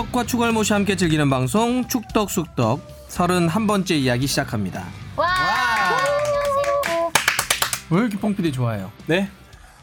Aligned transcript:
축덕과 0.00 0.24
축월모시 0.24 0.72
함께 0.72 0.96
즐기는 0.96 1.28
방송 1.28 1.86
축덕숙덕 1.86 2.80
31번째 3.08 3.90
이야기 3.92 4.26
시작합니다. 4.26 4.86
와, 5.16 5.26
안녕하세요. 5.28 7.12
왜 7.90 7.98
이렇게 8.00 8.16
뽕피디 8.18 8.50
좋아해요? 8.52 8.90
네. 9.06 9.28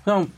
그냥 0.03 0.31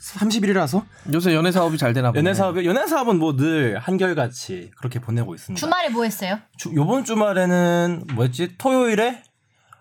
30일이라서 0.00 0.84
요새 1.12 1.34
연애 1.34 1.52
사업이 1.52 1.76
잘 1.76 1.92
되나 1.92 2.12
보네. 2.12 2.18
연애 2.20 2.32
사업 2.34 2.64
연애 2.64 2.86
사업은 2.86 3.18
뭐 3.18 3.36
늘 3.36 3.78
한결같이 3.78 4.70
그렇게 4.78 5.00
보내고 5.00 5.34
있습니다. 5.34 5.60
주말에 5.60 5.90
뭐 5.90 6.04
했어요? 6.04 6.38
주, 6.56 6.72
요번 6.74 7.04
주말에는 7.04 8.04
뭐였지? 8.14 8.56
토요일에 8.56 9.22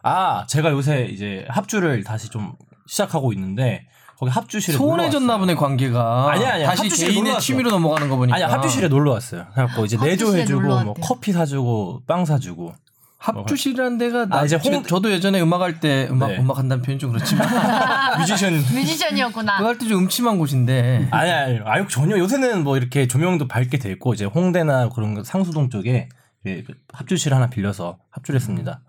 아 0.02 0.46
제가 0.48 0.72
요새 0.72 1.06
이제 1.06 1.46
합주를 1.48 2.04
다시 2.04 2.30
좀 2.30 2.54
시작하고 2.88 3.32
있는데 3.34 3.88
거기 4.24 4.32
합주실에 4.32 4.78
소원해졌나 4.78 5.20
놀러 5.20 5.34
왔어요. 5.34 5.40
보네 5.40 5.56
관계가. 5.56 6.32
아니야, 6.32 6.54
아니야. 6.54 6.68
다시 6.70 6.90
개인의. 6.90 7.40
취미로 7.40 7.72
넘어가는 7.72 8.08
거 8.10 8.16
보니까. 8.18 8.36
아니 8.36 8.44
합주실에 8.46 8.88
놀러 8.88 9.12
왔어요. 9.12 9.46
그래갖고 9.54 9.86
이제 9.86 9.98
내조해주고 9.98 10.62
뭐. 10.84 10.94
커피 11.02 11.32
사주고 11.32 12.04
빵 12.08 12.26
사주고 12.26 12.74
합주실이라는 13.18 13.98
데가 13.98 14.26
나 14.26 14.40
아, 14.40 14.46
이제 14.46 14.58
홍- 14.58 14.84
저도 14.84 15.10
예전에 15.12 15.42
음악 15.42 15.62
할 15.62 15.80
때 15.80 16.08
음악 16.12 16.28
네. 16.32 16.40
음악 16.40 16.58
한다는 16.58 16.84
표현 16.84 17.00
좀 17.00 17.12
그렇지만 17.14 17.48
뮤지션 18.20 18.54
뮤지션이었구나. 18.54 19.58
그거 19.58 19.70
할때 19.70 19.88
좀 19.88 20.00
음침한 20.00 20.38
곳인데 20.38 21.08
아니 21.12 21.32
아니 21.32 21.60
아유 21.66 21.86
전혀 21.90 22.18
요새는 22.18 22.64
뭐 22.66 22.76
이렇게 22.78 23.08
조명도 23.08 23.48
밝게 23.48 23.78
돼 23.80 23.90
있고 23.92 24.14
이제 24.14 24.26
홍대나 24.26 24.90
그런 24.90 25.14
거 25.14 25.24
상수동 25.24 25.70
쪽에 25.70 26.10
예, 26.46 26.64
합주실 26.92 27.34
하나 27.34 27.50
빌려서 27.50 27.98
합주를 28.12 28.40
했습니다. 28.42 28.82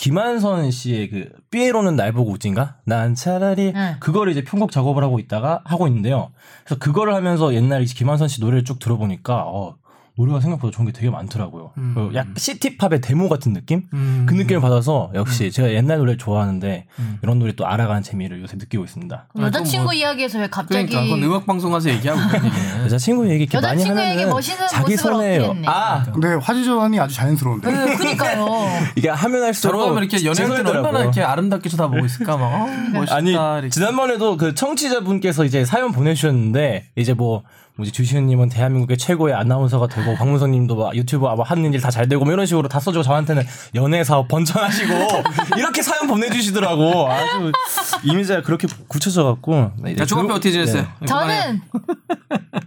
김한선 0.00 0.70
씨의 0.70 1.10
그 1.10 1.28
삐에로는 1.50 1.94
날 1.94 2.12
보고 2.12 2.30
웃진가? 2.30 2.76
난 2.84 3.14
차라리 3.14 3.74
응. 3.76 3.96
그거를 4.00 4.32
이제 4.32 4.42
편곡 4.42 4.72
작업을 4.72 5.04
하고 5.04 5.18
있다가 5.18 5.60
하고 5.66 5.86
있는데요. 5.88 6.30
그래서 6.64 6.78
그거를 6.78 7.14
하면서 7.14 7.52
옛날 7.52 7.84
김한선 7.84 8.28
씨 8.28 8.40
노래를 8.40 8.64
쭉 8.64 8.78
들어보니까 8.78 9.44
어, 9.46 9.76
노래가 10.16 10.40
생각보다 10.40 10.76
좋은 10.76 10.86
게 10.86 10.92
되게 10.92 11.08
많더라고요. 11.10 11.72
음. 11.78 11.94
그 11.94 12.10
약 12.14 12.26
시티팝의 12.36 13.00
데모 13.00 13.28
같은 13.28 13.52
느낌? 13.52 13.84
음. 13.94 14.26
그 14.28 14.34
느낌을 14.34 14.60
받아서 14.60 15.10
역시 15.14 15.50
제가 15.50 15.70
옛날 15.72 15.98
노래를 15.98 16.18
좋아하는데 16.18 16.86
음. 16.98 17.18
이런 17.22 17.38
노래 17.38 17.52
또 17.52 17.66
알아가는 17.66 18.02
재미를 18.02 18.42
요새 18.42 18.56
느끼고 18.56 18.84
있습니다. 18.84 19.28
여자친구 19.38 19.84
뭐- 19.84 19.92
이야기에서 19.94 20.38
왜 20.38 20.48
갑자기 20.48 20.86
그러니까 20.86 21.02
그건 21.14 21.22
음악 21.28 21.46
방송 21.46 21.72
가서 21.72 21.88
얘기하고 21.90 22.20
얘기네. 22.36 22.84
여자친구 22.84 23.28
얘기 23.30 23.44
이렇게 23.44 23.60
많이 23.60 23.84
멋있는 24.26 24.68
자기. 24.68 24.94
어필했네. 24.94 25.66
아 25.66 26.02
근데 26.12 26.34
화제 26.34 26.64
전환이 26.64 26.98
아주 27.00 27.14
자연스러운데. 27.14 27.70
네, 27.70 27.96
그니까요. 27.96 28.46
이게 28.96 29.08
하면 29.08 29.42
할수록 29.42 29.72
저러고 29.72 29.90
하면 29.90 30.02
이렇게 30.02 30.18
죄송하더라고요. 30.18 30.76
얼마나 30.82 31.00
이렇게 31.04 31.22
아름답게 31.22 31.68
쳐다보고 31.68 32.04
있을까 32.04 32.36
막 32.36 32.46
어, 32.46 32.66
멋있다 32.92 33.14
아니 33.16 33.30
이렇게. 33.30 33.68
지난번에도 33.70 34.36
그 34.36 34.54
청취자분께서 34.54 35.44
이제 35.44 35.64
사연 35.64 35.92
보내주셨는데 35.92 36.86
이제 36.96 37.14
뭐 37.14 37.42
뭐지 37.80 37.92
주시은님은 37.92 38.50
대한민국의 38.50 38.96
최고의 38.98 39.34
아나운서가 39.34 39.86
되고 39.88 40.14
박문성님도 40.16 40.76
막 40.76 40.94
유튜브 40.94 41.26
아마 41.26 41.42
하는 41.44 41.72
일 41.72 41.80
다 41.80 41.90
잘 41.90 42.08
되고 42.08 42.24
뭐 42.24 42.32
이런 42.32 42.44
식으로 42.46 42.68
다 42.68 42.78
써주고 42.78 43.02
저한테는 43.02 43.42
연애 43.74 44.04
사업 44.04 44.28
번창하시고 44.28 44.94
이렇게 45.58 45.82
사연 45.82 46.06
보내주시더라고 46.06 47.10
아주 47.10 47.52
이미지가 48.04 48.42
그렇게 48.42 48.68
굳혀져 48.88 49.24
갖고 49.24 49.72
네, 49.78 49.96
자, 49.96 50.04
중학교 50.04 50.32
어떻게 50.34 50.50
지냈어요? 50.50 50.86
그만해요. 51.06 51.40
저는 51.42 51.60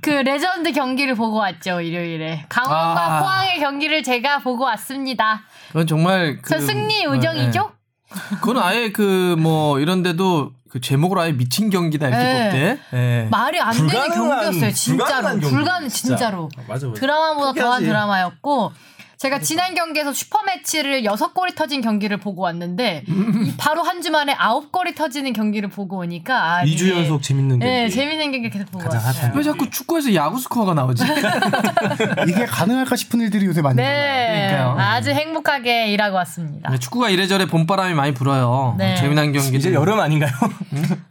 그 0.01 0.09
레전드 0.09 0.71
경기를 0.71 1.15
보고 1.15 1.37
왔죠 1.37 1.79
일요일에 1.81 2.45
강원과 2.49 3.17
아. 3.17 3.19
포항의 3.21 3.59
경기를 3.59 4.03
제가 4.03 4.39
보고 4.39 4.63
왔습니다. 4.65 5.43
그건 5.67 5.87
정말 5.87 6.39
그, 6.41 6.49
저 6.49 6.59
승리 6.59 7.05
우정이죠? 7.05 7.71
네. 8.11 8.35
그건 8.41 8.57
아예 8.59 8.91
그 8.91 9.35
뭐 9.37 9.79
이런데도 9.79 10.51
그 10.73 10.81
제목으로 10.81 11.21
아예 11.21 11.31
미친 11.33 11.69
경기다 11.69 12.07
이렇게 12.07 12.23
네. 12.23 12.43
뽑대. 12.89 12.97
예. 12.97 13.27
말이 13.29 13.59
안 13.59 13.73
되는 13.73 13.87
불가능한- 13.89 14.13
경기였어요. 14.41 14.71
진짜로 14.71 15.39
불가능 15.39 15.87
진짜. 15.87 16.15
진짜로 16.15 16.49
맞아 16.67 16.87
맞아 16.87 16.99
드라마보다 16.99 17.53
더한 17.53 17.53
포기하지. 17.53 17.85
드라마였고 17.85 18.71
제가 19.17 19.39
지난 19.39 19.73
경기에서 19.75 20.11
슈퍼매치를 20.11 21.05
여섯 21.05 21.33
골이 21.33 21.53
터진 21.55 21.79
경기를 21.81 22.17
보고 22.17 22.41
왔는데 22.41 23.03
이 23.07 23.53
바로 23.57 23.81
한 23.83 24.01
주 24.01 24.09
만에 24.11 24.33
아홉 24.37 24.71
골이 24.71 24.95
터지는 24.95 25.31
경기를 25.31 25.69
보고 25.69 25.99
오니까 25.99 26.55
아, 26.57 26.63
2주 26.65 26.87
이게- 26.87 26.97
연속 26.97 27.21
재밌는 27.21 27.59
경기 27.59 27.65
네 27.65 27.87
재밌는 27.87 28.31
경기 28.33 28.49
계속 28.49 28.69
보고 28.71 28.83
가장 28.83 28.99
왔어요. 28.99 29.21
핫한 29.27 29.37
왜 29.37 29.43
자꾸 29.43 29.69
축구에서 29.69 30.13
야구 30.15 30.39
스코어가 30.39 30.73
나오지? 30.73 31.03
이게 32.27 32.45
가능할까 32.45 32.95
싶은 32.97 33.21
일들이 33.21 33.45
요새 33.45 33.61
많이 33.61 33.75
일어나요. 33.81 34.01
네 34.01 34.47
그러니까요. 34.49 34.75
아주 34.93 35.09
행복하게 35.11 35.87
일하고 35.91 36.15
왔습니다. 36.17 36.69
네, 36.69 36.77
축구가 36.77 37.09
이래저래 37.09 37.45
봄바람이 37.47 37.93
많이 37.93 38.13
불어요. 38.13 38.75
네. 38.77 38.95
재미난 38.95 39.31
경기. 39.31 39.57
이제 39.57 39.73
여름 39.73 39.99
아닌가요? 39.99 40.31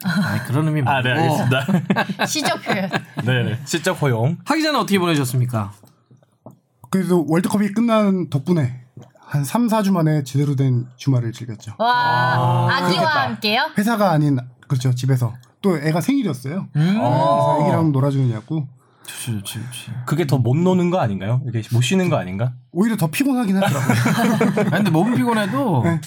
아, 0.04 0.44
그런 0.46 0.66
의미 0.68 0.82
말고. 0.82 1.08
아 1.08 1.12
네 1.14 1.20
알겠습니다 1.20 2.26
시적 2.26 2.62
표현. 2.62 2.90
네네 3.24 3.58
시적 3.64 4.00
허용 4.02 4.38
하기 4.44 4.62
전에 4.62 4.78
어떻게 4.78 4.98
보내셨습니까? 4.98 5.72
그래도 6.90 7.24
월드컵이 7.28 7.68
끝난 7.72 8.28
덕분에 8.30 8.80
한 9.18 9.44
3, 9.44 9.66
4주 9.68 9.92
만에 9.92 10.24
제대로 10.24 10.56
된 10.56 10.86
주말을 10.96 11.32
즐겼죠. 11.32 11.72
와 11.78 11.88
아, 12.70 12.76
기와 12.80 12.88
그렇겠다. 12.88 13.22
함께요? 13.22 13.70
회사가 13.78 14.10
아닌 14.10 14.38
그렇죠 14.68 14.94
집에서 14.94 15.32
또 15.62 15.78
애가 15.78 16.00
생일이었어요. 16.00 16.68
음. 16.76 16.94
그래서 16.94 17.58
애기랑 17.62 17.92
놀아주느냐고 17.92 18.66
좋지, 19.06 19.32
좋지, 19.40 19.52
좋지. 19.54 19.92
그게 20.06 20.26
더 20.26 20.38
못 20.38 20.56
노는 20.56 20.90
거 20.90 20.98
아닌가요? 21.00 21.40
이게 21.48 21.62
못 21.72 21.80
쉬는 21.82 22.08
거 22.08 22.16
아닌가? 22.16 22.52
오히려 22.72 22.96
더 22.96 23.08
피곤하긴 23.08 23.56
하더라고요. 23.56 23.96
아니, 24.66 24.70
근데 24.70 24.90
몸은 24.90 25.14
피곤해도 25.14 25.82
네. 25.84 26.00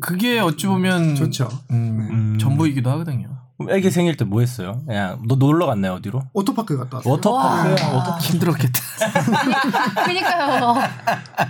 그게 0.00 0.38
어찌 0.38 0.66
보면 0.66 1.14
좋죠. 1.16 1.48
음, 1.70 2.08
음. 2.10 2.38
전부이기도 2.38 2.90
하거든요. 2.92 3.41
애기 3.70 3.90
생일 3.90 4.16
때 4.16 4.24
뭐 4.24 4.40
했어요? 4.40 4.80
그냥 4.86 5.20
너 5.26 5.34
놀러 5.34 5.66
갔나요 5.66 5.94
어디로? 5.94 6.22
워터파크 6.32 6.76
갔다 6.78 6.98
왔어요. 6.98 7.12
워터파크 7.12 7.70
워터 7.94 8.18
힘들었겠다. 8.20 8.80
그니까요. 10.06 10.74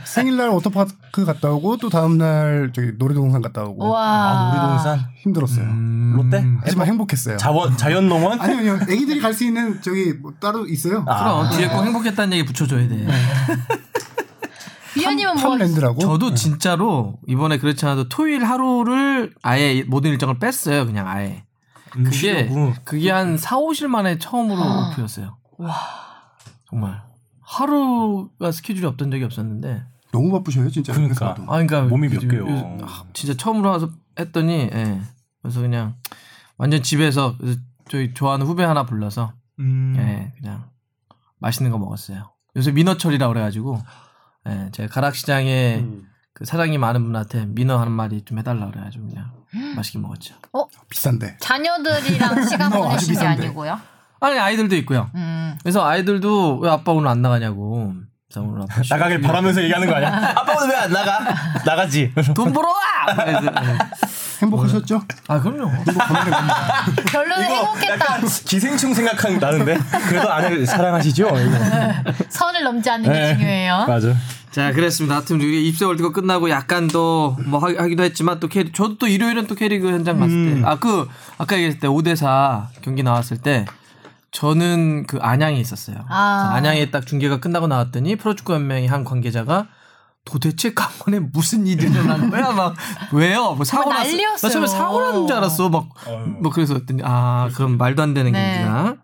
생일날 0.05 0.49
워터파크 0.51 1.25
갔다 1.25 1.51
오고 1.51 1.77
또 1.79 1.89
다음날 1.89 2.73
저기 2.75 2.93
놀이동산 2.99 3.43
갔다 3.43 3.63
오고 3.65 3.89
와. 3.91 4.03
아, 4.03 4.55
놀이동산 4.55 5.01
힘들었어요. 5.23 5.65
음. 5.65 6.13
롯데 6.17 6.45
하지만 6.63 6.87
행복했어요. 6.89 7.37
자원 7.37 7.77
자연농원 7.77 8.41
아니요, 8.43 8.59
아니요. 8.59 8.79
애기들이 8.89 9.21
갈 9.21 9.33
수 9.35 9.45
있는 9.45 9.81
저기 9.83 10.13
뭐 10.13 10.33
따로 10.41 10.67
있어요. 10.67 11.05
그럼 11.05 11.51
뒤에 11.51 11.69
꼭 11.69 11.85
행복했다는 11.85 12.37
얘기 12.37 12.45
붙여줘야 12.47 12.87
돼. 12.89 13.07
위원님은 14.95 15.35
뭐 15.37 15.51
팜랜드라고. 15.51 16.01
저도 16.01 16.35
진짜로 16.35 17.15
이번에 17.27 17.57
그렇지 17.59 17.85
않아도 17.87 18.09
토요일 18.11 18.45
하루를 18.45 19.33
아예 19.43 19.83
모든 19.85 20.11
일정을 20.11 20.39
뺐어요. 20.39 20.85
그냥 20.85 21.09
아예. 21.09 21.45
음, 21.97 22.05
그게 22.05 22.17
쉬려고. 22.17 22.73
그게 22.85 23.11
한 23.11 23.37
4, 23.37 23.57
5일 23.57 23.89
만에 23.89 24.19
처음으로 24.19 24.61
오프였어요. 24.91 25.37
정말 26.69 27.03
하루가 27.41 28.51
스케줄이 28.53 28.87
없던 28.87 29.11
적이 29.11 29.25
없었는데. 29.25 29.85
너무 30.13 30.31
바쁘셔요, 30.33 30.71
진짜. 30.71 30.93
그러니까. 30.93 31.27
회사도. 31.27 31.43
아 31.45 31.63
그러니까 31.63 31.83
몸이 31.83 32.09
몇 32.09 32.21
개요? 32.29 32.47
아, 32.83 33.05
진짜 33.13 33.35
처음으로 33.37 33.71
와서 33.71 33.91
했더니 34.19 34.71
예. 34.73 35.01
그래서 35.41 35.61
그냥 35.61 35.97
완전 36.57 36.83
집에서 36.83 37.37
저희 37.89 38.15
좋아하는 38.15 38.47
후배 38.47 38.63
하나 38.63 38.85
불러서 38.85 39.33
음. 39.59 39.95
예, 39.97 40.33
그냥 40.39 40.69
맛있는 41.39 41.71
거 41.73 41.79
먹었어요. 41.79 42.31
요새 42.57 42.73
민어철이라 42.73 43.29
그래가지고 43.29 43.79
예, 44.49 44.69
제가 44.73 44.93
가락시장에 44.93 45.79
음. 45.81 46.07
그 46.35 46.45
사장님 46.45 46.83
아는 46.85 47.05
분한테 47.05 47.47
민어 47.47 47.79
한 47.79 47.91
마리 47.91 48.23
좀 48.23 48.39
해달라 48.39 48.67
그래가지고 48.71 49.09
그냥 49.09 49.33
맛있게 49.77 49.99
먹었죠. 49.99 50.35
비싼데. 50.89 51.37
자녀들이랑 51.41 52.45
시간 52.49 52.71
너 52.71 52.89
아주 52.91 53.07
보내신 53.07 53.15
게. 53.15 53.27
아니고요? 53.27 53.81
아니 54.21 54.39
아이들도 54.39 54.77
있고요. 54.77 55.11
음. 55.15 55.59
그래서 55.63 55.85
아이들도 55.87 56.59
왜 56.59 56.71
아빠 56.71 56.93
오늘 56.93 57.09
안 57.09 57.23
나가냐고. 57.23 57.93
오늘 58.37 58.63
아빠 58.63 58.83
쉬- 58.83 58.89
나가길 58.95 59.21
바라면서 59.21 59.63
얘기하는 59.63 59.89
거 59.89 59.95
아니야? 59.97 60.09
아빠 60.37 60.55
오늘 60.57 60.69
왜 60.75 60.77
안 60.81 60.91
나가? 60.91 61.35
나가지. 61.67 62.13
돈 62.35 62.53
벌어 62.53 62.69
와. 62.69 63.27
예. 63.27 63.79
행복하셨죠? 64.43 65.03
아 65.29 65.39
그럼요. 65.41 65.71
결론은 67.11 67.45
행복했다. 67.45 68.21
기생충 68.47 68.95
생각하는 68.95 69.39
나는데 69.39 69.77
그래도 70.09 70.33
아내를 70.33 70.67
사랑하시죠? 70.67 71.29
선을 72.29 72.63
넘지 72.65 72.91
않는 72.91 73.13
게 73.13 73.19
네. 73.19 73.37
중요해요. 73.37 73.85
맞아. 73.87 74.15
자, 74.53 74.73
그랬습니다. 74.73 75.17
하여튼 75.17 75.37
우리 75.41 75.67
20세 75.69 75.85
월드컵 75.85 76.13
끝나고 76.13 76.51
약간 76.51 76.87
또 76.89 77.37
뭐 77.47 77.59
하기도 77.61 78.03
했지만 78.03 78.39
또 78.41 78.49
K리 78.49 78.73
저도 78.73 78.99
또 78.99 79.07
일요일은 79.07 79.47
또 79.47 79.55
K리그 79.55 79.89
현장 79.89 80.19
갔을 80.21 80.61
때. 80.61 80.63
아, 80.69 80.79
그 80.79 81.09
아까 81.39 81.57
얘기했을 81.57 81.81
때 81.81 81.89
5대 81.89 82.15
4 82.17 82.69
경기 82.83 83.03
나왔을 83.03 83.39
때 83.39 83.65
저는 84.31 85.07
그 85.07 85.19
안양에 85.21 85.59
있었어요. 85.59 85.97
아. 86.09 86.51
안양에 86.55 86.91
딱 86.91 87.07
중계가 87.07 87.41
끝나고 87.41 87.67
나왔더니 87.67 88.17
프로축구 88.17 88.53
연맹의 88.55 88.89
한 88.89 89.05
관계자가 89.05 89.69
도대체 90.25 90.73
강원에 90.73 91.19
무슨 91.33 91.67
일이 91.67 91.85
일어난 91.91 92.31
거야? 92.31 92.53
막 92.53 92.75
왜요? 93.13 93.55
뭐 93.55 93.65
사고 93.65 93.85
뭐 93.85 93.93
났어. 93.95 94.05
난리였어요. 94.09 94.49
나 94.49 94.49
처음에 94.53 94.67
사고 94.69 95.01
나는 95.01 95.27
줄 95.27 95.37
알았어. 95.37 95.69
막 95.69 95.89
뭐 96.41 96.53
그래서 96.53 96.75
그랬더니 96.75 97.03
아 97.05 97.49
그럼 97.55 97.77
말도 97.79 98.03
안 98.03 98.15
되는 98.15 98.31
네. 98.33 98.63
경기야. 98.63 98.95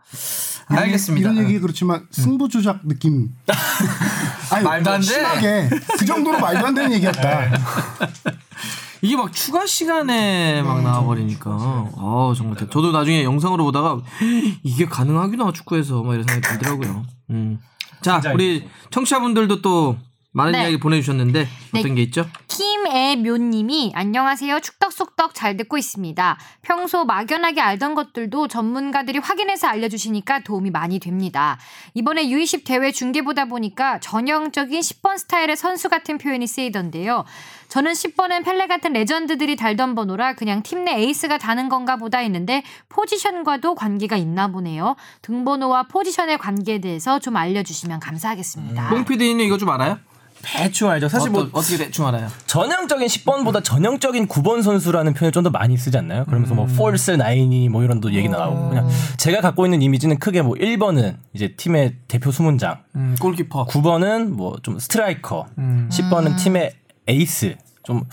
알겠습니다. 0.69 1.31
이런 1.33 1.45
얘기 1.45 1.59
그렇지만 1.61 2.07
승부 2.11 2.49
조작 2.49 2.81
느낌. 2.87 3.31
아니, 4.53 4.65
말도 4.65 4.91
안 4.91 5.01
돼. 5.01 5.07
심하게 5.07 5.69
그 5.99 6.05
정도로 6.05 6.39
말도 6.41 6.67
안 6.67 6.75
되는 6.75 6.93
얘기였다. 6.93 7.49
이게 9.01 9.17
막 9.17 9.33
추가 9.33 9.65
시간에 9.65 10.61
막 10.63 10.83
나와버리니까 10.83 11.51
아 11.51 12.35
정말 12.37 12.57
대- 12.57 12.69
저도 12.69 12.91
나중에 12.91 13.23
영상으로 13.23 13.65
보다가 13.65 13.99
이게 14.65 14.87
가능하구나 14.87 15.53
축구에서 15.53 16.03
막 16.03 16.15
이런 16.15 16.27
생각이 16.27 16.59
들더라고요. 16.59 17.05
음. 17.31 17.61
자, 18.03 18.21
우리 18.33 18.69
청취자분들도 18.91 19.61
또 19.63 19.97
많은 20.33 20.53
네. 20.53 20.63
이야기 20.63 20.79
보내주셨는데 20.79 21.49
어떤 21.71 21.83
네. 21.83 21.95
게 21.95 22.03
있죠? 22.03 22.27
김애묘님이 22.49 23.93
안녕하세요. 23.95 24.61
축덕속덕 24.61 25.35
잘 25.35 25.57
듣고 25.57 25.79
있습니다. 25.79 26.39
평소 26.61 27.05
막연하게 27.07 27.61
알던 27.63 27.95
것들도 27.95 28.49
전문가들이 28.49 29.19
확인해서 29.19 29.69
알려주시니까 29.69 30.41
도움이 30.41 30.71
많이 30.71 30.99
됩니다. 30.99 31.59
이번에 31.95 32.27
U20 32.27 32.65
대회 32.65 32.93
중계보다 32.93 33.47
보니까 33.47 34.01
전형적인 34.01 34.81
10번 34.81 35.17
스타일의 35.17 35.57
선수 35.57 35.89
같은 35.89 36.19
표현이 36.19 36.47
쓰이던데요. 36.47 37.25
저는 37.69 37.93
10번은 37.93 38.45
펠레 38.45 38.67
같은 38.67 38.93
레전드들이 38.93 39.57
달던 39.57 39.95
번호라 39.95 40.35
그냥 40.35 40.63
팀 40.63 40.79
내 40.85 40.93
에이스가 41.03 41.39
다는 41.39 41.69
건가 41.69 41.97
보다 41.97 42.19
했는데 42.19 42.63
포지션과도 42.89 43.75
관계가 43.75 44.17
있나 44.17 44.49
보네요. 44.49 44.95
등번호와 45.23 45.85
포지션의 45.89 46.39
관계에 46.39 46.79
대해서 46.81 47.19
좀 47.19 47.37
알려주시면 47.37 47.99
감사하겠습니다. 48.01 48.89
뽕 48.91 49.05
PD는 49.05 49.45
이거 49.45 49.59
좀 49.59 49.69
알아요? 49.71 49.99
대충 50.41 50.89
알죠. 50.89 51.09
사실 51.09 51.31
뭐 51.31 51.43
어떠, 51.43 51.59
어떻게 51.59 51.77
대충 51.79 52.07
알아요? 52.07 52.29
전형적인 52.47 53.09
10번보다 53.09 53.63
전형적인 53.65 54.29
9번 54.29 54.63
선수라는 54.63 55.13
표현을 55.15 55.33
좀 55.33 55.43
더 55.43 55.51
많이 55.51 55.77
쓰지 55.77 55.99
않나요? 55.99 56.25
그러면서 56.27 56.55
뭐 56.55 56.67
false 56.67 57.11
nine이 57.11 57.69
뭐 57.71 57.83
이런 57.83 58.01
또 58.01 58.13
얘기 58.13 58.29
나오고 58.29 58.69
그냥 58.69 58.89
제가 59.17 59.41
갖고 59.41 59.67
있는 59.67 59.83
이미지는 59.83 60.21
크게 60.21 60.43
뭐 60.43 60.55
1번은 60.55 61.17
이제 61.33 61.55
팀의 61.57 61.97
대표 62.07 62.31
수문장, 62.31 62.85
음, 62.95 63.17
골키퍼. 63.21 63.67
9번은 63.67 64.29
뭐 64.29 64.57
좀 64.63 64.79
스트라이커, 64.79 65.47
음. 65.59 65.89
10번은 65.93 66.39
팀의 66.39 66.73
에이스, 67.09 67.57
좀 67.83 68.05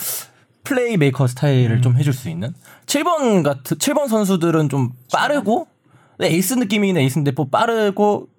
플레이 0.64 0.98
메이커 0.98 1.28
스타일을 1.28 1.82
좀 1.82 1.96
해줄 1.98 2.12
수 2.14 2.30
있는 2.30 2.54
7번 2.88 3.44
같은 3.44 3.78
7번 3.78 4.08
선수들은 4.08 4.70
좀 4.70 4.92
빠르고 5.14 5.68
에이스 6.22 6.56
느낌이 6.56 6.88
있는 6.88 7.02
에이스인데 7.02 7.32
뭐 7.32 7.48
빠르고 7.50 8.30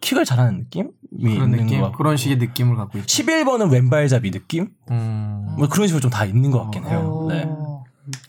킥을 0.00 0.24
잘하는 0.24 0.58
느낌이 0.58 0.88
그런 1.20 1.32
있는 1.32 1.50
느낌, 1.64 1.80
것 1.80 1.86
같고 1.86 1.98
그런 1.98 2.16
식의 2.16 2.36
느낌을 2.38 2.76
갖고 2.76 2.98
있죠. 2.98 3.06
11번은 3.06 3.70
왼발잡이 3.70 4.30
느낌 4.30 4.68
음. 4.90 5.54
뭐 5.58 5.68
그런 5.68 5.86
식으로 5.86 6.00
좀 6.00 6.10
다 6.10 6.24
있는 6.24 6.50
것 6.50 6.62
같긴 6.64 6.86
해요. 6.86 7.26
네. 7.28 7.46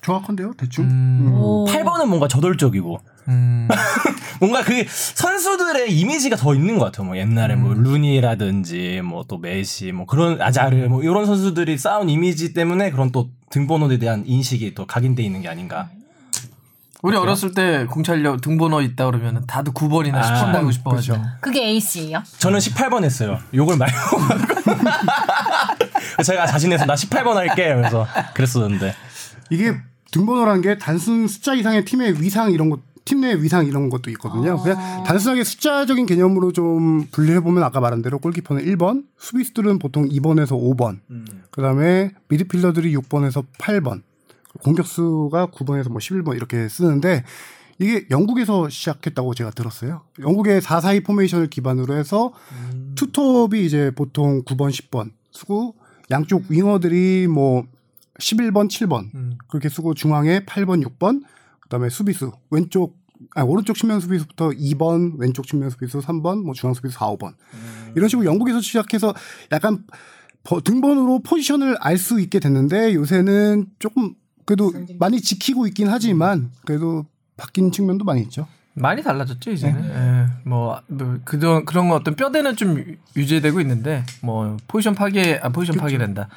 정확한데요, 0.02 0.54
대충. 0.58 0.86
음. 0.86 1.34
오. 1.34 1.66
8번은 1.68 2.06
뭔가 2.08 2.28
저돌적이고 2.28 3.00
음. 3.30 3.68
뭔가 4.40 4.62
그 4.64 4.86
선수들의 4.88 5.92
이미지가 5.98 6.36
더 6.38 6.54
있는 6.56 6.78
것 6.78 6.86
같아요. 6.86 7.08
뭐 7.08 7.18
옛날에 7.18 7.56
뭐 7.56 7.72
음. 7.74 7.84
루니라든지 7.84 9.02
뭐 9.04 9.24
또 9.28 9.38
메시 9.38 9.92
뭐 9.92 10.06
그런 10.06 10.42
아자르 10.42 10.88
뭐 10.88 11.04
이런 11.04 11.26
선수들이 11.26 11.78
쌓은 11.78 12.10
이미지 12.10 12.54
때문에 12.54 12.92
그런 12.92 13.12
또 13.12 13.30
등번호에 13.50 13.98
대한 13.98 14.24
인식이 14.26 14.74
또 14.76 14.86
각인돼 14.86 15.22
있는 15.24 15.42
게 15.42 15.50
아닌가. 15.50 15.90
우리 17.04 17.16
어렸을 17.16 17.54
때 17.54 17.86
공찰력 17.86 18.42
등번호 18.42 18.82
있다 18.82 19.06
그러면 19.06 19.46
다들 19.46 19.72
9번이나 19.74 20.16
아, 20.16 20.22
10번 20.22 20.52
달고 20.54 20.72
싶어가지고. 20.72 21.18
그게 21.42 21.68
에이스예요? 21.68 22.24
저는 22.40 22.58
18번 22.60 23.04
했어요. 23.04 23.38
욕을 23.54 23.78
말고. 23.78 24.18
제가 26.26 26.48
자신해서 26.48 26.86
나 26.86 26.96
18번 26.96 27.34
할게 27.36 27.66
이러면서 27.66 28.08
그랬었는데. 28.34 28.96
이게 29.50 29.76
등번호라는 30.12 30.62
게 30.62 30.78
단순 30.78 31.28
숫자 31.28 31.54
이상의 31.54 31.86
팀의 31.86 32.22
위상 32.22 32.52
이런 32.52 32.70
것, 32.70 32.80
팀내 33.06 33.36
위상 33.36 33.66
이런 33.66 33.90
것도 33.90 34.10
있거든요. 34.12 34.62
그냥 34.62 35.04
단순하게 35.06 35.44
숫자적인 35.44 36.06
개념으로 36.06 36.52
좀 36.52 37.08
분류해 37.12 37.40
보면 37.40 37.64
아까 37.64 37.80
말한 37.80 38.02
대로 38.02 38.20
골키퍼는 38.20 38.64
1번, 38.66 39.06
수비수들은 39.18 39.80
보통 39.80 40.08
2번에서 40.08 40.52
5번, 40.52 41.00
그다음에 41.52 42.12
미드필더들이 42.28 42.94
6번에서 42.96 43.46
8번, 43.60 44.02
공격수가 44.64 45.48
9번에서 45.48 45.90
뭐 45.90 46.00
11번 46.00 46.36
이렇게 46.36 46.68
쓰는데 46.68 47.24
이게 47.80 48.08
영국에서 48.10 48.70
시작했다고 48.70 49.36
제가 49.36 49.52
들었어요. 49.52 50.02
영국의 50.20 50.62
442 50.62 51.04
포메이션을 51.04 51.48
기반으로 51.48 51.96
해서 51.96 52.34
투톱이 52.96 53.66
이제 53.66 53.92
보통 53.96 54.44
9번, 54.44 54.72
10번. 54.72 55.12
쓰고 55.32 55.76
양쪽 56.10 56.46
윙어들이 56.50 57.28
뭐 57.28 57.66
11번, 58.20 58.68
7번 58.68 59.14
음. 59.16 59.38
그렇게 59.48 59.70
쓰고 59.70 59.94
중앙에 59.94 60.42
8번, 60.46 60.84
6번 60.86 61.24
그다음에 61.62 61.90
수비수 61.90 62.32
왼쪽 62.50 62.98
아 63.36 63.42
오른쪽 63.44 63.76
측면 63.76 64.00
수비수부터 64.00 64.50
2번, 64.50 65.18
왼쪽 65.20 65.48
측면 65.48 65.70
수비수 65.70 66.00
3번, 66.00 66.44
뭐 66.44 66.54
중앙 66.54 66.74
수비수 66.74 66.98
4, 66.98 67.08
5번 67.08 67.34
이런 67.96 68.10
식으로 68.10 68.26
영국에서 68.28 68.62
시작해서 68.62 69.14
약간 69.52 69.84
버- 70.44 70.62
등번호로 70.62 71.20
포지션을 71.24 71.78
알 71.80 71.98
수 71.98 72.20
있게 72.20 72.40
됐는데 72.40 72.94
요새는 72.94 73.68
조금 73.80 74.14
그래도 74.46 74.72
많이 75.00 75.20
지키고 75.20 75.68
있긴 75.68 75.90
하지만 75.90 76.52
그래도 76.66 77.06
바뀐 77.36 77.72
측면도 77.72 78.06
많이 78.06 78.22
있죠. 78.22 78.48
많이 78.76 79.02
달라졌죠 79.02 79.50
이제는. 79.52 79.84
예. 79.84 80.26
뭐, 80.48 80.80
뭐 80.88 81.18
그런 81.26 81.66
그런 81.66 81.90
거 81.90 81.96
어떤 81.96 82.16
뼈대는 82.16 82.56
좀 82.56 82.78
유- 82.78 82.96
유지되고 83.16 83.60
있는데 83.62 84.06
뭐 84.22 84.56
포지션 84.68 84.94
파괴 84.94 85.40
아 85.42 85.50
포지션 85.50 85.76
파괴된다. 85.78 86.30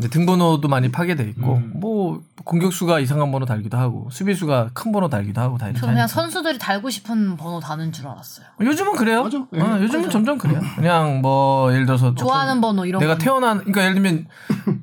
근데 0.00 0.08
등번호도 0.08 0.66
많이 0.66 0.90
파괴돼 0.90 1.24
있고 1.30 1.60
뭐 1.74 2.22
공격수가 2.44 3.00
이상한 3.00 3.30
번호 3.30 3.44
달기도 3.44 3.76
하고 3.76 4.08
수비수가 4.10 4.70
큰 4.72 4.92
번호 4.92 5.10
달기도 5.10 5.42
하고 5.42 5.58
다 5.58 5.66
이렇게. 5.66 5.78
저는 5.80 5.92
그냥 5.94 6.04
하니까. 6.04 6.14
선수들이 6.22 6.58
달고 6.58 6.88
싶은 6.88 7.36
번호 7.36 7.60
다는 7.60 7.92
줄 7.92 8.06
알았어요. 8.08 8.46
요즘은 8.62 8.96
그래요. 8.96 9.24
맞아. 9.24 9.44
예. 9.54 9.60
어, 9.60 9.78
요즘은 9.82 10.08
점점 10.08 10.38
그래요. 10.38 10.60
그냥 10.76 11.20
뭐 11.20 11.70
예를 11.74 11.84
들어서 11.84 12.14
좋아하는 12.14 12.62
번호 12.62 12.86
이런 12.86 12.98
내가 13.00 13.12
번호. 13.14 13.22
태어난 13.24 13.58
그러니까 13.58 13.82
예를 13.82 13.94
들면 13.94 14.26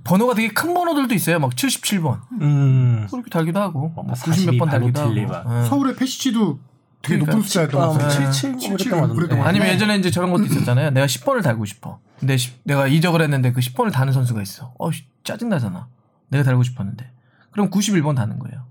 번호가 0.04 0.36
되게 0.36 0.50
큰 0.50 0.76
번호들도 0.76 1.14
있어요. 1.16 1.40
막 1.40 1.50
77번 1.56 2.20
음. 2.40 3.08
그렇게 3.10 3.30
달기도 3.32 3.60
하고 3.60 3.92
뭐 3.96 4.06
90몇번 4.14 4.60
42, 4.60 4.66
달기도 4.70 5.02
하고. 5.02 5.50
어. 5.50 5.64
서울의 5.68 5.96
패시치도 5.96 6.60
되게 7.02 7.20
그러니까. 7.20 7.32
높은 7.36 7.44
숫자였던 7.48 7.80
것 7.80 7.86
아, 7.86 7.98
같아요. 7.98 8.32
77 8.32 8.60
77 8.60 8.78
그랬던 8.78 9.02
것 9.10 9.16
그랬던 9.16 9.40
것. 9.40 9.46
아니면 9.46 9.68
예전에 9.70 9.98
이제 9.98 10.10
저런 10.12 10.32
것도 10.32 10.46
있었잖아요. 10.46 10.90
내가 10.92 11.06
10번을 11.06 11.44
달고 11.44 11.66
싶어. 11.66 12.00
근데 12.20 12.36
시- 12.38 12.54
내가 12.64 12.88
이적을 12.88 13.22
했는데 13.22 13.52
그 13.54 13.62
10번을 13.62 13.92
다는 13.92 14.12
선수가 14.14 14.42
있어. 14.42 14.74
어, 14.80 14.92
씨, 14.92 15.06
짜증나잖아. 15.24 15.88
내가 16.30 16.44
달고 16.44 16.64
싶었는데. 16.64 17.10
그럼 17.52 17.70
91번 17.70 18.16
다는 18.16 18.40
거예요. 18.40 18.66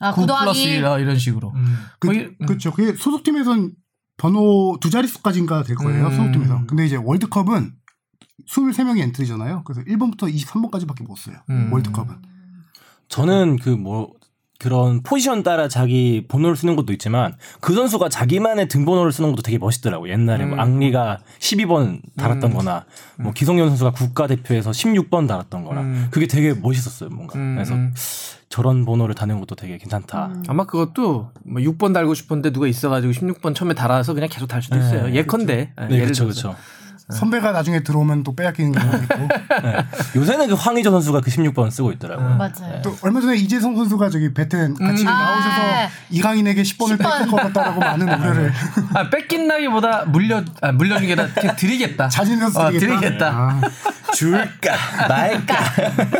아, 0.00 0.12
9 0.12 0.26
플러스 0.26 0.36
구더하기 0.42 0.62
1 0.64 0.78
이런 1.02 1.18
식으로. 1.18 1.52
그, 2.00 2.10
음. 2.10 2.36
그렇죠. 2.46 2.72
그게 2.72 2.94
소속팀에선 2.96 3.72
번호 4.16 4.76
두 4.80 4.90
자릿수까지인가 4.90 5.62
될 5.64 5.76
거예요. 5.76 6.06
음. 6.06 6.10
소속팀에서. 6.16 6.64
근데 6.66 6.86
이제 6.86 6.96
월드컵은 6.96 7.72
23명이 8.48 9.00
엔트리잖아요. 9.00 9.62
그래서 9.64 9.82
1번부터 9.82 10.32
23번까지밖에 10.34 11.06
못 11.06 11.16
써요. 11.16 11.36
음. 11.50 11.72
월드컵은. 11.72 12.16
저는 13.08 13.58
그 13.58 13.76
뭐 13.76 14.12
그런 14.62 15.02
포지션 15.02 15.42
따라 15.42 15.66
자기 15.66 16.24
번호를 16.28 16.54
쓰는 16.54 16.76
것도 16.76 16.92
있지만 16.92 17.34
그 17.60 17.74
선수가 17.74 18.08
자기만의 18.08 18.68
등번호를 18.68 19.10
쓰는 19.10 19.30
것도 19.30 19.42
되게 19.42 19.58
멋있더라고. 19.58 20.08
요 20.08 20.12
옛날에 20.12 20.44
뭐 20.44 20.54
음. 20.54 20.60
앙리가 20.60 21.18
12번 21.40 22.00
달았던 22.16 22.54
거나 22.54 22.84
뭐 23.18 23.32
기성용 23.32 23.68
선수가 23.70 23.90
국가대표에서 23.90 24.70
16번 24.70 25.26
달았던 25.26 25.64
거나 25.64 25.80
음. 25.80 26.08
그게 26.12 26.28
되게 26.28 26.54
멋있었어요, 26.54 27.10
뭔가. 27.10 27.36
음, 27.40 27.56
그래서 27.56 27.74
음. 27.74 27.92
저런 28.48 28.84
번호를 28.84 29.16
다는 29.16 29.40
것도 29.40 29.56
되게 29.56 29.78
괜찮다. 29.78 30.42
아마 30.46 30.64
그것도 30.64 31.30
뭐 31.42 31.60
6번 31.60 31.92
달고 31.92 32.14
싶은데 32.14 32.52
누가 32.52 32.68
있어 32.68 32.88
가지고 32.88 33.12
16번 33.12 33.56
처음에 33.56 33.74
달아서 33.74 34.14
그냥 34.14 34.28
계속 34.30 34.46
달 34.46 34.62
수도 34.62 34.78
있어요. 34.78 35.08
네, 35.08 35.14
예컨대. 35.14 35.72
네, 35.76 35.84
예를 35.90 36.04
그렇죠. 36.04 36.24
그렇죠. 36.24 36.56
선배가 37.12 37.52
나중에 37.52 37.82
들어오면 37.82 38.22
또 38.22 38.34
빼앗기는 38.34 38.72
경우도 38.72 38.98
있고. 39.04 39.28
요새는 40.16 40.48
그 40.48 40.54
황의조 40.54 40.90
선수가 40.90 41.20
그 41.20 41.30
16번 41.30 41.70
쓰고 41.70 41.92
있더라고요. 41.92 42.36
맞아요. 42.36 42.80
또 42.82 42.96
얼마 43.02 43.20
전에 43.20 43.36
이재성 43.36 43.76
선수가 43.76 44.10
저기 44.10 44.32
베텐 44.32 44.74
같이 44.74 45.02
음. 45.02 45.06
나오셔서 45.06 45.60
아. 45.60 45.88
이강인에게 46.10 46.62
10번을 46.62 46.98
10번. 46.98 47.10
뺏길 47.10 47.26
것 47.28 47.36
같다라고 47.36 47.80
많은 47.80 48.08
우려를 48.08 48.52
아, 48.94 49.10
뺏긴다기보다 49.10 50.04
물려, 50.06 50.42
아, 50.60 50.72
물려준 50.72 51.06
게 51.06 51.12
아니라 51.12 51.28
그냥 51.34 51.56
드리겠다. 51.56 52.08
자진해서 52.08 52.60
어, 52.60 52.70
드리겠다. 52.70 53.00
드리겠다. 53.00 53.28
아, 53.30 53.60
줄까 54.14 54.76
말까. 55.08 55.56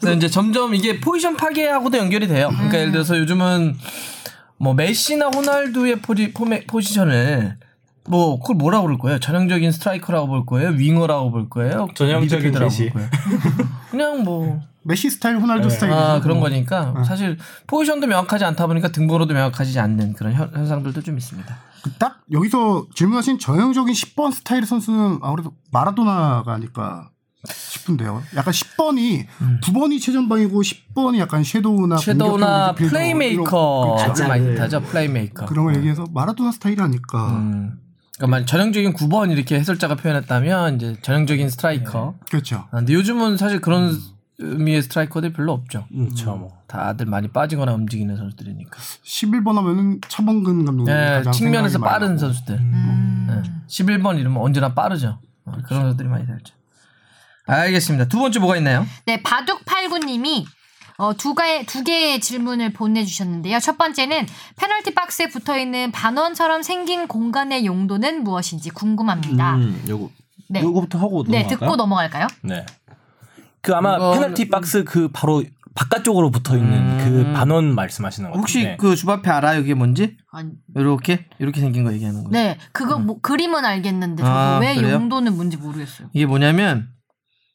그래서 0.00 0.16
이제 0.16 0.28
점점 0.28 0.74
이게 0.74 1.00
포지션 1.00 1.36
파괴하고도 1.36 1.98
연결이 1.98 2.28
돼요. 2.28 2.48
그러니까 2.50 2.78
예를 2.78 2.92
들어서 2.92 3.18
요즘은 3.18 3.76
뭐 4.58 4.74
메시나 4.74 5.26
호날두의 5.34 6.00
포지, 6.00 6.32
포메, 6.32 6.66
포지션을 6.66 7.56
뭐 8.08 8.38
그걸 8.40 8.56
뭐라고 8.56 8.84
부를 8.84 8.98
거예요? 8.98 9.18
전형적인 9.18 9.70
스트라이커라고 9.72 10.26
볼 10.26 10.46
거예요? 10.46 10.70
winger라고 10.70 11.30
볼 11.30 11.48
거예요? 11.48 11.88
전형적인 11.94 12.52
메시. 12.58 12.90
볼 12.90 13.02
거예요? 13.02 13.10
그냥 13.90 14.22
뭐 14.24 14.60
메시 14.84 15.10
스타일, 15.10 15.36
호날두 15.38 15.68
스타일. 15.70 15.92
아, 15.92 16.20
그런 16.20 16.40
거니까 16.40 17.02
사실 17.06 17.36
포지션도 17.66 18.06
명확하지 18.06 18.44
않다 18.44 18.66
보니까 18.66 18.88
등번호도 18.88 19.34
명확하지 19.34 19.78
않는 19.78 20.14
그런 20.14 20.32
현, 20.32 20.50
현상들도 20.54 21.02
좀 21.02 21.18
있습니다. 21.18 21.56
딱 21.98 22.20
여기서 22.32 22.86
질문하신 22.94 23.38
전형적인 23.38 23.92
10번 23.94 24.32
스타일의 24.32 24.66
선수는 24.66 25.18
아무래도 25.22 25.52
마라도나가 25.70 26.52
아닐까 26.54 27.10
싶은데요. 27.46 28.22
약간 28.36 28.52
10번이 28.52 29.26
9번이 29.62 30.00
최전방이고 30.02 30.60
10번이 30.60 31.18
약간 31.18 31.44
shadow나 31.44 31.94
음. 31.94 31.98
shadow나 31.98 32.74
이런- 32.78 32.88
그렇죠. 34.04 34.26
많이 34.28 34.54
타죠. 34.56 34.80
플레이메이커. 34.82 35.46
그런 35.46 35.66
걸 35.66 35.76
얘기해서 35.76 36.04
마라도나 36.12 36.50
스타일이 36.52 36.80
아닐까. 36.82 37.28
음. 37.32 37.78
그러니까 38.18 38.26
만 38.26 38.46
전형적인 38.46 38.94
9번 38.94 39.30
이렇게 39.30 39.58
해설자가 39.58 39.94
표현했다면 39.94 40.76
이제 40.76 40.96
전형적인 41.02 41.48
스트라이커. 41.50 42.16
그렇죠. 42.28 42.66
아, 42.70 42.78
근데 42.78 42.92
요즘은 42.92 43.36
사실 43.36 43.60
그런 43.60 43.96
의미의 44.38 44.82
스트라이커들 44.82 45.32
별로 45.32 45.52
없죠. 45.52 45.86
그렇죠. 45.88 46.36
뭐. 46.36 46.58
다들 46.66 47.06
많이 47.06 47.28
빠지거나 47.28 47.72
움직이는 47.74 48.16
선수들이니까. 48.16 48.78
11번 48.78 49.54
하면은 49.54 50.00
차범근 50.08 50.64
감독님 50.64 50.84
네, 50.86 51.10
가장 51.10 51.32
측면에서 51.32 51.78
빠른 51.78 52.08
나고. 52.08 52.18
선수들. 52.18 52.56
음. 52.56 53.26
네. 53.28 53.50
11번 53.68 54.18
이러면 54.18 54.42
언제나 54.42 54.74
빠르죠. 54.74 55.20
어, 55.44 55.52
그런 55.66 55.82
선수들이 55.82 56.08
많이 56.08 56.26
살죠. 56.26 56.54
알겠습니다. 57.46 58.06
두 58.06 58.18
번째 58.18 58.38
뭐가 58.40 58.56
있나요? 58.56 58.86
네, 59.06 59.22
바둑팔구님이 59.22 60.46
어, 61.00 61.14
두, 61.14 61.32
가의, 61.34 61.64
두 61.64 61.84
개의 61.84 62.20
질문을 62.20 62.72
보내주셨는데요. 62.72 63.60
첫 63.60 63.78
번째는 63.78 64.26
페널티 64.56 64.94
박스에 64.94 65.28
붙어 65.28 65.56
있는 65.56 65.92
반원처럼 65.92 66.62
생긴 66.64 67.06
공간의 67.06 67.64
용도는 67.66 68.24
무엇인지 68.24 68.70
궁금합니다. 68.70 69.54
음, 69.54 69.80
요거 69.88 70.10
네. 70.50 70.60
요거부터 70.60 70.98
하고 70.98 71.22
네, 71.22 71.42
넘어갈까요? 71.42 71.58
듣고 71.58 71.76
넘어갈까요? 71.76 72.26
네. 72.42 72.66
그 73.62 73.76
아마 73.76 73.96
이거는- 73.96 74.12
페널티 74.14 74.48
박스 74.48 74.82
그 74.82 75.08
바로 75.12 75.44
바깥쪽으로 75.76 76.32
붙어 76.32 76.56
있는 76.56 76.72
음. 76.72 76.98
그 76.98 77.32
반원 77.32 77.76
말씀하시는 77.76 78.32
거 78.32 78.36
혹시 78.38 78.62
같은데. 78.64 78.76
그 78.78 78.96
주바페 78.96 79.30
알아요? 79.30 79.60
이게 79.60 79.74
뭔지? 79.74 80.16
아니, 80.32 80.50
이렇게 80.74 81.26
이렇게 81.38 81.60
생긴 81.60 81.84
거 81.84 81.92
얘기하는 81.92 82.24
거예요. 82.24 82.30
네, 82.32 82.58
그거 82.72 82.98
뭐 82.98 83.20
그림은 83.20 83.64
알겠는데 83.64 84.24
저도 84.24 84.34
아, 84.34 84.58
왜 84.58 84.74
그래요? 84.74 84.94
용도는 84.94 85.36
뭔지 85.36 85.56
모르겠어요. 85.58 86.08
이게 86.12 86.26
뭐냐면 86.26 86.88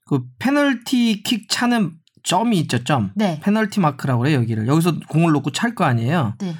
그 0.05 0.21
페널티 0.39 1.23
킥 1.23 1.49
차는 1.49 1.91
점이 2.23 2.57
있죠, 2.61 2.83
점. 2.83 3.11
네. 3.15 3.39
페널티 3.43 3.79
마크라고 3.79 4.21
그래요, 4.23 4.39
여기를. 4.39 4.67
여기서 4.67 4.99
공을 5.09 5.31
놓고 5.33 5.51
찰 5.51 5.75
거 5.75 5.85
아니에요. 5.85 6.35
네. 6.39 6.55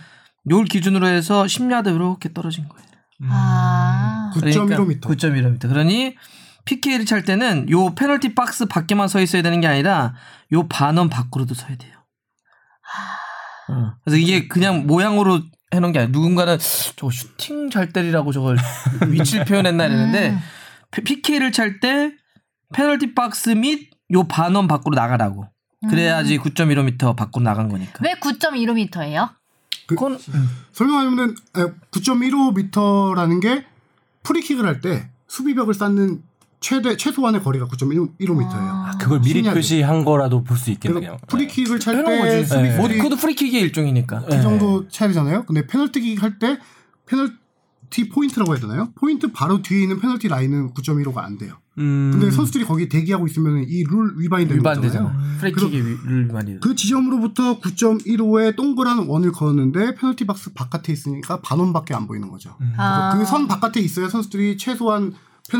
요걸 0.49 0.65
기준으로 0.65 1.07
해서 1.07 1.43
10야드 1.43 1.95
이렇게 1.95 2.33
떨어진 2.33 2.67
거예요. 2.67 2.83
아. 3.29 4.31
9.15m. 4.35 5.01
9.15m. 5.01 5.69
그러니 5.69 6.15
PK를 6.65 7.05
찰 7.05 7.23
때는 7.23 7.69
요 7.69 7.93
페널티 7.95 8.35
박스 8.35 8.65
밖에만 8.65 9.07
서 9.07 9.21
있어야 9.21 9.41
되는 9.41 9.61
게 9.61 9.67
아니라 9.67 10.13
요 10.51 10.67
반원 10.67 11.09
밖으로도 11.09 11.53
서야 11.53 11.75
돼요. 11.77 11.93
어. 13.69 13.93
그래서 14.03 14.17
이게 14.17 14.47
그냥 14.47 14.85
모양으로 14.87 15.41
해놓은 15.73 15.91
게 15.93 15.99
아니라 15.99 16.11
누군가는 16.11 16.57
저거 16.95 17.11
슈팅 17.11 17.69
잘 17.69 17.89
때리라고 17.91 18.31
저걸 18.31 18.57
위치를 19.09 19.45
표현했나 19.45 19.85
이랬는데 19.85 20.29
음. 20.31 20.39
PK를 20.91 21.51
찰 21.51 21.79
때 21.79 22.11
페널티 22.73 23.15
박스 23.15 23.49
및 23.51 23.89
요 24.13 24.23
반원 24.23 24.67
밖으로 24.67 24.95
나가라고. 24.95 25.47
그래야지 25.89 26.37
9.15m 26.39 27.15
밖으로 27.15 27.43
나간 27.43 27.67
거니까. 27.67 27.99
왜 28.03 28.13
9.15m예요? 28.13 29.29
그건 29.85 30.17
설명하면은 30.71 31.35
9.15m라는 31.91 33.41
게 33.41 33.65
프리킥을 34.23 34.65
할 34.65 34.81
때 34.81 35.09
수비벽을 35.27 35.73
쌓는 35.73 36.21
최대 36.59 36.95
최소한의 36.95 37.43
거리가 37.43 37.65
9.15m예요. 37.67 38.47
아, 38.53 38.91
그걸 38.99 39.19
미리 39.19 39.33
신기하죠. 39.35 39.55
표시한 39.57 40.05
거라도 40.05 40.43
볼 40.43 40.57
수 40.57 40.71
있겠네요. 40.71 41.17
프리킥을 41.27 41.79
찰때 41.79 42.03
거지. 42.03 42.21
네. 42.21 42.43
수비수들이 42.45 42.77
모드코드 42.77 43.15
프리킥의 43.17 43.61
일종이니까. 43.61 44.21
그 44.21 44.41
정도 44.41 44.87
차이 44.87 45.09
되잖아요. 45.09 45.43
근데 45.45 45.67
페널티킥 45.67 46.23
할 46.23 46.39
때 46.39 46.57
페널티 47.05 48.09
포인트라고 48.09 48.53
해야 48.53 48.59
되나요? 48.59 48.89
포인트 48.95 49.31
바로 49.31 49.61
뒤에 49.61 49.83
있는 49.83 49.99
페널티 49.99 50.27
라인은 50.27 50.73
9.15가 50.73 51.19
안 51.19 51.37
돼요. 51.37 51.57
음. 51.77 52.09
근데 52.11 52.31
선수들이 52.31 52.65
거기 52.65 52.89
대기하고 52.89 53.27
있으면 53.27 53.65
이 53.67 53.83
룰 53.83 54.15
위반이 54.17 54.47
되는. 54.47 54.63
거잖아요. 54.63 55.11
프리킥의 55.39 55.85
위- 55.85 55.97
룰 56.05 56.25
위반이. 56.25 56.59
그 56.59 56.73
지점으로부터 56.73 57.59
9.15의 57.59 58.55
동그란 58.55 59.05
원을 59.07 59.31
그었는데 59.31 59.93
페널티 59.95 60.25
박스 60.25 60.53
바깥에 60.53 60.91
있으니까 60.91 61.39
반원밖에 61.41 61.93
안 61.93 62.07
보이는 62.07 62.29
거죠. 62.29 62.55
아. 62.77 63.15
그선 63.17 63.47
바깥에 63.47 63.79
있어야 63.79 64.09
선수들이 64.09 64.57
최소한 64.57 65.13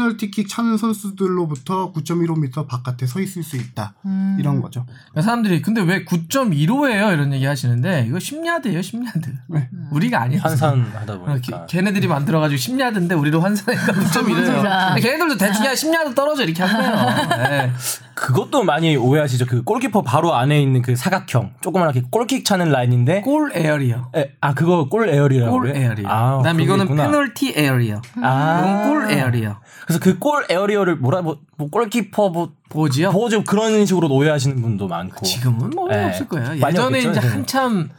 페널티킥 0.03 0.49
차는 0.49 0.77
선수들로부터 0.77 1.93
9.15m 1.93 2.67
바깥에 2.67 3.05
서 3.05 3.19
있을 3.21 3.43
수 3.43 3.57
있다. 3.57 3.93
음. 4.05 4.37
이런 4.39 4.59
거죠. 4.59 4.85
그러니까 5.11 5.21
사람들이 5.21 5.61
근데 5.61 5.81
왜 5.81 6.03
9.15예요 6.03 7.13
이런 7.13 7.31
얘기 7.31 7.45
하시는데 7.45 8.05
이거 8.07 8.17
10야드예요 8.17 8.79
10야드. 8.79 9.61
우리가 9.91 10.21
아니야. 10.23 10.41
환산하다 10.41 11.13
어, 11.13 11.19
보니까. 11.19 11.65
걔- 11.67 11.77
걔네들이 11.77 12.07
만들어 12.07 12.39
가지고 12.39 12.57
10야드인데 12.59 13.19
우리도 13.19 13.39
환산하니까 13.39 13.93
9.1이에요. 13.93 15.01
걔네들도 15.01 15.37
대충 15.37 15.65
야 15.65 15.73
10야드 15.73 16.15
떨어져 16.15 16.43
이렇게 16.43 16.63
한 16.63 16.81
거예요. 16.81 17.37
네. 17.49 17.71
그것도 18.15 18.63
많이 18.63 18.95
오해하시죠. 18.95 19.45
그 19.45 19.63
골키퍼 19.63 20.01
바로 20.03 20.33
안에 20.35 20.61
있는 20.61 20.81
그 20.81 20.95
사각형 20.95 21.53
조그맣게 21.61 22.03
골킥 22.09 22.45
차는 22.45 22.69
라인인데. 22.71 23.21
골 23.21 23.51
에어리어. 23.55 24.09
에, 24.15 24.33
아 24.41 24.53
그거 24.53 24.87
골 24.89 25.09
에어리라고 25.09 25.51
골? 25.51 25.75
에어리어. 25.75 26.07
아, 26.09 26.37
그다음 26.37 26.59
이거는 26.61 26.85
있구나. 26.85 27.03
페널티 27.05 27.53
에어리어. 27.55 28.01
아. 28.21 28.83
골 28.87 29.11
에어리어. 29.11 29.59
그래서 29.85 29.99
그 29.99 30.17
골 30.19 30.45
에어리어를 30.49 30.95
뭐라 30.97 31.21
뭐, 31.21 31.37
뭐 31.57 31.69
골키퍼 31.69 32.29
뭐 32.29 32.51
보지요? 32.69 33.11
보조 33.11 33.43
그런 33.43 33.85
식으로 33.85 34.07
오해하시는 34.09 34.61
분도 34.61 34.87
많고. 34.87 35.25
지금은 35.25 35.71
뭐 35.71 35.87
네. 35.89 36.05
없을 36.05 36.27
거예요. 36.27 36.55
예전에 36.57 36.99
없겠죠, 36.99 37.11
이제. 37.11 37.19
한참 37.27 37.89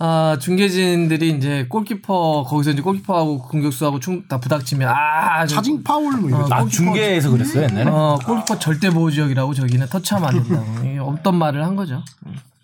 아, 0.00 0.36
중계진들이 0.40 1.30
이제 1.30 1.66
골키퍼 1.68 2.44
거기서 2.48 2.72
이제 2.72 2.82
골키퍼하고 2.82 3.38
공격수하고 3.42 4.00
충, 4.00 4.26
다 4.26 4.38
부닥치면 4.40 4.88
아 4.88 5.46
저- 5.46 5.56
차징 5.56 5.82
파울 5.84 6.16
뭐 6.16 6.28
이런. 6.28 6.42
어, 6.42 6.46
아 6.50 6.66
중계에서 6.66 7.30
그랬어요 7.30 7.62
옛날에. 7.62 7.88
어, 7.90 8.18
골키퍼 8.26 8.58
절대 8.58 8.90
보호 8.90 9.10
지역이라고 9.10 9.54
저기는 9.54 9.86
터치하면 9.86 10.28
안 10.28 10.42
된다고 10.42 11.10
없던 11.10 11.36
말을 11.36 11.64
한 11.64 11.76
거죠. 11.76 12.02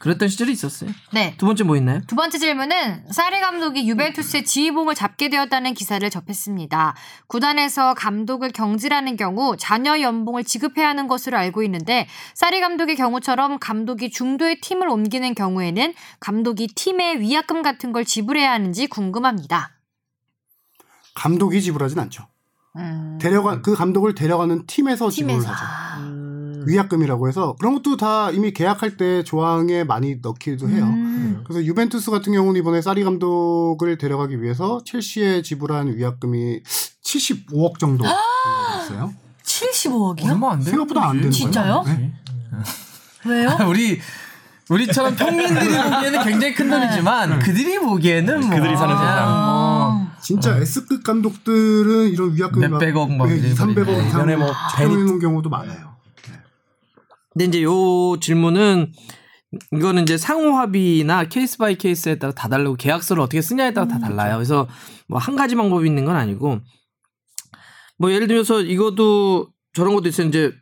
음. 0.00 0.02
그랬던 0.02 0.28
시절이 0.28 0.50
있었어요. 0.52 0.90
네. 1.12 1.34
두 1.36 1.44
번째 1.44 1.64
뭐 1.64 1.76
있나요? 1.76 2.00
두 2.06 2.16
번째 2.16 2.38
질문은 2.38 3.12
사리 3.12 3.38
감독이 3.38 3.86
유벤투스의 3.86 4.44
지휘봉을 4.44 4.94
잡게 4.94 5.28
되었다는 5.28 5.74
기사를 5.74 6.08
접했습니다. 6.08 6.94
구단에서 7.26 7.94
감독을 7.94 8.50
경질하는 8.50 9.16
경우 9.16 9.56
자녀 9.58 10.00
연봉을 10.00 10.44
지급해야 10.44 10.88
하는 10.88 11.06
것으로 11.06 11.36
알고 11.36 11.62
있는데 11.64 12.08
사리 12.34 12.60
감독의 12.60 12.96
경우처럼 12.96 13.58
감독이 13.58 14.10
중도의 14.10 14.60
팀을 14.62 14.88
옮기는 14.88 15.34
경우에는 15.34 15.94
감독이 16.18 16.68
팀의 16.68 17.20
위약금 17.20 17.60
같은 17.62 17.92
걸 17.92 18.06
지불해야 18.06 18.50
하는지 18.50 18.86
궁금합니다. 18.86 19.72
감독이 21.14 21.60
지불하진 21.60 21.98
않죠. 21.98 22.26
음, 22.76 23.18
데려가 23.20 23.60
그 23.60 23.74
감독을 23.74 24.14
데려가는 24.14 24.66
팀에서 24.66 25.10
지불을 25.10 25.40
팀에서 25.40 25.52
하죠. 25.52 26.19
아, 26.60 26.64
위약금이라고 26.66 27.28
해서 27.28 27.56
그런 27.58 27.74
것도 27.74 27.96
다 27.96 28.30
이미 28.30 28.52
계약할 28.52 28.96
때 28.96 29.22
조항에 29.24 29.84
많이 29.84 30.16
넣기도 30.22 30.68
해요. 30.68 30.84
음. 30.84 31.42
그래서 31.44 31.64
유벤투스 31.64 32.10
같은 32.10 32.32
경우는 32.32 32.60
이번에 32.60 32.82
사리 32.82 33.02
감독을 33.04 33.98
데려가기 33.98 34.42
위해서 34.42 34.80
첼시에 34.84 35.42
지불한 35.42 35.96
위약금이 35.96 36.62
75억 37.02 37.78
정도 37.78 38.04
됐어요. 38.04 39.12
75억이요? 39.44 40.30
얼마 40.30 40.52
안 40.52 40.60
돼요? 40.60 40.70
생각보다 40.70 41.08
안 41.08 41.16
되는 41.16 41.30
진짜요? 41.30 41.82
거예요. 41.82 41.98
네. 41.98 42.12
왜요? 43.26 43.58
우리 43.68 44.00
우리처럼 44.68 45.16
평민들이 45.16 45.66
보기에는 45.66 46.24
굉장히 46.24 46.54
큰 46.54 46.70
돈이지만 46.70 47.38
그들이 47.40 47.78
보기에는 47.80 48.40
뭐 48.40 48.50
그들이 48.50 48.76
사는 48.76 48.96
세상. 48.96 49.28
뭐 49.28 50.06
진짜 50.22 50.56
S급 50.58 51.02
감독들은 51.02 52.08
이런 52.10 52.34
위약금이 52.34 52.68
몇백억 52.68 53.10
막 53.12 53.28
2, 53.28 53.54
300억 53.54 53.70
이래버리네. 53.72 53.92
이상 54.06 54.06
예전에 54.06 54.36
뭐 54.36 54.52
들어있는 54.76 55.18
경우도 55.18 55.50
많아요. 55.50 55.89
근데 57.30 57.44
이제 57.46 57.62
요 57.62 58.16
질문은 58.20 58.92
이거는 59.72 60.02
이제 60.02 60.16
상호 60.16 60.56
합의나 60.56 61.24
case 61.28 61.58
by 61.58 61.76
case에 61.76 62.18
따라 62.18 62.32
다 62.32 62.48
다르고 62.48 62.76
계약서를 62.76 63.22
어떻게 63.22 63.42
쓰냐에 63.42 63.72
따라 63.72 63.88
다 63.88 63.98
달라요. 63.98 64.36
그래서 64.36 64.68
뭐 65.08 65.18
한 65.18 65.36
가지 65.36 65.54
방법이 65.54 65.86
있는 65.88 66.04
건 66.04 66.16
아니고 66.16 66.60
뭐 67.98 68.12
예를 68.12 68.26
들어서 68.28 68.60
이것도 68.60 69.48
저런 69.72 69.94
것도 69.94 70.08
있어요. 70.08 70.28
이제 70.28 70.52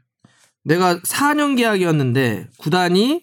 내가 0.65 0.99
4년 1.01 1.57
계약이었는데 1.57 2.49
구단이 2.59 3.23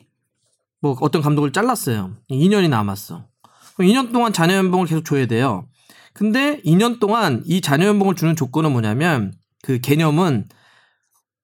뭐 0.81 0.95
어떤 1.01 1.21
감독을 1.21 1.51
잘랐어요. 1.51 2.15
2년이 2.29 2.69
남았어. 2.69 3.27
그럼 3.75 3.91
2년 3.91 4.11
동안 4.13 4.33
자녀 4.33 4.55
연봉을 4.55 4.87
계속 4.87 5.03
줘야 5.03 5.25
돼요. 5.25 5.67
근데 6.13 6.61
2년 6.61 6.99
동안 6.99 7.43
이 7.45 7.61
자녀 7.61 7.87
연봉을 7.87 8.15
주는 8.15 8.35
조건은 8.35 8.71
뭐냐면 8.71 9.33
그 9.61 9.79
개념은 9.79 10.47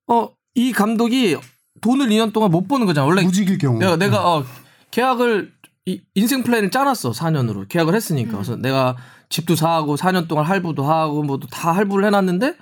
어 0.07 0.41
이 0.53 0.73
감독이 0.73 1.37
돈을 1.81 2.07
2년 2.07 2.31
동안 2.33 2.51
못 2.51 2.67
버는 2.67 2.85
거잖아. 2.85 3.05
원래. 3.07 3.23
무직일 3.23 3.57
경우. 3.57 3.79
내가 3.79 3.95
내가 3.97 4.35
어 4.35 4.43
계약을 4.91 5.51
이- 5.87 6.01
인생 6.15 6.43
플랜을 6.43 6.71
짜놨어 6.71 7.11
4년으로. 7.11 7.67
계약을 7.67 7.95
했으니까. 7.95 8.33
그래서 8.33 8.55
내가 8.55 8.95
집도 9.29 9.55
사고 9.55 9.95
4년 9.95 10.27
동안 10.27 10.45
할부도 10.45 10.83
하고 10.83 11.23
뭐도 11.23 11.47
다 11.47 11.71
할부를 11.71 12.05
해놨는데 12.05 12.55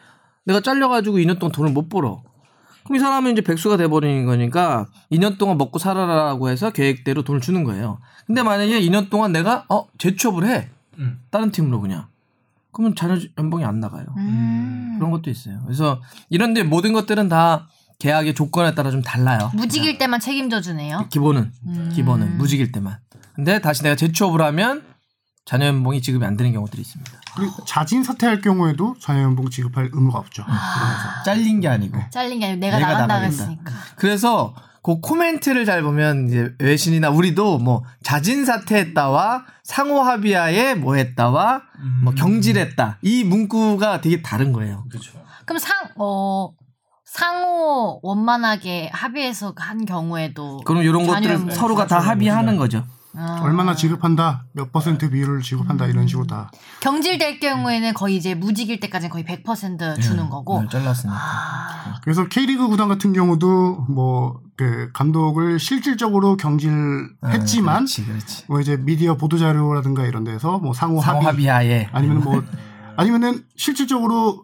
내가 0.46 0.62
잘려가지고 0.62 1.18
2년 1.18 1.40
동안 1.40 1.52
돈을 1.52 1.72
못 1.72 1.90
벌어. 1.90 2.22
그럼 2.84 2.96
이 2.96 3.00
사람은 3.00 3.34
이제 3.34 3.42
백수가 3.42 3.78
돼버리는 3.78 4.26
거니까 4.26 4.88
2년 5.12 5.38
동안 5.38 5.58
먹고 5.58 5.80
살아라라고 5.80 6.50
해서 6.50 6.72
계획대로 6.72 7.24
돈을 7.24 7.42
주는 7.42 7.64
거예요. 7.64 8.00
근데 8.26 8.42
만약에 8.42 8.80
2년 8.82 9.10
동안 9.10 9.32
내가 9.32 9.66
어 9.70 9.86
재취업을 9.98 10.46
해. 10.48 10.70
음. 10.98 11.20
다른 11.30 11.52
팀으로 11.52 11.82
그냥. 11.82 12.08
그러면 12.72 12.96
자녀 12.96 13.18
연봉이 13.38 13.66
안 13.66 13.80
나가요. 13.80 14.06
음. 14.18 14.96
그런 14.98 15.12
것도 15.12 15.30
있어요. 15.30 15.60
그래서 15.66 16.00
이런데 16.30 16.64
모든 16.64 16.94
것들은 16.94 17.28
다 17.28 17.68
계약의 18.00 18.34
조건에 18.34 18.74
따라 18.74 18.92
좀 18.92 19.02
달라요 19.02 19.52
무직일 19.54 19.98
때만 19.98 20.20
책임져 20.22 20.62
주네요. 20.62 21.08
기본은 21.10 21.52
음. 21.68 21.92
기본은 21.94 22.38
무직일 22.38 22.72
때만. 22.72 22.98
근데 23.36 23.60
다시 23.60 23.84
내가 23.84 23.96
재취업을 23.96 24.42
하면 24.42 24.84
자녀 25.46 25.66
연봉이 25.66 26.02
지급이 26.02 26.26
안 26.26 26.38
되는 26.38 26.54
경우들이 26.54 26.82
있습니다. 26.82 27.12
그리고 27.36 27.66
자진 27.66 28.04
사퇴할 28.04 28.42
경우에도 28.42 28.96
자녀 29.00 29.24
연봉 29.24 29.50
지급할 29.50 29.90
의무가 29.92 30.20
없죠. 30.20 30.44
아. 30.48 31.24
잘린 31.26 31.60
게 31.60 31.68
아니고. 31.68 32.00
잘린 32.12 32.40
게 32.40 32.46
아니고 32.46 32.60
내가, 32.60 32.78
내가 32.78 32.92
나간다 32.92 33.16
나가겠다. 33.16 33.44
했으니까. 33.44 33.74
그래서 33.96 34.54
그 34.82 35.00
코멘트를 35.02 35.66
잘 35.66 35.82
보면 35.82 36.28
이제 36.28 36.54
외신이나 36.60 37.10
우리도 37.10 37.60
뭐 37.60 37.84
자진 38.04 38.46
사퇴했다와 38.46 39.46
상호 39.64 40.02
합의하에 40.02 40.76
뭐 40.76 40.96
했다와 40.96 41.64
뭐 42.04 42.14
경질했다 42.14 43.00
이 43.02 43.24
문구가 43.24 44.02
되게 44.02 44.22
다른 44.22 44.54
거예요. 44.54 44.86
그렇죠. 44.90 45.20
그럼 45.46 45.60
상, 45.60 45.76
어, 45.98 46.52
상호 47.12 48.00
원만하게 48.04 48.90
합의해서 48.94 49.54
한 49.58 49.86
경우에도. 49.86 50.62
그럼 50.66 50.84
이런 50.84 51.06
것들을 51.08 51.38
뭐 51.40 51.52
서로가 51.54 51.88
다 51.88 52.00
합의하는 52.00 52.58
거죠. 52.58 52.86
아. 53.16 53.40
얼마나 53.42 53.76
지급한다, 53.76 54.46
몇 54.54 54.72
퍼센트 54.72 55.10
비율을 55.10 55.42
지급한다 55.42 55.88
이런 55.88 56.08
식으로 56.08 56.28
다. 56.28 56.52
경질될 56.82 57.40
경우에는 57.40 57.94
거의 57.96 58.16
이제 58.16 58.36
무직일 58.36 58.80
때까지는 58.80 59.10
거의 59.10 59.26
100% 59.26 60.00
주는 60.02 60.30
거고. 60.30 60.62
네, 60.62 60.68
잘랐으니까. 60.70 61.18
아, 61.20 61.96
그래서 62.04 62.28
K리그 62.28 62.68
구단 62.68 62.88
같은 62.88 63.14
경우도 63.14 63.86
뭐 63.90 64.50
그 64.60 64.90
감독을 64.92 65.58
실질적으로 65.58 66.36
경질했지만 66.36 67.76
그렇지, 67.78 68.06
그렇지. 68.06 68.44
뭐 68.50 68.60
이제 68.60 68.76
미디어 68.76 69.16
보도 69.16 69.38
자료라든가 69.38 70.06
이런 70.06 70.26
데서 70.26 70.60
뭐 70.60 70.74
상호 70.74 71.00
상호 71.00 71.22
합의 71.22 71.46
합의하에 71.48 71.90
아니면 71.94 72.20
뭐 72.22 72.44
아니면은 72.98 73.46
실질적으로 73.56 74.44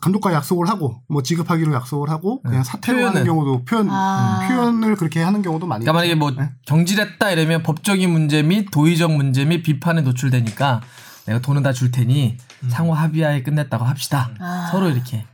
감독과 0.00 0.32
약속을 0.32 0.68
하고 0.68 1.02
뭐 1.08 1.22
지급하기로 1.22 1.72
약속을 1.74 2.08
하고 2.08 2.40
그냥 2.42 2.62
사퇴로 2.62 2.98
하는 2.98 3.12
표현은. 3.12 3.24
경우도 3.24 3.64
표현 3.64 3.88
아. 3.90 4.46
표현을 4.48 4.94
그렇게 4.96 5.20
하는 5.20 5.42
경우도 5.42 5.66
많이 5.66 5.84
그러니까 5.84 5.92
만약에 6.00 6.14
뭐 6.14 6.32
경질했다 6.66 7.30
이러면 7.32 7.62
법적인 7.62 8.10
문제 8.10 8.42
및 8.42 8.68
도의적 8.70 9.12
문제 9.12 9.44
및 9.44 9.62
비판에 9.62 10.02
노출되니까 10.02 10.82
내가 11.26 11.40
돈은 11.40 11.62
다 11.62 11.72
줄 11.72 11.90
테니 11.90 12.36
상호 12.68 12.94
합의하에 12.94 13.42
끝냈다고 13.42 13.84
합시다. 13.84 14.30
아. 14.38 14.68
서로 14.70 14.88
이렇게 14.88 15.24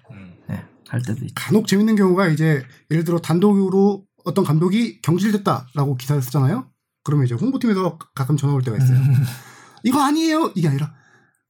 네, 0.48 0.62
할 0.88 1.02
때도 1.02 1.24
있죠. 1.24 1.34
간혹 1.34 1.66
재밌는 1.66 1.96
경우가 1.96 2.28
이제 2.28 2.62
예를 2.90 3.04
들어 3.04 3.18
단독으로 3.18 4.04
어떤 4.24 4.44
감독이 4.44 5.00
경질됐다라고 5.02 5.96
기사를 5.96 6.20
쓰잖아요. 6.22 6.66
그러면 7.04 7.26
이제 7.26 7.34
홍보팀에서 7.34 7.98
가끔 8.14 8.36
전화 8.36 8.54
올 8.54 8.62
때가 8.62 8.76
있어요. 8.78 8.98
이거 9.84 10.02
아니에요. 10.02 10.52
이게 10.54 10.68
아니라 10.68 10.92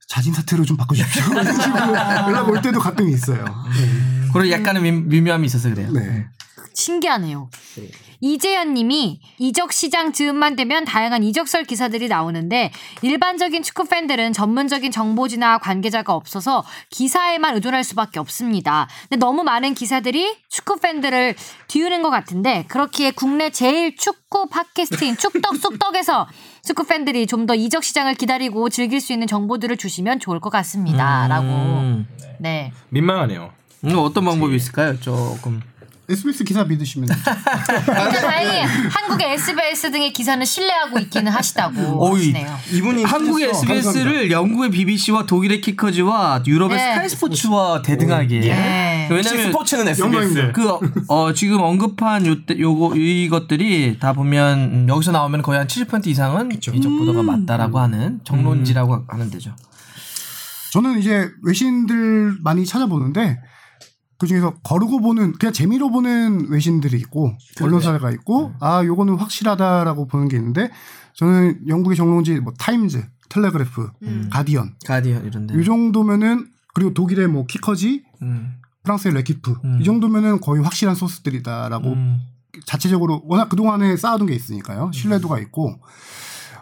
자진 0.09 0.33
사퇴로 0.33 0.65
좀 0.65 0.77
바꿔주십시오. 0.77 1.23
이런 1.33 1.45
식으로 1.53 1.79
연락 1.79 2.49
올 2.49 2.61
때도 2.63 2.81
가끔 2.81 3.09
있어요. 3.09 3.45
그런 4.33 4.51
약간의 4.51 4.83
미, 4.83 4.91
미묘함이 4.93 5.47
있어서 5.47 5.69
그래요. 5.69 5.93
네. 5.93 6.27
신기하네요. 6.75 7.51
이재현 8.21 8.75
님이 8.75 9.21
이적 9.39 9.73
시장 9.73 10.13
즈음만 10.13 10.57
되면 10.57 10.85
다양한 10.85 11.23
이적설 11.23 11.65
기사들이 11.65 12.09
나오는데 12.09 12.73
일반적인 13.03 13.63
축구 13.63 13.85
팬들은 13.85 14.33
전문적인 14.33 14.91
정보지나 14.91 15.59
관계자가 15.59 16.15
없어서 16.15 16.65
기사에만 16.91 17.55
의존할 17.55 17.85
수밖에 17.85 18.19
없습니다. 18.19 18.89
근데 19.03 19.17
너무 19.17 19.45
많은 19.45 19.75
기사들이 19.75 20.37
축구 20.49 20.79
팬들을 20.81 21.37
뒤우는 21.69 22.03
것 22.03 22.11
같은데 22.11 22.65
그렇기에 22.69 23.13
국내 23.13 23.51
제일 23.51 23.97
축구 23.97 24.49
팟캐스트인 24.49 25.17
축덕 25.17 25.55
쑥덕에서 25.59 26.27
축구 26.69 26.85
팬들이 26.87 27.27
좀 27.27 27.47
더 27.49 27.55
이적 27.55 27.83
시장을 27.83 28.15
기다리고 28.15 28.69
즐길 28.69 29.01
수 29.01 29.15
있는 29.15 29.27
정보들을 29.27 29.79
주시면 29.79 30.21
좋을 30.21 30.39
것 30.39 30.51
같습니다.라고. 30.51 31.47
음. 31.47 32.07
네. 32.39 32.73
민망하네요. 32.91 33.51
음, 33.85 33.95
어떤 33.97 34.27
방법이 34.27 34.55
있을까요? 34.55 35.01
조금 35.01 35.63
SBS 36.11 36.43
기사 36.45 36.65
믿으시면 36.65 37.07
되죠. 37.09 37.21
근데 37.85 38.21
다행히 38.21 38.63
한국의 38.89 39.35
SBS 39.35 39.91
등의 39.91 40.13
기사는 40.15 40.43
신뢰하고 40.43 40.99
있기는 41.01 41.31
하시다고 41.31 42.01
어이. 42.03 42.17
하시네요. 42.33 42.57
이분이 42.73 43.05
한국의. 43.05 43.51
SBS를 43.51 44.31
영국의 44.31 44.71
BBC와 44.71 45.27
독일의 45.27 45.61
키커즈와 45.61 46.43
유럽의 46.47 46.77
네. 46.79 46.93
스카이 46.95 47.09
스포츠와 47.11 47.83
대등하게 47.83 48.41
네. 48.41 49.09
역시 49.11 49.29
왜냐면 49.35 49.53
스포츠는 49.53 49.89
SBS. 49.89 50.53
그, 50.53 50.79
어, 51.09 51.33
지금 51.35 51.61
언급한 51.61 52.27
요, 52.27 52.45
때- 52.47 52.59
요거, 52.59 52.97
이것들이 52.97 53.99
다 54.01 54.13
보면, 54.15 54.59
음, 54.59 54.87
여기서 54.89 55.13
나오면 55.13 55.43
거의 55.43 55.59
한 55.59 55.67
70% 55.67 56.07
이상은 56.07 56.51
이적 56.53 56.75
보도가 56.75 57.23
맞다라고 57.23 57.79
하는 57.81 58.21
정론지라고 58.25 59.05
하는 59.09 59.31
데죠. 59.31 59.55
저는 60.73 60.99
이제 61.01 61.29
외신들 61.43 62.39
많이 62.43 62.65
찾아보는데 62.67 63.39
그 64.19 64.27
중에서 64.27 64.55
거르고 64.65 65.01
보는 65.01 65.33
그냥 65.35 65.53
재미로 65.53 65.91
보는 65.91 66.49
외신들이 66.51 66.99
있고 66.99 67.37
언론사가 67.61 68.11
있고 68.11 68.53
아 68.61 68.85
요거는 68.85 69.15
확실하다라고 69.17 70.07
보는 70.09 70.29
게 70.29 70.37
있는데 70.37 70.71
저는 71.15 71.69
영국의 71.69 71.97
정론지 71.97 72.41
뭐 72.41 72.53
타임즈, 72.59 73.05
텔레그래프, 73.29 73.91
가디언 74.31 74.75
가디언 74.85 75.25
이런데. 75.25 75.61
이 75.61 75.65
정도면은 75.65 76.49
그리고 76.75 76.95
독일의 76.95 77.29
뭐 77.29 77.47
키커지, 77.47 78.05
음. 78.23 78.55
프랑스의 78.85 79.15
레키프 79.15 79.55
음. 79.65 79.79
이 79.81 79.85
정도면은 79.85 80.41
거의 80.41 80.63
확실한 80.63 80.95
소스들이다라고 80.95 81.89
음. 81.93 82.21
자체적으로 82.67 83.23
워낙 83.27 83.49
그 83.49 83.57
동안에 83.57 83.97
쌓아둔 83.97 84.27
게 84.27 84.35
있으니까요. 84.35 84.91
신뢰도가 84.93 85.39
있고 85.41 85.81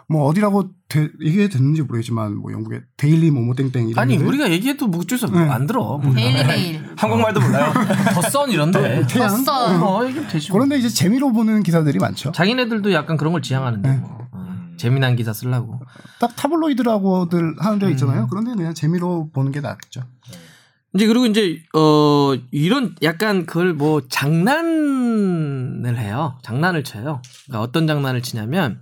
뭐 0.09 0.25
어디라고 0.25 0.69
되, 0.87 1.09
얘기해 1.21 1.49
됐는지 1.49 1.81
모르겠지만 1.81 2.37
뭐 2.37 2.53
영국의 2.53 2.81
데일리 2.95 3.29
뭐뭐 3.29 3.55
땡땡 3.55 3.89
이런 3.89 4.01
아니. 4.01 4.17
우리가 4.17 4.49
얘기해도 4.51 4.87
뭐 4.87 5.01
어쩔 5.01 5.17
수. 5.17 5.27
네. 5.27 5.39
안 5.39 5.67
들어. 5.67 5.97
뭐. 5.97 6.13
데일리 6.13 6.45
메일. 6.45 6.81
한국말도 6.95 7.41
몰라요. 7.41 7.73
The 8.15 8.33
Sun 8.33 8.51
이런데. 8.51 9.05
태양 9.07 9.29
The 9.29 9.52
Sun. 9.52 9.83
어, 9.83 10.05
이게 10.05 10.25
되지. 10.27 10.49
뭐. 10.51 10.59
그런데 10.59 10.77
이제 10.77 10.87
재미로 10.87 11.33
보는 11.33 11.61
기사들이 11.61 11.99
많죠. 11.99 12.31
자기네들도 12.31 12.93
약간 12.93 13.17
그런 13.17 13.33
걸 13.33 13.41
지향하는데. 13.41 13.97
뭐. 13.97 14.27
어, 14.31 14.55
재미난 14.77 15.17
기사 15.17 15.33
쓰려고. 15.33 15.81
딱 16.21 16.35
타블로이드라고들 16.37 17.55
하는 17.59 17.79
데 17.79 17.91
있잖아요. 17.91 18.21
음. 18.21 18.27
그런데 18.29 18.53
그냥 18.55 18.73
재미로 18.73 19.29
보는 19.33 19.51
게 19.51 19.59
낫죠. 19.59 20.03
이제 20.95 21.05
그리고 21.05 21.25
이제 21.25 21.61
어 21.75 22.33
이런 22.51 22.95
약간 23.03 23.45
그걸 23.45 23.73
뭐 23.73 24.01
장난을 24.07 25.97
해요. 25.97 26.39
장난을 26.43 26.85
쳐요. 26.85 27.21
그러니까 27.45 27.61
어떤 27.61 27.87
장난을 27.87 28.21
치냐면 28.21 28.79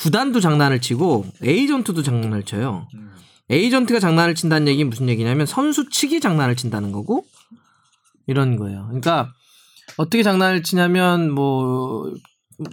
구단도 0.00 0.40
장난을 0.40 0.80
치고 0.80 1.26
에이전트도 1.42 2.02
장난을 2.02 2.44
쳐요. 2.44 2.88
에이전트가 3.50 4.00
장난을 4.00 4.34
친다는 4.34 4.66
얘기 4.68 4.82
무슨 4.84 5.08
얘기냐면 5.08 5.44
선수 5.44 5.88
측이 5.90 6.20
장난을 6.20 6.56
친다는 6.56 6.90
거고 6.92 7.24
이런 8.26 8.56
거예요. 8.56 8.84
그러니까 8.86 9.32
어떻게 9.98 10.22
장난을 10.22 10.62
치냐면 10.62 11.30
뭐 11.30 12.12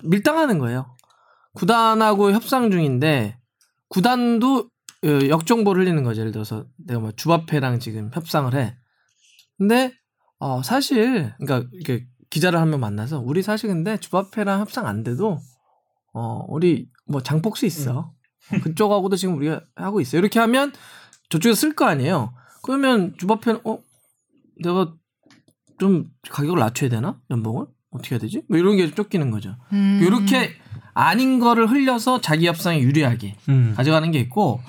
밀당하는 0.03 0.57
거예요. 0.59 0.95
구단하고 1.53 2.31
협상 2.31 2.71
중인데 2.71 3.37
구단도 3.89 4.69
어, 5.03 5.07
역정보를 5.29 5.83
흘리는 5.83 6.03
거죠. 6.03 6.21
예를 6.21 6.31
들어서 6.31 6.65
내가 6.77 6.99
뭐 6.99 7.11
주바페랑 7.11 7.79
지금 7.79 8.09
협상을 8.13 8.53
해. 8.55 8.75
근데 9.57 9.91
어 10.39 10.61
사실 10.63 11.33
그러니까 11.39 11.67
이렇게 11.73 12.05
기자를 12.29 12.59
한 12.59 12.69
명 12.69 12.79
만나서 12.79 13.19
우리 13.19 13.41
사실 13.41 13.69
근데 13.69 13.97
주바페랑 13.97 14.61
협상 14.61 14.85
안 14.85 15.03
돼도 15.03 15.39
어 16.13 16.45
우리 16.47 16.87
뭐 17.07 17.21
장폭수 17.21 17.65
있어. 17.65 18.11
그쪽하고도 18.63 19.15
지금 19.15 19.35
우리가 19.37 19.61
하고 19.75 19.99
있어요. 20.01 20.19
이렇게 20.19 20.39
하면 20.39 20.71
저쪽에서 21.29 21.59
쓸거 21.59 21.85
아니에요. 21.85 22.33
그러면 22.63 23.13
주바페는 23.17 23.61
어 23.65 23.79
내가 24.63 24.93
좀 25.79 26.09
가격을 26.29 26.57
낮춰야 26.59 26.89
되나 26.89 27.19
연봉을 27.29 27.65
어떻게 27.91 28.15
해야 28.15 28.19
되지? 28.19 28.43
뭐 28.49 28.57
이런 28.57 28.77
게 28.77 28.89
쫓기는 28.93 29.29
거죠. 29.31 29.55
음. 29.73 29.99
이렇게 30.01 30.51
아닌 30.93 31.39
거를 31.39 31.69
흘려서 31.69 32.21
자기 32.21 32.47
협상에 32.47 32.79
유리하게 32.79 33.35
음. 33.49 33.73
가져가는 33.75 34.09
게 34.11 34.19
있고 34.21 34.59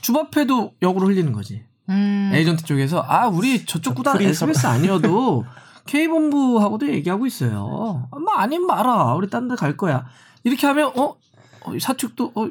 주바페도 0.00 0.74
역으로 0.82 1.06
흘리는 1.06 1.32
거지. 1.32 1.64
음. 1.88 2.30
에이전트 2.34 2.64
쪽에서 2.64 3.00
아 3.06 3.28
우리 3.28 3.64
저쪽 3.64 3.94
구단 3.94 4.20
SBS 4.20 4.66
아니어도 4.66 5.44
K 5.86 6.08
본부하고도 6.08 6.88
얘기하고 6.88 7.26
있어요. 7.26 8.08
뭐 8.10 8.34
아닌 8.34 8.66
말아. 8.66 9.14
우리 9.14 9.30
딴 9.30 9.46
데 9.46 9.54
갈 9.54 9.76
거야. 9.76 10.04
이렇게 10.46 10.66
하면 10.68 10.92
어, 10.96 11.14
어, 11.62 11.78
사측도 11.78 12.32
어 12.34 12.48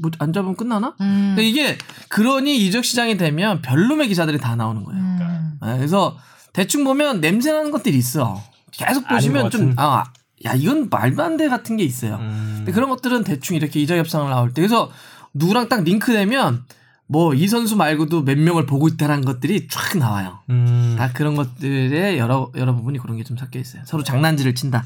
뭐안 0.00 0.32
잡으면 0.32 0.56
끝나나? 0.56 0.94
음. 1.00 1.32
근데 1.34 1.48
이게 1.48 1.78
그러니 2.08 2.56
이적 2.66 2.84
시장이 2.84 3.16
되면 3.16 3.62
별놈의 3.62 4.08
기사들이 4.08 4.38
다 4.38 4.54
나오는 4.56 4.84
거예요. 4.84 5.00
음. 5.00 5.58
네, 5.62 5.76
그래서 5.78 6.18
대충 6.52 6.84
보면 6.84 7.20
냄새 7.20 7.52
나는 7.52 7.70
것들이 7.70 7.96
있어. 7.96 8.42
계속 8.72 9.08
보시면 9.08 9.44
것 9.44 9.52
좀. 9.52 9.74
아, 9.76 10.04
야 10.44 10.52
이건 10.54 10.88
말도 10.90 11.22
안 11.22 11.36
돼 11.36 11.48
같은 11.48 11.76
게 11.76 11.84
있어요. 11.84 12.16
음. 12.16 12.54
근데 12.58 12.72
그런 12.72 12.88
것들은 12.90 13.24
대충 13.24 13.56
이렇게 13.56 13.80
이적 13.80 13.96
협상을 13.96 14.28
나올 14.30 14.52
때 14.52 14.60
그래서 14.60 14.90
누구랑 15.34 15.68
딱 15.68 15.82
링크되면 15.84 16.64
뭐 17.06 17.32
이 17.34 17.48
선수 17.48 17.74
말고도 17.76 18.22
몇 18.24 18.36
명을 18.38 18.66
보고 18.66 18.86
있다라는 18.86 19.24
것들이 19.24 19.66
쫙 19.68 19.96
나와요. 19.96 20.40
음. 20.50 20.94
다 20.98 21.10
그런 21.14 21.34
것들의 21.36 22.18
여러 22.18 22.52
여러 22.56 22.74
부분이 22.74 22.98
그런 22.98 23.16
게 23.16 23.24
좀 23.24 23.38
섞여 23.38 23.58
있어요. 23.58 23.82
서로 23.86 24.04
장난질을 24.04 24.54
친다. 24.54 24.84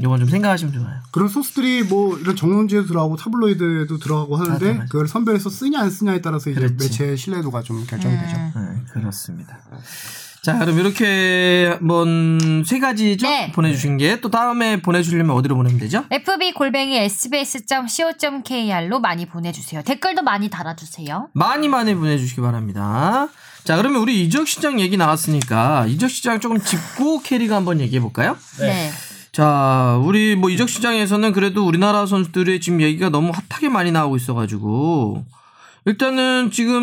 이건 0.00 0.20
좀 0.20 0.28
생각하시면 0.28 0.72
좋아요. 0.74 0.94
그런 1.10 1.28
소스들이 1.28 1.82
뭐 1.82 2.16
이런 2.18 2.36
정론지에도 2.36 2.86
들어가고 2.86 3.16
타블로이드에도 3.16 3.98
들어가고 3.98 4.36
하는데 4.36 4.58
들어가죠. 4.58 4.88
그걸 4.90 5.08
선별해서 5.08 5.50
쓰냐 5.50 5.80
안 5.80 5.90
쓰냐에 5.90 6.20
따라서 6.20 6.50
이제 6.50 6.60
그렇지. 6.60 6.76
매체의 6.84 7.16
신뢰도가 7.16 7.62
좀 7.62 7.84
결정이 7.86 8.16
되죠. 8.16 8.36
네, 8.36 8.52
그렇습니다. 8.92 9.58
자, 10.40 10.56
그럼 10.60 10.78
이렇게 10.78 11.74
한번 11.78 12.62
세 12.64 12.78
가지죠? 12.78 13.26
네. 13.28 13.50
보내주신 13.52 13.96
게 13.98 14.20
또 14.20 14.30
다음에 14.30 14.80
보내주려면 14.80 15.34
어디로 15.36 15.56
보내면 15.56 15.80
되죠? 15.80 16.04
fb 16.10 16.52
골뱅이 16.54 16.96
sbs.co.kr로 17.98 19.00
많이 19.00 19.26
보내주세요. 19.26 19.82
댓글도 19.82 20.22
많이 20.22 20.48
달아주세요. 20.48 21.28
많이 21.32 21.68
많이 21.68 21.94
보내주시기 21.94 22.40
바랍니다. 22.40 23.28
자, 23.64 23.76
그러면 23.76 24.00
우리 24.00 24.24
이적 24.24 24.46
시장 24.48 24.80
얘기 24.80 24.96
나왔으니까 24.96 25.86
이적 25.86 26.08
시장 26.08 26.40
조금 26.40 26.60
짚고 26.60 27.20
캐리가 27.26 27.56
한번 27.56 27.80
얘기해 27.80 28.00
볼까요? 28.00 28.36
네. 28.60 28.90
자, 29.38 30.00
우리 30.02 30.34
뭐 30.34 30.50
이적 30.50 30.68
시장에서는 30.68 31.30
그래도 31.30 31.64
우리나라 31.64 32.06
선수들의 32.06 32.60
지금 32.60 32.80
얘기가 32.80 33.08
너무 33.08 33.30
핫하게 33.48 33.68
많이 33.68 33.92
나오고 33.92 34.16
있어가지고 34.16 35.24
일단은 35.84 36.50
지금 36.50 36.74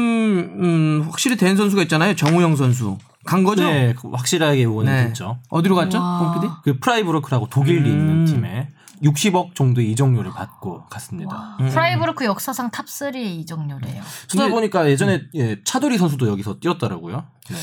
음, 0.64 1.08
확실히 1.10 1.36
된 1.36 1.58
선수가 1.58 1.82
있잖아요. 1.82 2.16
정우영 2.16 2.56
선수 2.56 2.98
간 3.26 3.44
거죠? 3.44 3.66
네, 3.66 3.94
그 4.00 4.10
확실하게 4.10 4.64
원이 4.64 4.90
네. 4.90 5.08
됐죠. 5.08 5.38
어디로 5.50 5.76
갔죠? 5.76 6.00
PD? 6.36 6.54
그 6.64 6.80
프라이부르크라고 6.80 7.50
독일에 7.50 7.90
있는 7.90 8.22
음. 8.22 8.26
팀에 8.26 8.70
60억 9.04 9.54
정도의 9.54 9.92
이적료를 9.92 10.32
받고 10.32 10.86
갔습니다. 10.86 11.58
음. 11.60 11.68
프라이부르크 11.68 12.24
역사상 12.24 12.72
top 12.72 13.06
3 13.06 13.18
이적료래요. 13.18 14.02
찾아보니까 14.28 14.90
예전에 14.90 15.24
예, 15.36 15.62
차두리 15.66 15.98
선수도 15.98 16.30
여기서 16.30 16.60
뛰었더라고요. 16.62 17.26
네. 17.50 17.56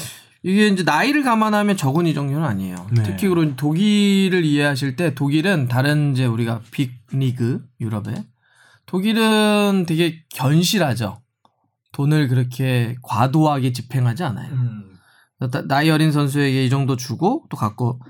이게 0.44 0.66
이제 0.68 0.82
나이를 0.82 1.22
감안하면 1.22 1.76
적은 1.76 2.06
이 2.06 2.14
정도는 2.14 2.44
아니에요. 2.44 2.86
네. 2.92 3.02
특히 3.04 3.28
그런 3.28 3.54
독일을 3.56 4.44
이해하실 4.44 4.96
때 4.96 5.14
독일은 5.14 5.68
다른 5.68 6.12
이제 6.12 6.26
우리가 6.26 6.60
빅 6.72 6.92
리그 7.12 7.64
유럽에 7.80 8.24
독일은 8.86 9.84
되게 9.86 10.24
견실하죠. 10.34 11.22
돈을 11.92 12.28
그렇게 12.28 12.96
과도하게 13.02 13.72
집행하지 13.72 14.24
않아요. 14.24 14.50
나- 15.38 15.66
나이 15.66 15.90
어린 15.90 16.12
선수에게 16.12 16.64
이 16.64 16.70
정도 16.70 16.96
주고 16.96 17.44
또 17.50 17.56
갖고 17.56 18.00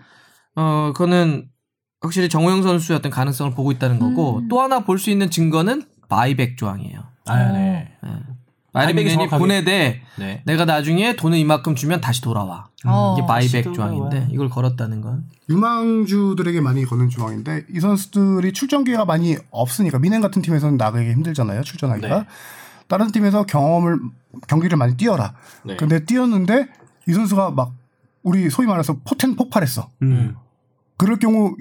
어 0.55 0.93
그거는 0.93 1.49
확실히 2.01 2.29
정우영 2.29 2.63
선수의 2.63 2.99
어떤 2.99 3.11
가능성을 3.11 3.53
보고 3.55 3.73
있다는 3.73 3.99
거고 3.99 4.39
음. 4.39 4.49
또 4.49 4.61
하나 4.61 4.81
볼 4.81 4.99
수 4.99 5.11
있는 5.11 5.31
증거는 5.31 5.85
바이백 6.09 6.57
조항이에요. 6.59 7.01
아, 7.27 7.53
네. 7.53 7.97
바 8.01 8.09
이백이 8.75 8.85
buyback이 8.95 9.15
정확하게- 9.17 9.39
보내되 9.39 10.03
네. 10.19 10.43
내가 10.47 10.65
나중에 10.65 11.15
돈을 11.17 11.37
이만큼 11.39 11.75
주면 11.75 12.01
다시 12.01 12.23
돌아와. 12.23 12.67
어. 12.87 13.15
이게 13.19 13.27
buyback 13.27 13.75
조항인데. 13.75 14.29
이걸 14.31 14.49
걸었다는 14.49 15.01
건 15.03 15.27
유망주들에게 15.51 16.61
많이 16.61 16.85
거는 16.85 17.09
조항인데 17.11 17.67
이 17.71 17.81
선수들이 17.81 18.53
출전 18.53 18.85
기회가 18.85 19.05
많이 19.05 19.37
없으니까 19.51 19.99
뮌헨 19.99 20.21
같은 20.21 20.43
팀에서는 20.43 20.77
나가기 20.79 21.11
힘들잖아요 21.13 21.63
출전하기가 21.63 22.19
네. 22.21 22.27
다른 22.89 23.13
팀에서 23.13 23.45
경험을 23.45 23.99
경기를 24.49 24.77
많이 24.79 24.97
뛰어라 24.97 25.35
네. 25.65 25.77
근데 25.77 26.05
뛰었는데 26.05 26.69
이 27.09 27.13
선수가 27.13 27.51
막 27.53 27.73
우리 28.23 28.49
소위 28.51 28.67
말해서 28.67 28.97
포텐 29.05 29.37
폭발했어 29.37 29.89
음. 30.03 30.35
그럴 30.97 31.19
경우 31.19 31.55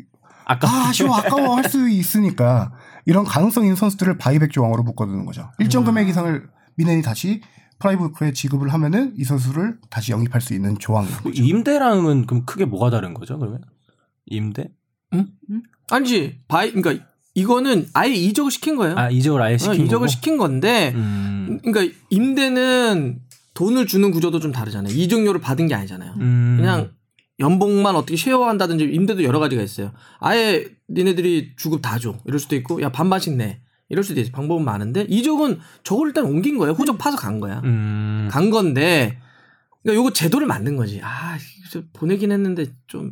아까 0.45 0.67
아 0.69 0.87
아쉬워 0.89 1.15
아까워 1.15 1.55
할 1.57 1.65
수 1.69 1.87
있으니까 1.89 2.71
이런 3.05 3.25
가능성 3.25 3.63
있는 3.63 3.75
선수들을 3.75 4.17
buyback 4.17 4.51
조항으로 4.51 4.83
묶어두는 4.83 5.25
거죠 5.25 5.51
일정 5.59 5.83
금액 5.83 6.07
이상을 6.09 6.47
뮌헨이 6.75 7.01
다시 7.01 7.41
프라이부르크에 7.79 8.33
지급을 8.33 8.71
하면은 8.73 9.13
이 9.17 9.23
선수를 9.23 9.79
다시 9.89 10.11
영입할 10.11 10.41
수 10.41 10.53
있는 10.53 10.77
조항이에요 10.77 11.17
그 11.23 11.31
임대랑은 11.33 12.27
그럼 12.27 12.45
크게 12.45 12.65
뭐가 12.65 12.89
다른 12.89 13.13
거죠? 13.13 13.37
그러면 13.39 13.61
임대? 14.25 14.69
아니지 15.89 16.39
바이 16.47 16.71
그러니까 16.71 17.05
이거는 17.33 17.87
아예 17.93 18.13
이적을 18.13 18.51
시킨 18.51 18.75
거예요. 18.75 18.95
아 18.97 19.09
이적을 19.09 19.41
아예 19.41 19.55
어, 19.55 19.57
시킨 19.57 19.85
이적을 19.85 20.07
거고? 20.07 20.07
시킨 20.07 20.37
건데 20.37 20.91
음. 20.95 21.59
그러니까 21.63 21.95
임대는 22.09 23.19
돈을 23.53 23.85
주는 23.85 24.11
구조도 24.11 24.39
좀 24.39 24.51
다르잖아요. 24.51 24.93
이적료를 24.93 25.41
받은 25.41 25.67
게 25.67 25.75
아니잖아요. 25.75 26.13
음. 26.19 26.57
그냥 26.57 26.91
연봉만 27.39 27.95
어떻게 27.95 28.15
share한다든지 28.17 28.85
임대도 28.85 29.23
여러 29.23 29.39
가지가 29.39 29.61
있어요. 29.61 29.91
아예 30.19 30.65
니네들이 30.89 31.53
주급 31.57 31.81
다 31.81 31.99
줘. 31.99 32.17
이럴 32.25 32.39
수도 32.39 32.55
있고 32.55 32.81
야 32.81 32.91
반반씩 32.91 33.35
내. 33.35 33.61
이럴 33.91 34.03
수도 34.03 34.21
있어. 34.21 34.31
방법은 34.31 34.63
많은데 34.63 35.05
이적은 35.09 35.59
저걸 35.83 36.07
일단 36.07 36.25
옮긴 36.25 36.57
거예요. 36.57 36.73
호적 36.73 36.97
파서 36.97 37.17
간 37.17 37.39
거야. 37.39 37.61
음. 37.65 38.29
간 38.31 38.49
건데 38.49 39.19
그러니까 39.83 39.99
요거 39.99 40.13
제도를 40.13 40.47
만든 40.47 40.77
거지. 40.77 41.01
아, 41.03 41.37
저 41.71 41.81
보내긴 41.93 42.31
했는데 42.31 42.67
좀 42.87 43.11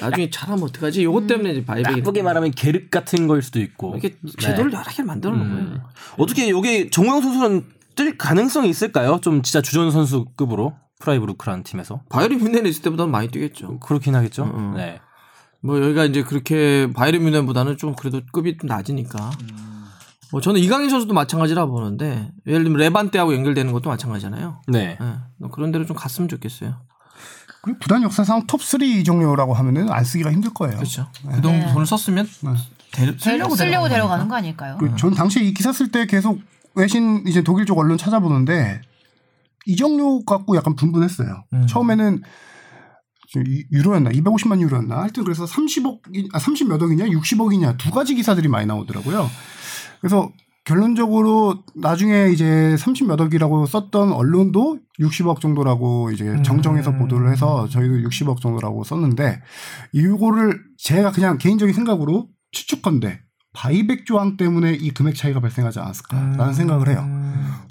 나중에 0.00 0.30
잘하면 0.30 0.64
어떡하지? 0.64 1.02
요거 1.04 1.26
때문에 1.26 1.50
이제 1.52 1.64
buyback이 1.64 1.98
나쁘게 1.98 2.22
말하면 2.22 2.52
계륵 2.52 2.90
같은 2.90 3.26
거일 3.26 3.42
수도 3.42 3.60
있고 3.60 3.90
이렇게 3.96 4.16
제도를 4.38 4.72
여러 4.72 4.84
개 4.84 5.02
만들어 5.02 5.34
놓은 5.34 5.46
음. 5.46 5.54
거예요. 5.66 5.82
어떻게 6.18 6.48
여기 6.50 6.88
정우영 6.90 7.20
선수는 7.20 7.64
뜰 7.96 8.16
가능성이 8.16 8.70
있을까요? 8.70 9.18
좀 9.22 9.42
진짜 9.42 9.60
주전 9.60 9.90
선수급으로 9.90 10.74
프라이부르크라는 11.00 11.64
팀에서 11.64 12.02
바이에른 12.10 12.38
뮌헨에 12.38 12.68
있을 12.68 12.82
때보다는 12.82 13.10
많이 13.10 13.28
뛰겠죠. 13.28 13.80
그렇긴 13.80 14.14
하겠죠. 14.14 14.44
음. 14.44 14.74
네. 14.76 15.00
뭐 15.60 15.80
여기가 15.80 16.04
이제 16.06 16.22
그렇게 16.22 16.88
바이에른 16.92 17.22
뮌헨보다는 17.24 17.76
좀 17.76 17.94
그래도 17.94 18.20
급이 18.32 18.56
좀 18.58 18.68
낮으니까. 18.68 19.30
뭐 20.32 20.40
저는 20.40 20.60
이강인 20.60 20.88
선수도 20.88 21.12
마찬가지라 21.12 21.66
보는데 21.66 22.32
예를 22.46 22.64
들면 22.64 22.78
레반떼하고 22.78 23.34
연결되는 23.34 23.70
것도 23.72 23.90
마찬가지잖아요. 23.90 24.62
네. 24.66 24.96
예. 24.98 25.14
뭐 25.38 25.50
그런 25.50 25.70
데로 25.72 25.84
좀 25.84 25.94
갔으면 25.94 26.28
좋겠어요. 26.28 26.74
그리고 27.62 27.78
부단 27.78 28.02
역사상 28.02 28.46
톱3 28.46 28.82
이종료라고 28.82 29.52
하면은 29.52 29.90
안 29.90 30.04
쓰기가 30.04 30.32
힘들 30.32 30.52
거예요. 30.54 30.76
그렇죠. 30.76 31.06
그 31.22 31.32
정도 31.32 31.50
네. 31.50 31.72
돈을 31.72 31.86
썼으면 31.86 32.26
데, 32.92 33.14
쓰려고, 33.18 33.54
쓰려고 33.54 33.88
데려가는 33.88 34.26
거. 34.26 34.34
아닐까요? 34.36 34.78
그전 34.78 35.14
당시에 35.14 35.42
이 35.42 35.52
기사 35.52 35.70
쓸 35.70 35.90
때 35.90 36.06
계속 36.06 36.40
외신 36.74 37.24
이제 37.28 37.42
독일 37.42 37.66
쪽 37.66 37.78
언론 37.78 37.98
찾아보는데 37.98 38.80
이정료 39.66 40.24
갖고 40.24 40.56
약간 40.56 40.74
분분했어요. 40.74 41.44
음. 41.52 41.66
처음에는 41.66 42.22
유로였나 43.70 44.10
250만 44.10 44.60
유로였나 44.60 44.96
하여튼 44.98 45.24
그래서 45.24 45.44
30억 45.44 46.00
아 46.32 46.38
30몇 46.38 46.82
억이냐 46.82 47.06
60억이냐 47.06 47.78
두 47.78 47.90
가지 47.90 48.14
기사들이 48.14 48.48
많이 48.48 48.66
나오더라고요. 48.66 49.30
그래서 50.02 50.30
결론적으로 50.64 51.64
나중에 51.74 52.30
이제 52.30 52.44
30몇 52.78 53.20
억이라고 53.20 53.66
썼던 53.66 54.12
언론도 54.12 54.78
60억 55.00 55.40
정도라고 55.40 56.10
이제 56.12 56.24
음. 56.24 56.42
정정해서 56.42 56.92
보도를 56.92 57.32
해서 57.32 57.66
저희도 57.68 58.08
60억 58.08 58.40
정도라고 58.40 58.84
썼는데 58.84 59.40
이거를 59.92 60.60
제가 60.78 61.10
그냥 61.10 61.38
개인적인 61.38 61.74
생각으로 61.74 62.28
추측컨대 62.52 63.20
바이백 63.54 64.06
조항 64.06 64.36
때문에 64.36 64.74
이 64.74 64.90
금액 64.90 65.16
차이가 65.16 65.40
발생하지 65.40 65.80
않았을까라는 65.80 66.40
음. 66.40 66.52
생각을 66.52 66.88
해요. 66.88 67.06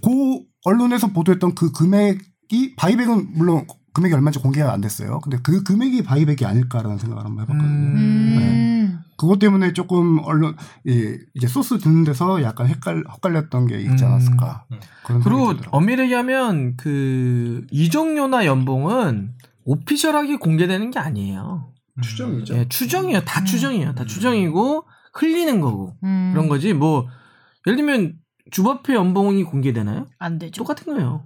그 0.04 0.41
언론에서 0.65 1.08
보도했던 1.08 1.56
그 1.56 1.72
금액이 1.72 2.76
바이백은 2.78 3.34
물론 3.36 3.65
금액이 3.93 4.13
얼마인지 4.13 4.39
공개가 4.39 4.71
안 4.73 4.82
됐어요. 4.82 5.19
근데 5.19 5.38
그 5.43 5.63
금액이 5.63 6.04
바이백이 6.04 6.45
아닐까라는 6.45 6.97
생각을 6.97 7.25
한번 7.25 7.43
해봤거든요. 7.43 7.69
음. 7.69 8.36
네. 8.38 8.97
그것 9.17 9.38
때문에 9.38 9.73
조금 9.73 10.19
언론 10.23 10.56
이 10.86 11.17
이제 11.36 11.47
소스 11.47 11.77
듣는 11.77 12.04
데서 12.04 12.41
약간 12.41 12.67
헷갈 12.67 13.04
헷갈렸던 13.08 13.67
게 13.67 13.80
있지 13.80 14.04
않았을까 14.04 14.65
그런 15.06 15.21
그리고. 15.21 15.54
엄밀히 15.69 16.04
얘기하면 16.04 16.75
그 16.75 17.65
이적료나 17.69 18.45
연봉은 18.45 19.34
오피셜하게 19.65 20.38
공개되는 20.38 20.89
게 20.89 20.97
아니에요. 20.99 21.71
추정이죠. 22.01 22.56
예, 22.56 22.67
추정이에요. 22.67 23.21
다 23.21 23.43
추정이에요. 23.43 23.93
다 23.93 24.06
추정이고 24.06 24.86
흘리는 25.13 25.62
거고 25.62 25.95
음. 26.04 26.32
그런 26.34 26.47
거지. 26.47 26.73
뭐 26.73 27.08
예를 27.67 27.77
들면 27.77 28.15
주바페 28.49 28.95
연봉이 28.95 29.43
공개되나요? 29.43 30.08
안 30.17 30.39
되죠. 30.39 30.63
똑같은 30.63 30.93
거예요. 30.93 31.25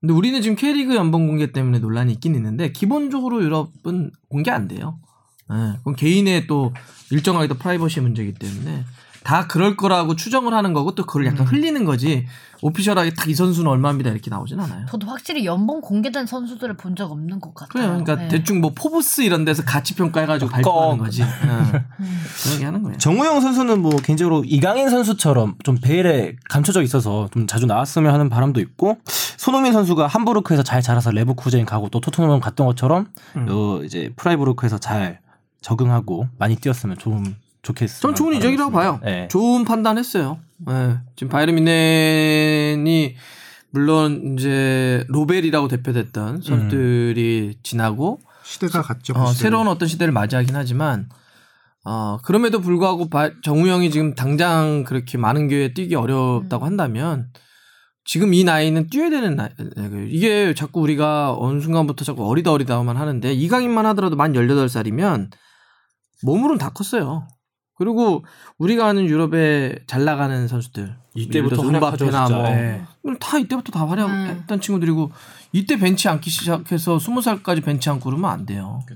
근데 0.00 0.12
우리는 0.12 0.40
지금 0.42 0.56
K리그 0.56 0.94
연봉 0.94 1.26
공개 1.26 1.52
때문에 1.52 1.78
논란이 1.78 2.12
있긴 2.12 2.34
있는데 2.34 2.70
기본적으로 2.72 3.42
유럽은 3.42 4.12
공개 4.28 4.50
안 4.50 4.68
돼요. 4.68 4.98
예, 5.52 5.76
그건 5.78 5.96
개인의 5.96 6.46
또 6.46 6.72
일정하게 7.10 7.48
또 7.48 7.54
프라이버시 7.54 8.00
문제이기 8.00 8.34
때문에 8.34 8.84
다 9.26 9.48
그럴 9.48 9.76
거라고 9.76 10.14
추정을 10.14 10.54
하는 10.54 10.72
거고 10.72 10.94
또 10.94 11.04
그걸 11.04 11.26
약간 11.26 11.44
흘리는 11.46 11.84
거지 11.84 12.26
오피셜하게 12.62 13.10
딱 13.14 13.26
이 13.26 13.34
선수는 13.34 13.68
얼마입니다 13.68 14.10
이렇게 14.10 14.30
나오진 14.30 14.60
않아요. 14.60 14.86
저도 14.88 15.08
확실히 15.08 15.44
연봉 15.44 15.80
공개된 15.80 16.26
선수들을 16.26 16.76
본 16.76 16.94
적 16.94 17.10
없는 17.10 17.40
것 17.40 17.52
같아요. 17.54 17.68
그래요. 17.72 17.88
그러니까 18.04 18.14
네. 18.14 18.28
대충 18.28 18.60
뭐 18.60 18.70
포브스 18.72 19.22
이런 19.22 19.44
데서 19.44 19.64
가치 19.64 19.94
평가해가지고 19.96 20.48
발표하는 20.50 20.98
거지. 20.98 21.22
예. 21.22 21.26
음. 21.26 21.72
그런 22.44 22.58
게 22.60 22.64
하는 22.64 22.82
거예요. 22.84 22.96
정우영 22.98 23.40
선수는 23.40 23.82
뭐 23.82 23.96
개인적으로 23.96 24.44
이강인 24.46 24.88
선수처럼 24.90 25.56
좀 25.64 25.76
베일에 25.82 26.36
감춰져 26.48 26.82
있어서 26.82 27.28
좀 27.32 27.48
자주 27.48 27.66
나왔으면 27.66 28.14
하는 28.14 28.28
바람도 28.28 28.60
있고 28.60 28.98
손흥민 29.36 29.72
선수가 29.72 30.06
함부르크에서 30.06 30.62
잘 30.62 30.80
자라서 30.82 31.10
레버쿠젠 31.10 31.66
가고 31.66 31.88
또 31.88 32.00
토트넘 32.00 32.38
갔던 32.40 32.64
것처럼 32.68 33.08
음. 33.34 33.46
어 33.50 33.82
이제 33.84 34.12
프라이부르크에서 34.16 34.78
잘 34.78 35.18
적응하고 35.62 36.28
많이 36.38 36.54
뛰었으면 36.56 36.96
좀 36.98 37.34
좋겠어요. 37.66 38.00
전 38.00 38.14
좋은 38.14 38.34
이적이라고 38.36 38.70
봐요. 38.70 39.00
네. 39.04 39.28
좋은 39.28 39.64
판단했어요. 39.64 40.38
예. 40.70 40.98
지금 41.16 41.30
바이에른 41.30 41.56
뮌헨이 41.56 43.16
물론 43.70 44.36
이제 44.38 45.04
로벨이라고 45.08 45.68
대표됐던 45.68 46.40
선수들이 46.42 47.58
지나고 47.62 48.20
시대가 48.44 48.80
갔죠. 48.82 49.12
그 49.14 49.20
어. 49.20 49.26
새로운 49.26 49.66
어떤 49.68 49.88
시대를 49.88 50.12
맞이하긴 50.12 50.54
하지만 50.54 51.08
어, 51.84 52.18
그럼에도 52.22 52.60
불구하고 52.60 53.08
바- 53.10 53.30
정우영이 53.42 53.90
지금 53.90 54.14
당장 54.14 54.84
그렇게 54.84 55.18
많은 55.18 55.48
교회에 55.48 55.74
뛰기 55.74 55.94
어렵다고 55.94 56.64
한다면 56.64 57.28
지금 58.04 58.32
이 58.34 58.44
나이는 58.44 58.88
뛰어야 58.88 59.10
되는 59.10 59.34
나이. 59.34 59.48
이게 60.08 60.54
자꾸 60.54 60.80
우리가 60.80 61.34
어느 61.36 61.60
순간부터 61.60 62.04
자꾸 62.04 62.28
어리다 62.30 62.52
어리다만 62.52 62.96
하는데 62.96 63.32
이강인만 63.32 63.84
하더라도 63.86 64.14
만 64.16 64.32
18살이면 64.32 65.30
몸으로는 66.22 66.58
다 66.58 66.70
컸어요. 66.70 67.26
그리고 67.76 68.24
우리가 68.58 68.86
아는 68.86 69.04
유럽에 69.04 69.76
잘 69.86 70.04
나가는 70.04 70.48
선수들 70.48 70.96
이때부터 71.14 71.62
음바페나 71.62 72.26
진짜. 72.26 72.28
뭐 72.28 72.48
예. 72.48 72.82
이건 73.04 73.18
다 73.18 73.38
이때부터 73.38 73.70
다 73.70 73.86
활약했던 73.86 74.60
친구들이고 74.60 75.12
이때 75.52 75.78
벤치 75.78 76.08
앉기 76.08 76.30
시작해서 76.30 76.98
스무 76.98 77.20
살까지 77.20 77.60
벤치 77.60 77.90
앉고 77.90 78.04
그러면 78.04 78.30
안 78.30 78.46
돼요. 78.46 78.82
네. 78.88 78.94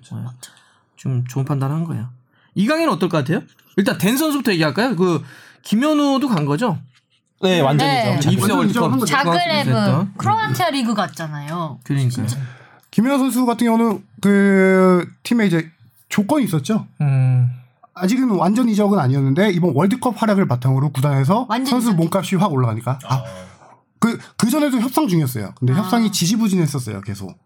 좀 0.97 1.25
좋은 1.27 1.45
판단한 1.45 1.85
거예요. 1.85 2.09
이강인은 2.55 2.93
어떨 2.93 3.09
것 3.09 3.19
같아요? 3.19 3.43
일단 3.77 3.99
댄 3.99 4.17
선수부터 4.17 4.53
얘기할까요? 4.53 4.97
그 4.97 5.23
김현우도 5.63 6.29
간 6.29 6.47
거죠? 6.47 6.79
네, 7.43 7.61
완전히죠. 7.61 8.29
네. 8.29 8.35
입세 8.35 8.53
월드컵. 8.53 9.07
자그레브. 9.07 10.07
크로아티아 10.17 10.71
리그 10.71 10.95
같잖아요. 10.95 11.81
그러니까. 11.85 12.23
김연아 12.91 13.19
선수 13.19 13.47
같은 13.47 13.67
경우는 13.67 14.05
그 14.21 15.07
팀에 15.23 15.47
이제 15.47 15.71
조건이 16.09 16.45
있었죠. 16.45 16.87
음. 17.01 17.49
아직은 18.01 18.31
완전 18.31 18.69
이적은 18.69 18.99
아니었는데 18.99 19.51
이번 19.53 19.73
월드컵 19.75 20.21
활약을 20.21 20.49
바탕으로 20.49 20.91
구단에서 20.91 21.47
선수. 21.67 21.95
몸값이 21.95 22.37
확 22.37 22.53
올라가니까 22.53 22.99
아, 23.09 23.23
그, 23.99 24.19
그 24.37 24.51
전에도 24.51 24.81
협상 24.81 25.07
중이었어요. 25.07 25.53
근데 25.59 25.73
아. 25.73 25.77
협상이 25.77 26.11
지지부진했었어요, 26.11 27.01
계속. 27.03 27.39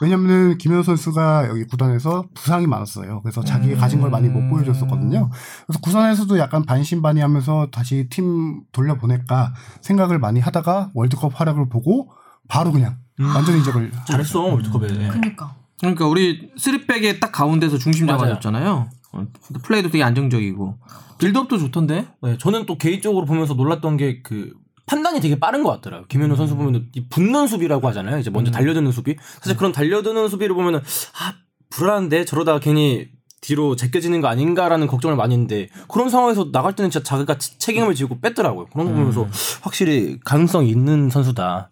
왜냐면은 0.00 0.58
김현우 0.58 0.82
선수가 0.82 1.48
여기 1.48 1.64
구단에서 1.64 2.24
부상이 2.34 2.66
많았어요. 2.66 3.22
그래서 3.22 3.44
자기가 3.44 3.78
가진 3.80 4.00
걸 4.00 4.10
많이 4.10 4.28
못 4.28 4.50
보여줬었거든요. 4.50 5.30
그래서 5.66 5.80
구단에서도 5.80 6.36
약간 6.38 6.64
반신반의하면서 6.64 7.68
다시 7.70 8.08
팀 8.10 8.62
돌려보낼까 8.72 9.54
생각을 9.82 10.18
많이 10.18 10.40
하다가 10.40 10.90
월드컵 10.94 11.40
활약을 11.40 11.68
보고 11.68 12.10
바로 12.48 12.72
그냥 12.72 12.98
완전 13.20 13.56
이적을 13.58 13.92
잘했어 14.06 14.40
월드컵에. 14.40 14.88
네. 14.88 15.08
그러니까. 15.08 15.54
그러니까 15.78 16.06
우리 16.06 16.50
쓰리백의 16.56 17.20
딱 17.20 17.30
가운데서 17.30 17.78
중심. 17.78 18.06
잡아줬잖아요. 18.06 18.88
어, 19.14 19.26
플레이도 19.62 19.90
되게 19.90 20.02
안정적이고 20.04 20.78
빌드업도 21.18 21.58
좋던데. 21.58 22.06
네, 22.22 22.38
저는 22.38 22.66
또 22.66 22.76
개인적으로 22.78 23.24
보면서 23.26 23.54
놀랐던 23.54 23.96
게 23.96 24.22
그 24.22 24.52
판단이 24.86 25.20
되게 25.20 25.38
빠른 25.40 25.62
것 25.62 25.70
같더라고요. 25.70 26.06
김현우 26.08 26.36
선수 26.36 26.56
보면 26.56 26.88
이 26.94 27.08
붙는 27.08 27.46
수비라고 27.46 27.88
하잖아요. 27.88 28.18
이제 28.18 28.28
먼저 28.28 28.50
달려드는 28.50 28.92
수비. 28.92 29.16
사실 29.40 29.56
그런 29.56 29.72
달려드는 29.72 30.28
수비를 30.28 30.54
보면은 30.54 30.80
아 30.80 31.34
불안한데 31.70 32.26
저러다가 32.26 32.58
괜히 32.60 33.08
뒤로 33.40 33.76
제껴지는 33.76 34.20
거 34.20 34.28
아닌가라는 34.28 34.86
걱정을 34.86 35.16
많이 35.16 35.32
했는데 35.32 35.68
그런 35.88 36.10
상황에서 36.10 36.50
나갈 36.52 36.74
때는 36.76 36.90
진짜 36.90 37.02
자기가 37.02 37.38
치- 37.38 37.58
책임을 37.58 37.94
지고 37.94 38.18
뺐더라고요. 38.20 38.66
그런 38.66 38.88
거 38.88 38.92
보면서 38.92 39.26
확실히 39.62 40.18
가능성이 40.22 40.68
있는 40.68 41.08
선수다. 41.08 41.70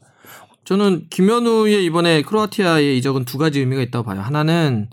저는 0.64 1.06
김현우의 1.10 1.84
이번에 1.84 2.22
크로아티아의 2.22 2.96
이적은 2.98 3.26
두 3.26 3.36
가지 3.36 3.60
의미가 3.60 3.82
있다고 3.82 4.04
봐요. 4.06 4.20
하나는 4.22 4.88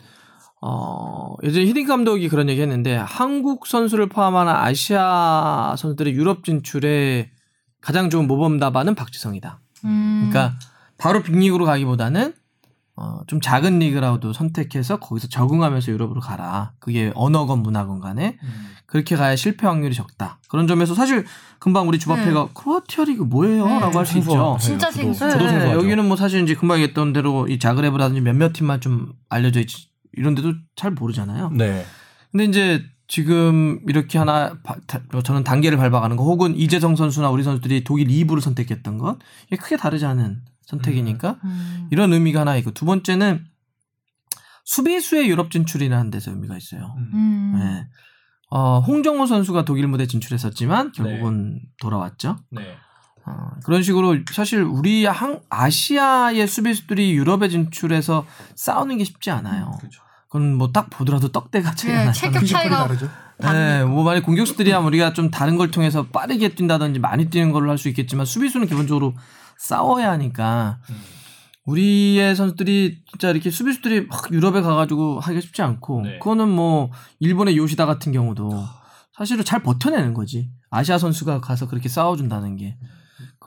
어, 0.62 1.36
예전에 1.44 1.66
히딩크 1.66 1.88
감독이 1.88 2.28
그런 2.28 2.50
얘기 2.50 2.62
했는데 2.62 2.96
한국 2.96 3.66
선수를 3.66 4.10
포함한 4.10 4.48
아시아 4.50 5.76
선수들의 5.78 6.14
유럽 6.14 6.44
진출에 6.44 7.32
가장 7.82 8.10
좋은 8.10 8.28
모범 8.28 8.60
답안은 8.60 8.96
박지성이다. 8.96 9.60
음. 9.86 10.30
그러니까 10.30 10.58
바로 10.98 11.24
빅리그로 11.24 11.66
가기보다는 11.66 12.34
어, 12.98 13.22
좀 13.28 13.40
작은 13.40 13.80
리그라도 13.80 14.34
선택해서 14.34 15.00
거기서 15.00 15.30
적응하면서 15.30 15.94
유럽으로 15.94 16.20
가라. 16.20 16.74
그게 16.80 17.14
언어건 17.16 17.64
문화건 17.64 18.02
간에 18.02 18.38
그렇게 18.86 19.16
가야 19.16 19.38
실패 19.38 19.68
확률이 19.68 19.96
적다. 19.96 20.40
그런 20.50 20.68
점에서 20.68 20.94
사실 20.94 21.26
금방 21.60 21.88
우리 21.88 21.98
주바페가 21.98 22.50
크로아티아 22.54 23.06
리그 23.06 23.24
뭐예요? 23.24 23.66
네. 23.66 23.80
라고 23.80 24.00
할수 24.00 24.18
있죠. 24.18 24.58
진짜. 24.60 25.30
저도 25.30 25.46
네. 25.46 25.72
여기는 25.72 26.06
뭐 26.06 26.18
사실 26.18 26.44
이제 26.44 26.56
금방 26.56 26.80
얘기했던 26.80 27.14
대로 27.14 27.48
이 27.48 27.58
자그레브라든지 27.58 28.20
몇몇 28.20 28.52
팀만 28.52 28.82
좀 28.82 29.14
알려져 29.30 29.62
있지 29.62 29.89
이런 30.14 30.36
데도 30.36 30.54
잘 30.76 30.92
모르잖아요. 30.92 31.50
네. 31.52 31.86
근데 32.32 32.46
이제 32.46 32.84
지금 33.08 33.80
이렇게 33.88 34.18
하나 34.18 34.58
뭐 35.12 35.22
저는 35.22 35.44
단계를 35.44 35.78
밟아가는 35.78 36.16
거 36.16 36.24
혹은 36.24 36.56
이재성 36.56 36.96
선수나 36.96 37.30
우리 37.32 37.44
선수들이 37.44 37.84
독일 37.84 38.08
2부를 38.08 38.40
선택했던 38.40 38.98
것 38.98 39.18
이게 39.48 39.56
크게 39.56 39.78
다르지 39.78 40.06
않은 40.06 40.42
선택이니까 40.68 41.40
음. 41.44 41.88
이런 41.92 42.14
의미가 42.14 42.42
하나 42.42 42.56
있고 42.58 42.72
두 42.72 42.86
번째는 42.86 43.46
수비수의 44.66 45.28
유럽 45.28 45.50
진출이라는 45.50 46.12
데서 46.12 46.30
의미가 46.30 46.56
있어요. 46.56 46.96
음. 47.14 47.56
네. 47.60 47.88
어, 48.52 48.80
홍정호 48.80 49.26
선수가 49.26 49.66
독일 49.66 49.88
무대 49.88 50.06
진출했었지만 50.06 50.92
결국은 50.92 51.62
돌아왔죠. 51.82 52.38
네. 52.52 52.76
어, 53.30 53.52
그런 53.64 53.84
식으로 53.84 54.18
사실 54.32 54.62
우리 54.64 55.06
한 55.06 55.40
아시아의 55.50 56.48
수비수들이 56.48 57.14
유럽에 57.14 57.48
진출해서 57.50 58.26
싸우는 58.56 58.98
게 58.98 59.04
쉽지 59.04 59.30
않아요. 59.32 59.72
그렇죠. 59.80 60.02
그건 60.28 60.56
뭐 60.56 60.72
딱 60.72 60.90
보더라도 60.90 61.32
떡대가 61.32 61.74
차이가 61.76 61.98
네, 62.00 62.04
나요. 62.06 62.14
체격 62.14 62.46
차이가 62.46 62.78
다르죠. 62.88 63.10
네, 63.42 63.84
뭐 63.86 64.04
만약 64.04 64.22
공격수들이 64.24 64.72
하면 64.72 64.88
우리가 64.88 65.14
좀 65.14 65.32
다른 65.32 65.56
걸 65.58 65.72
통해서 65.72 66.06
빠르게 66.08 66.50
뛴다든지 66.50 67.00
많이 67.00 67.30
뛰는 67.30 67.52
걸로 67.52 67.70
할 67.70 67.78
수 67.78 67.88
있겠지만 67.90 68.26
수비수는 68.26 68.68
기본적으로 68.68 69.14
싸워야 69.58 70.12
하니까 70.12 70.80
음. 70.90 70.96
우리의 71.66 72.36
선수들이 72.36 73.04
진짜 73.10 73.30
이렇게 73.30 73.50
수비수들이 73.52 74.08
막 74.08 74.32
유럽에 74.32 74.62
가가지고 74.62 75.20
하기가 75.20 75.42
쉽지 75.42 75.62
않고 75.62 76.02
네. 76.02 76.20
그거는 76.20 76.50
뭐 76.50 76.90
일본의 77.20 77.58
요시다 77.58 77.86
같은 77.86 78.12
경우도 78.12 78.52
사실은 79.18 79.44
잘 79.46 79.62
버텨내는 79.64 80.14
거지 80.14 80.50
아시아 80.72 80.98
선수가 80.98 81.42
가서 81.42 81.68
그렇게 81.68 81.88
싸워준다는 81.90 82.56
게 82.56 82.78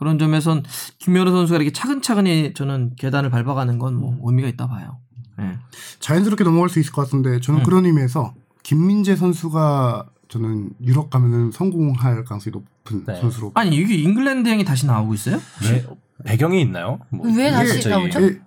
그런 0.03 0.19
점에선 0.19 0.63
김현우 0.99 1.31
선수가 1.31 1.55
이렇게 1.57 1.71
차근차근히 1.71 2.53
저는 2.53 2.95
계단을 2.97 3.29
밟아가는 3.29 3.79
건 3.79 3.93
뭐 3.95 4.17
의미가 4.23 4.47
있다 4.49 4.67
봐요. 4.67 4.97
네. 5.37 5.57
자연스럽게 5.99 6.43
넘어갈 6.43 6.67
수 6.69 6.79
있을 6.79 6.91
것 6.91 7.03
같은데 7.03 7.39
저는 7.39 7.61
음. 7.61 7.63
그런 7.63 7.85
의미에서 7.85 8.33
김민재 8.63 9.15
선수가 9.15 10.09
저는 10.27 10.71
유럽 10.81 11.09
가면은 11.09 11.51
성공할 11.51 12.23
가능성이 12.25 12.51
높은 12.53 13.05
네. 13.05 13.19
선수로 13.21 13.51
아니 13.55 13.75
이게 13.77 13.95
잉글랜드 13.95 14.47
행이 14.49 14.65
다시 14.65 14.85
나오고 14.85 15.13
있어요? 15.13 15.39
왜 15.63 15.85
배경이 16.25 16.61
있나요? 16.61 16.99
뭐 17.09 17.27
왜 17.27 17.49
다시 17.51 17.73
갑자기- 17.73 17.89
나오죠? 17.89 18.19
이게, 18.19 18.39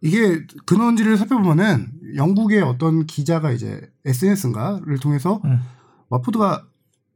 이게 0.00 0.46
근원지를 0.66 1.16
살펴보면은 1.16 1.92
영국의 2.16 2.62
어떤 2.62 3.06
기자가 3.06 3.50
이제 3.52 3.80
SNS인가를 4.04 4.98
통해서 4.98 5.40
음. 5.44 5.60
와포드가 6.08 6.64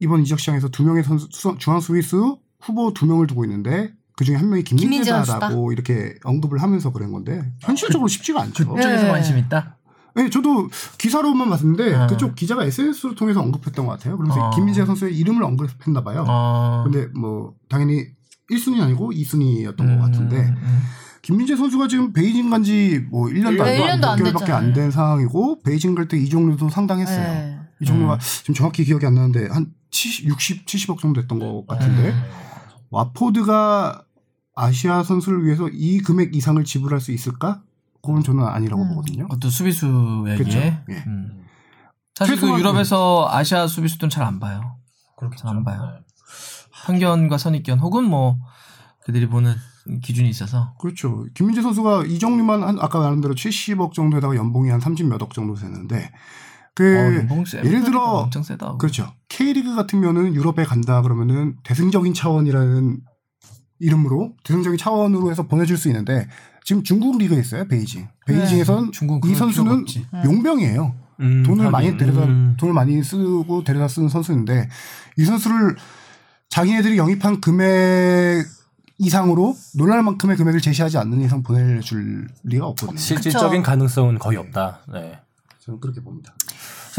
이번 0.01 0.21
이적 0.23 0.39
시장에서 0.41 0.69
두 0.69 0.85
명의 0.85 1.03
선수 1.03 1.27
수- 1.31 1.57
중앙 1.59 1.81
수비수 1.81 2.39
후보 2.67 2.93
두 2.93 3.07
명을 3.07 3.27
두고 3.27 3.45
있는데 3.45 3.93
그 4.17 4.25
중에 4.25 4.37
한 4.37 4.49
명이 4.49 4.65
김민재 4.65 5.11
김민재다라고 5.11 5.73
이렇게 5.73 6.15
언급을 6.25 6.63
하면서 6.63 6.93
그런 6.93 7.13
건데 7.13 7.53
현실적으로 7.61 8.09
쉽지가 8.09 8.41
않죠. 8.43 8.69
그쪽에서 8.75 9.05
네. 9.05 9.11
관심 9.11 9.39
있다. 9.39 9.77
네, 10.15 10.31
저도 10.31 10.69
기사로만 10.97 11.51
봤는데 11.51 11.95
어. 11.95 12.07
그쪽 12.07 12.35
기자가 12.35 12.65
SNS를 12.65 13.15
통해서 13.15 13.41
언급했던 13.41 13.85
것 13.85 13.93
같아요. 13.93 14.17
그러면서 14.17 14.47
어. 14.47 14.51
김민재 14.51 14.87
선수의 14.87 15.15
이름을 15.19 15.43
언급했나 15.43 16.03
봐요. 16.03 16.25
어. 16.27 16.83
근데 16.85 17.07
뭐 17.15 17.55
당연히 17.69 18.07
1순위 18.51 18.81
아니고 18.81 19.13
2순위였던 19.13 19.77
것 19.77 19.99
같은데 19.99 20.37
음. 20.39 20.83
김민재 21.21 21.57
선수가 21.57 21.89
지금 21.89 22.13
베이징 22.15 22.49
간지 22.49 23.05
뭐 23.11 23.27
1년도 23.27 23.61
안, 23.61 23.67
네, 23.67 23.81
1년도 23.81 24.05
안 24.05 24.19
6개월밖에 24.19 24.39
됐잖아요. 24.39 24.57
안된 24.57 24.91
상황이고 24.91 25.63
베이징 25.63 25.95
갈 25.95 26.09
때 26.09 26.17
이종류도 26.17 26.71
상당했어요. 26.71 27.21
네. 27.21 27.59
이종류가 27.83 28.15
음. 28.15 28.19
지금 28.21 28.55
정확히 28.55 28.85
기억이 28.85 29.05
안 29.05 29.15
나는데 29.15 29.49
한 29.51 29.67
70, 29.91 30.29
60, 30.29 30.67
70억 30.67 30.99
정도 30.99 31.21
됐던 31.21 31.39
것 31.39 31.67
같은데 31.67 32.11
음. 32.11 32.23
와포드가 32.91 34.03
아시아 34.55 35.03
선수를 35.03 35.45
위해서 35.45 35.69
이 35.69 35.99
금액 35.99 36.35
이상을 36.35 36.63
지불할 36.65 37.01
수 37.01 37.13
있을까? 37.13 37.63
그건 38.03 38.23
저는 38.23 38.45
아니라고 38.45 38.83
음. 38.83 38.89
보거든요. 38.91 39.25
그것도 39.29 39.51
수비수에게. 39.51 40.45
그쵸. 40.45 40.59
예. 40.59 40.83
음. 41.07 41.45
사실 42.15 42.37
그 42.37 42.49
유럽에서 42.59 43.29
아시아 43.31 43.67
수비수들은 43.67 44.09
잘 44.11 44.25
안 44.25 44.41
봐요. 44.41 44.77
그렇겠죠. 45.19 45.49
안 45.49 45.65
봐요. 45.65 45.83
네. 45.83 46.07
편견과 46.87 47.37
선입견 47.39 47.79
혹은 47.81 48.05
뭐 48.05 48.39
그들이 49.05 49.29
보는 49.29 49.55
기준이 50.03 50.29
있어서 50.31 50.75
그렇죠. 50.81 51.27
김민재 51.35 51.63
선수가 51.63 52.05
이 52.07 52.19
종류만 52.19 52.63
한 52.63 52.79
아까 52.81 52.99
말한 53.01 53.21
대로 53.21 53.35
70억 53.35 53.93
정도에다가 53.93 54.35
연봉이 54.37 54.71
한 54.71 54.81
30 54.81 55.07
몇 55.09 55.23
억 55.23 55.33
정도 55.35 55.55
되는데 55.55 56.11
그 56.77 56.85
어. 56.85 57.65
예를 57.65 57.85
들어 57.85 58.03
엄청 58.03 58.43
세다. 58.43 58.77
그렇죠. 58.77 59.11
K리그 59.31 59.75
같은 59.75 60.03
경우는 60.03 60.35
유럽에 60.35 60.65
간다 60.65 61.01
그러면은 61.01 61.57
대승적인 61.65 62.13
차원이라는 62.13 63.01
이름으로 63.79 64.35
대승적인 64.45 64.77
차원으로 64.79 65.31
해서 65.31 65.47
보내줄 65.47 65.79
수 65.79 65.89
있는데 65.89 66.29
지금 66.65 66.83
중국 66.83 67.17
리그에 67.19 67.41
있어요 67.41 67.67
베이징. 67.67 68.09
베이징에선 68.27 68.93
중국은 68.93 69.31
이 69.31 69.35
선수는 69.35 69.81
없지. 69.81 70.07
용병이에요. 70.25 70.95
음, 71.21 71.43
돈을 71.45 71.61
하긴. 71.65 71.73
많이 71.73 71.97
데려다 71.97 72.25
음. 72.25 72.57
돈을 72.59 72.75
많이 72.75 73.03
쓰고 73.03 73.65
데려다 73.65 73.89
쓰는 73.89 74.11
선수인데 74.11 74.69
이 75.17 75.25
선수를 75.25 75.77
자기네들이 76.51 76.99
영입한 76.99 77.41
금액 77.41 78.45
이상으로 78.99 79.57
놀랄 79.77 80.03
만큼의 80.03 80.37
금액을 80.37 80.61
제시하지 80.61 80.99
않는 80.99 81.23
이상 81.23 81.43
보내줄 81.43 82.29
리가 82.45 82.67
없거든요. 82.67 82.99
실질적인 82.99 83.63
그쵸. 83.63 83.71
가능성은 83.71 84.19
거의 84.19 84.37
없다. 84.37 84.81
네. 84.93 85.19
저는 85.61 85.81
그렇게 85.81 86.01
봅니다. 86.03 86.35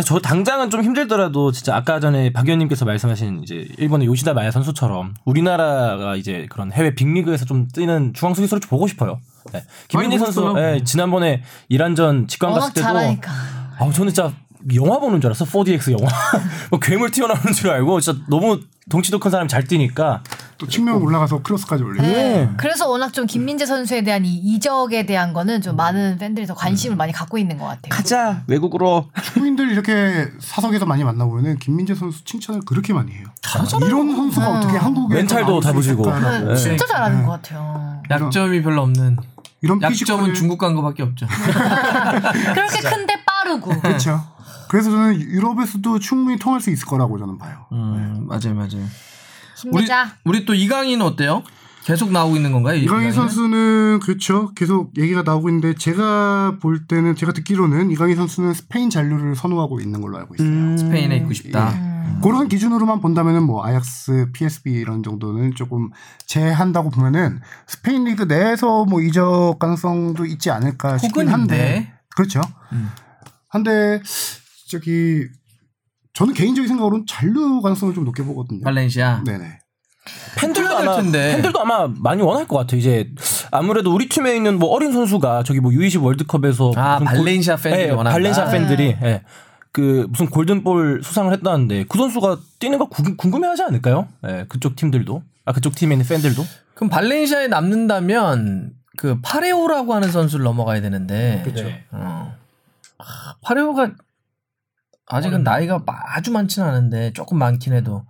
저 0.04 0.20
당장은 0.20 0.70
좀 0.70 0.84
힘들더라도 0.84 1.52
진짜 1.52 1.76
아까 1.76 2.00
전에 2.00 2.32
박 2.32 2.46
의원님께서 2.46 2.86
말씀하신 2.86 3.42
이제 3.44 3.68
일본의 3.78 4.08
요시다 4.08 4.34
마야 4.34 4.52
선수처럼 4.52 5.14
우리나라가 5.26 6.16
이제 6.16 6.46
그런 6.50 6.72
해외 6.72 6.94
빅리그에서 6.94 7.46
좀 7.46 7.68
뛰는 7.68 8.14
중앙 8.14 8.34
수비수를 8.34 8.62
좀 8.62 8.70
보고 8.70 8.88
싶어요. 8.88 9.20
네. 9.54 9.64
많이 9.94 10.18
선수. 10.18 10.54
예, 10.58 10.84
지난번에 10.84 11.44
이란전 11.70 12.28
직관 12.28 12.52
워낙 12.52 12.62
갔을 12.62 12.74
때도 12.76 12.86
잘하니까. 12.86 13.32
아 13.80 13.92
저는 13.92 14.14
진짜 14.14 14.34
영화 14.76 15.00
보는 15.00 15.22
줄 15.22 15.30
알았어 15.30 15.46
4DX 15.46 15.92
영화 16.00 16.12
뭐 16.70 16.80
괴물 16.80 17.12
튀어나오는 17.12 17.54
줄 17.54 17.70
알고 17.70 18.00
진짜 18.00 18.20
너무 18.28 18.60
덩치도 18.90 19.20
큰 19.20 19.32
사람이 19.32 19.50
잘 19.50 19.64
뛰니까 19.66 20.24
또 20.58 20.66
측면 20.68 20.96
올라가서 20.96 21.44
크로스까지 21.44 21.84
올리고. 21.84 22.04
네. 22.08 22.50
그래서 22.58 22.88
워낙 22.90 23.12
좀 23.14 23.26
김민재 23.26 23.66
선수에 23.66 24.02
대한 24.02 24.26
이 24.26 24.34
이적에 24.34 25.06
대한 25.06 25.34
거는 25.34 25.62
좀 25.62 25.76
많은 25.76 26.18
팬들이 26.18 26.48
더 26.48 26.54
관심을 26.54 26.96
많이 26.96 27.12
갖고 27.12 27.38
있는 27.38 27.58
것 27.58 27.66
같아요. 27.66 27.90
가자 27.90 28.44
외국으로 28.48 29.10
축구인들 29.24 29.72
이렇게 29.72 30.28
사석에서 30.40 30.86
많이 30.86 31.04
만나보면은 31.04 31.60
김민재 31.60 31.96
선수 31.96 32.24
칭찬을 32.24 32.62
그렇게 32.66 32.94
많이 32.94 33.12
해요. 33.12 33.26
이런 33.86 34.16
선수가 34.16 34.50
어떻게 34.60 34.78
한국에 34.78 35.16
멘탈도 35.16 35.60
다부지고. 35.60 36.10
네, 36.20 36.40
네. 36.46 36.56
진짜 36.56 36.86
잘하는 36.86 37.26
것 37.26 37.34
같아요. 37.34 38.02
약점이 38.10 38.62
별로 38.62 38.84
없는. 38.84 39.18
이런 39.62 39.82
약점은 39.82 40.32
피지컬을- 40.32 40.36
중국 40.36 40.60
간 40.60 40.76
거밖에 40.76 41.04
없죠. 41.04 41.26
그렇게 42.54 42.80
큰데 42.82 43.14
빠르고. 43.26 43.70
그렇죠. 43.82 44.24
그래서 44.70 44.92
저는 44.92 45.20
유럽에서도 45.22 46.00
충분히 46.00 46.38
통할 46.38 46.62
수 46.62 46.70
있을 46.70 46.86
거라고 46.86 47.18
저는 47.18 47.38
봐요. 47.38 47.66
음, 47.72 48.26
맞아요, 48.28 48.54
맞아요. 48.56 48.86
우리 49.66 49.82
힘내자. 49.82 50.16
우리 50.24 50.46
또 50.46 50.54
이강인은 50.54 51.06
어때요? 51.06 51.44
계속 51.88 52.12
나오고 52.12 52.36
있는 52.36 52.52
건가요? 52.52 52.76
이강인? 52.76 53.14
선수는 53.14 54.02
그렇죠. 54.04 54.52
계속 54.56 54.92
얘기가 54.98 55.24
나오고 55.24 55.48
있는데 55.48 55.74
제가 55.74 56.58
볼 56.62 56.86
때는 56.86 57.16
제가 57.16 57.32
듣기로는 57.32 57.92
이강인 57.92 58.18
선수는 58.18 58.54
스페인 58.54 58.90
잔류를 58.90 59.38
선호하고 59.38 59.80
있는 59.80 60.02
걸로 60.02 60.18
알고 60.18 60.36
있어요. 60.36 60.78
스페인에 60.78 61.16
있고 61.18 61.32
싶다. 61.32 61.70
음. 61.72 62.20
그런 62.22 62.50
기준으로만 62.50 63.00
본다면은 63.00 63.44
뭐 63.44 63.66
아약스, 63.66 64.32
PSV 64.34 64.72
이런 64.74 65.02
정도는 65.02 65.56
조금 65.56 65.90
제한다고 66.26 66.90
보면은 66.90 67.40
스페인 67.68 68.04
리그 68.04 68.24
내에서 68.24 68.84
뭐 68.84 69.02
이적 69.02 69.58
가능성도 69.58 70.26
있지 70.26 70.52
않을까 70.52 70.98
싶긴 70.98 71.30
한데 71.30 71.56
혹은인데. 71.56 71.94
그렇죠. 72.10 72.42
음. 72.74 72.90
한데 73.48 74.02
저기 74.68 75.26
저는 76.14 76.34
개인적인 76.34 76.68
생각으로는 76.68 77.06
잔류 77.08 77.62
가능성을 77.62 77.94
좀 77.94 78.04
높게 78.06 78.24
보거든요. 78.24 78.62
발렌시아. 78.64 79.24
네네. 79.26 79.60
팬들도 80.38 80.70
될 80.70 80.88
아마 80.88 80.96
텐데. 81.02 81.34
팬들도 81.36 81.60
아마 81.60 81.88
많이 81.88 82.22
원할 82.22 82.48
것 82.48 82.58
같아요. 82.58 82.80
이제 82.80 83.10
아무래도 83.52 83.94
우리 83.94 84.08
팀에 84.10 84.36
있는 84.36 84.58
뭐 84.58 84.70
어린 84.70 84.92
선수가 84.94 85.44
저기 85.44 85.60
뭐 85.60 85.72
U20 85.72 86.02
월드컵에서 86.04 86.72
아, 86.76 87.00
발렌시아 87.00 87.56
팬들이 87.58 87.84
예, 87.84 87.90
원한다. 87.90 88.12
발렌시아 88.12 88.46
팬들이 88.50 88.96
예. 89.04 89.24
그 89.74 90.08
무슨 90.10 90.28
골든볼 90.30 91.02
수상을 91.04 91.32
했다는데 91.34 91.86
그 91.90 91.98
선수가 91.98 92.38
뛰는 92.60 92.80
거 92.80 92.86
구- 92.88 93.16
궁금해하지 93.16 93.64
않을까요? 93.64 94.08
예, 94.28 94.46
그쪽 94.48 94.76
팀들도 94.76 95.22
아 95.46 95.52
그쪽 95.52 95.76
팀에 95.76 95.94
있는 95.96 96.06
팬들도 96.08 96.44
그럼 96.74 96.90
발렌시아에 96.90 97.48
남는다면 97.48 98.72
그 98.98 99.20
파레오라고 99.22 99.94
하는 99.94 100.10
선수를 100.12 100.44
넘어가야 100.46 100.82
되는데. 100.82 101.42
그렇죠. 101.46 101.68
어. 101.92 102.34
아, 102.98 103.04
파레오가 103.44 103.92
아직은 105.10 105.44
나이가 105.44 105.82
아주 105.88 106.32
많지는 106.32 106.68
않은데 106.68 107.14
조금 107.14 107.38
많긴 107.38 107.74
해도 107.74 108.06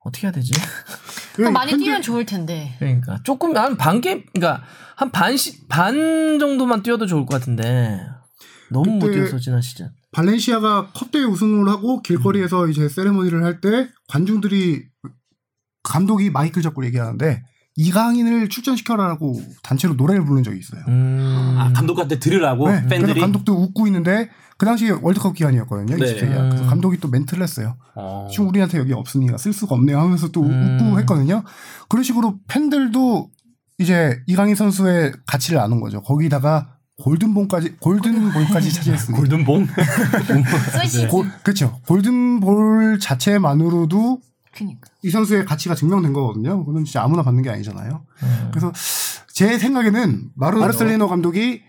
어떻게 0.00 0.26
해야 0.26 0.32
되지? 0.32 0.52
그럼 1.34 1.52
많이 1.52 1.76
뛰면 1.76 2.02
좋을 2.02 2.24
텐데. 2.26 2.74
그러니까 2.78 3.18
조금 3.24 3.56
한 3.56 3.76
반 3.76 4.00
개 4.00 4.24
그러니까 4.34 4.62
한 4.96 5.10
반시 5.10 5.66
반 5.68 6.38
정도만 6.38 6.82
뛰어도 6.82 7.06
좋을 7.06 7.26
것 7.26 7.38
같은데 7.38 8.00
너무 8.70 8.92
못 8.98 9.10
뛰었어 9.10 9.38
지난 9.38 9.60
시즌. 9.60 9.90
발렌시아가 10.12 10.90
컵대회 10.94 11.24
우승을 11.24 11.68
하고 11.68 12.00
길거리에서 12.02 12.68
이제 12.68 12.88
세레머니를 12.88 13.42
할 13.44 13.60
때 13.60 13.88
관중들이 14.08 14.84
감독이 15.82 16.30
마이크를 16.30 16.62
잡고 16.62 16.84
얘기하는데 16.86 17.42
이강인을 17.76 18.48
출전시켜라라고 18.48 19.42
단체로 19.64 19.94
노래를 19.94 20.24
부른 20.24 20.44
적이 20.44 20.58
있어요. 20.60 20.82
음. 20.86 21.56
아 21.58 21.72
감독한테 21.72 22.18
들으라고 22.20 22.70
네, 22.70 22.86
팬들이 22.86 23.20
감독도 23.20 23.52
웃고 23.52 23.86
있는데 23.88 24.30
그 24.64 24.66
당시 24.66 24.90
월드컵 24.90 25.34
기간이었거든요. 25.34 25.94
네. 25.98 26.14
20세기야. 26.14 26.48
그래서 26.48 26.64
음. 26.64 26.68
감독이 26.68 26.98
또 26.98 27.08
멘트를 27.08 27.42
했어요. 27.42 27.76
어. 27.94 28.26
지금 28.30 28.48
우리한테 28.48 28.78
여기 28.78 28.94
없으니까 28.94 29.36
쓸 29.36 29.52
수가 29.52 29.74
없네요 29.74 30.00
하면서 30.00 30.28
또 30.28 30.42
음. 30.42 30.78
웃고 30.80 30.98
했거든요. 31.00 31.44
그런 31.90 32.02
식으로 32.02 32.38
팬들도 32.48 33.28
이제 33.76 34.18
이강인 34.26 34.54
선수의 34.54 35.12
가치를 35.26 35.58
아는 35.60 35.80
거죠. 35.80 36.00
거기다가 36.00 36.78
골든볼까지 37.02 37.76
골든볼까지 37.78 38.70
골든봉 39.12 39.66
쓰시. 40.72 41.08
고, 41.08 41.26
그렇죠. 41.42 41.78
골든볼 41.86 43.00
자체만으로도 43.00 44.20
그니까. 44.56 44.88
이 45.02 45.10
선수의 45.10 45.44
가치가 45.44 45.74
증명된 45.74 46.14
거거든요. 46.14 46.64
그건 46.64 46.86
진짜 46.86 47.02
아무나 47.02 47.22
받는 47.22 47.42
게 47.42 47.50
아니잖아요. 47.50 48.02
음. 48.22 48.48
그래서 48.50 48.72
제 49.28 49.58
생각에는 49.58 50.30
마르, 50.36 50.56
마르셀리노 50.56 51.08
감독이 51.08 51.60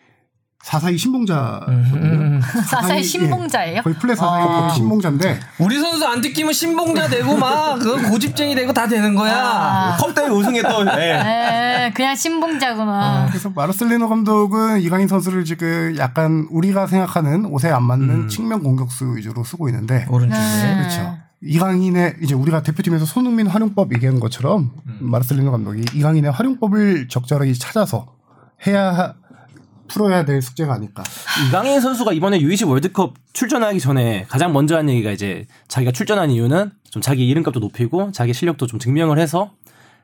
442 0.65 0.97
신봉자거든요. 0.97 1.75
음. 1.99 2.41
사사의 2.67 3.03
신봉자예요? 3.03 3.83
거의 3.83 3.95
플랫 3.97 4.15
442 4.15 4.63
아. 4.63 4.69
신봉자인데 4.69 5.39
우리 5.59 5.79
선수 5.79 6.05
안 6.07 6.21
뛰기면 6.21 6.53
신봉자 6.53 7.07
되고 7.07 7.37
막 7.37 7.75
그 7.79 8.09
고집쟁이 8.09 8.55
되고 8.55 8.73
다 8.73 8.87
되는 8.87 9.13
거야. 9.13 9.35
아. 9.37 9.97
컵대회 9.97 10.27
우승했던 10.29 10.87
예. 10.97 11.85
에, 11.87 11.91
그냥 11.93 12.15
신봉자구만. 12.15 13.27
그래서 13.27 13.51
마르셀리노 13.51 14.09
감독은 14.09 14.81
이강인 14.81 15.07
선수를 15.07 15.45
지금 15.45 15.95
약간 15.99 16.47
우리가 16.49 16.87
생각하는 16.87 17.45
옷에 17.45 17.69
안 17.69 17.83
맞는 17.83 18.09
음. 18.09 18.27
측면 18.27 18.63
공격수 18.63 19.17
위주로 19.17 19.43
쓰고 19.43 19.69
있는데 19.69 20.07
오른쪽에. 20.09 20.39
네. 20.41 20.75
그렇죠. 20.77 21.17
이강인의 21.43 22.15
이제 22.23 22.33
우리가 22.33 22.63
대표팀에서 22.63 23.05
손흥민 23.05 23.45
활용법 23.45 23.93
얘기하는 23.93 24.19
것처럼 24.19 24.71
마르셀리노 24.99 25.51
감독이 25.51 25.85
이강인의 25.93 26.31
활용법을 26.31 27.07
적절하게 27.07 27.53
찾아서 27.53 28.07
해야 28.65 29.13
풀어야 29.87 30.25
될 30.25 30.41
숙제가 30.41 30.73
아닐까. 30.73 31.03
이강인 31.47 31.79
선수가 31.81 32.13
이번에 32.13 32.39
U20 32.39 32.67
월드컵 32.69 33.13
출전하기 33.33 33.79
전에 33.79 34.25
가장 34.27 34.53
먼저 34.53 34.75
한 34.77 34.89
얘기가 34.89 35.11
이제 35.11 35.45
자기가 35.67 35.91
출전한 35.91 36.31
이유는 36.31 36.71
좀 36.89 37.01
자기 37.01 37.27
이름값도 37.27 37.59
높이고 37.59 38.11
자기 38.11 38.33
실력도 38.33 38.67
좀 38.67 38.79
증명을 38.79 39.19
해서 39.19 39.51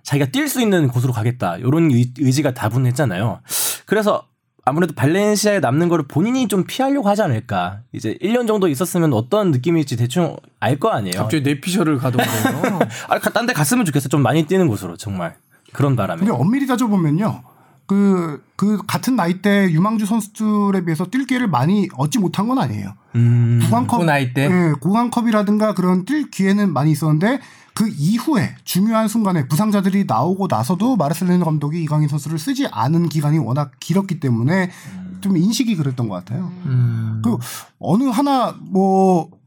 자기가 0.03 0.27
뛸 0.31 0.47
수 0.47 0.61
있는 0.61 0.87
곳으로 0.87 1.13
가겠다. 1.13 1.57
이런 1.57 1.91
의, 1.91 2.11
의지가 2.17 2.53
다분했잖아요. 2.53 3.41
그래서 3.85 4.23
아무래도 4.63 4.93
발렌시아에 4.93 5.59
남는 5.59 5.89
거를 5.89 6.05
본인이 6.07 6.47
좀 6.47 6.65
피하려고 6.65 7.09
하지 7.09 7.23
않을까. 7.23 7.79
이제 7.93 8.15
1년 8.21 8.45
정도 8.47 8.67
있었으면 8.67 9.11
어떤 9.13 9.49
느낌일지 9.51 9.97
대충 9.97 10.35
알 10.59 10.77
거 10.79 10.89
아니에요. 10.89 11.13
갑자기 11.17 11.41
뇌피셜을 11.43 11.97
가동해요. 11.97 12.79
아, 13.09 13.19
딴 13.19 13.47
데 13.47 13.53
갔으면 13.53 13.85
좋겠어. 13.85 14.07
좀 14.09 14.21
많이 14.21 14.43
뛰는 14.45 14.67
곳으로 14.67 14.97
정말. 14.97 15.35
그런 15.73 15.95
바람에. 15.95 16.19
근데 16.19 16.31
엄밀히 16.31 16.67
따져보면요. 16.67 17.43
그, 17.91 18.41
그 18.55 18.77
같은 18.87 19.17
나이대 19.17 19.69
유망주 19.71 20.05
선수들에 20.05 20.85
비해서 20.85 21.03
뛸 21.07 21.25
기회를 21.25 21.49
많이 21.49 21.89
얻지 21.97 22.19
못한 22.19 22.47
건 22.47 22.57
아니에요. 22.57 22.93
음. 23.15 23.59
구강컵, 23.65 23.99
그 23.99 24.05
나이 24.05 24.33
때? 24.33 24.45
예, 24.45 24.73
구강컵이라든가 24.79 25.73
그런 25.73 26.05
뛸 26.05 26.31
기회는 26.31 26.71
많이 26.71 26.91
있었는데 26.91 27.41
그 27.73 27.89
이후에 27.89 28.55
중요한 28.63 29.09
순간에 29.09 29.45
부상자들이 29.49 30.05
나오고 30.07 30.47
나서도 30.49 30.95
마르셀리노 30.95 31.43
감독이 31.43 31.83
이강인 31.83 32.07
선수를 32.07 32.39
쓰지 32.39 32.65
않은 32.67 33.09
기간이 33.09 33.39
워낙 33.39 33.71
길었기 33.81 34.21
때문에 34.21 34.71
좀 35.19 35.35
인식이 35.35 35.75
그랬던 35.75 36.07
것 36.07 36.15
같아요. 36.15 36.49
음. 36.67 37.21
그 37.21 37.37
어느 37.77 38.05
하나 38.05 38.55
뭐 38.61 39.41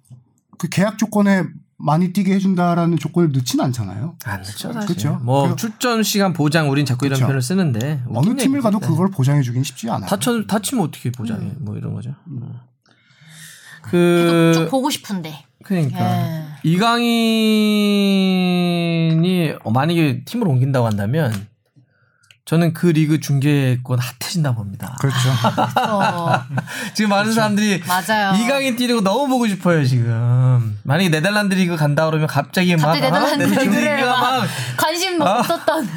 그 0.58 0.68
계약 0.68 0.98
조건에 0.98 1.44
많이 1.76 2.12
뛰게 2.12 2.32
해준다라는 2.34 2.98
조건을 2.98 3.32
넣지는 3.32 3.64
않잖아요. 3.66 4.16
안 4.24 4.40
늦죠 4.40 4.72
사실. 4.72 4.86
그쵸. 4.94 5.18
뭐 5.22 5.42
그래서- 5.42 5.56
출전 5.56 6.02
시간 6.02 6.32
보장 6.32 6.70
우린 6.70 6.86
자꾸 6.86 7.06
이런 7.06 7.16
그쵸. 7.16 7.26
표현을 7.26 7.42
쓰는데 7.42 8.02
어느 8.08 8.36
팀을 8.36 8.60
가도. 8.60 8.78
그걸 8.80 9.10
보장해 9.10 9.42
주긴 9.42 9.62
쉽지 9.64 9.90
않아요. 9.90 10.08
다쳐 10.08 10.44
다치면 10.46 10.84
어떻게 10.84 11.10
보장해? 11.10 11.52
뭐 11.58 11.76
이런 11.76 11.92
거죠. 11.94 12.14
계속 13.90 13.90
그쭉 13.90 14.68
보고 14.70 14.88
싶은데. 14.90 15.44
그러니까 15.62 15.98
예. 16.00 16.44
이강인이 17.84 19.54
만약에 19.72 20.24
팀을 20.24 20.46
옮긴다고 20.48 20.86
한다면 20.86 21.46
저는 22.46 22.74
그 22.74 22.88
리그 22.88 23.20
중계권 23.20 23.98
핫해진다 23.98 24.54
봅니다. 24.54 24.94
그렇죠. 25.00 25.16
어, 25.90 26.42
지금 26.92 27.08
많은 27.08 27.32
사람들이 27.32 27.82
맞아요. 27.86 28.34
이강인 28.38 28.76
뛰는 28.76 28.96
거 28.96 29.00
너무 29.00 29.26
보고 29.28 29.46
싶어요 29.48 29.82
지금. 29.82 30.78
만약에 30.82 31.08
네덜란드 31.08 31.54
리그 31.54 31.74
간다 31.76 32.04
그러면 32.04 32.26
갑자기 32.26 32.76
막 32.76 32.82
갑자기 32.92 33.00
네덜란드 33.00 33.44
어? 33.44 33.46
리그를 33.46 33.96
리그가 33.96 34.20
막 34.20 34.34
막 34.40 34.48
관심 34.76 35.22
아. 35.22 35.38
없었던. 35.38 35.88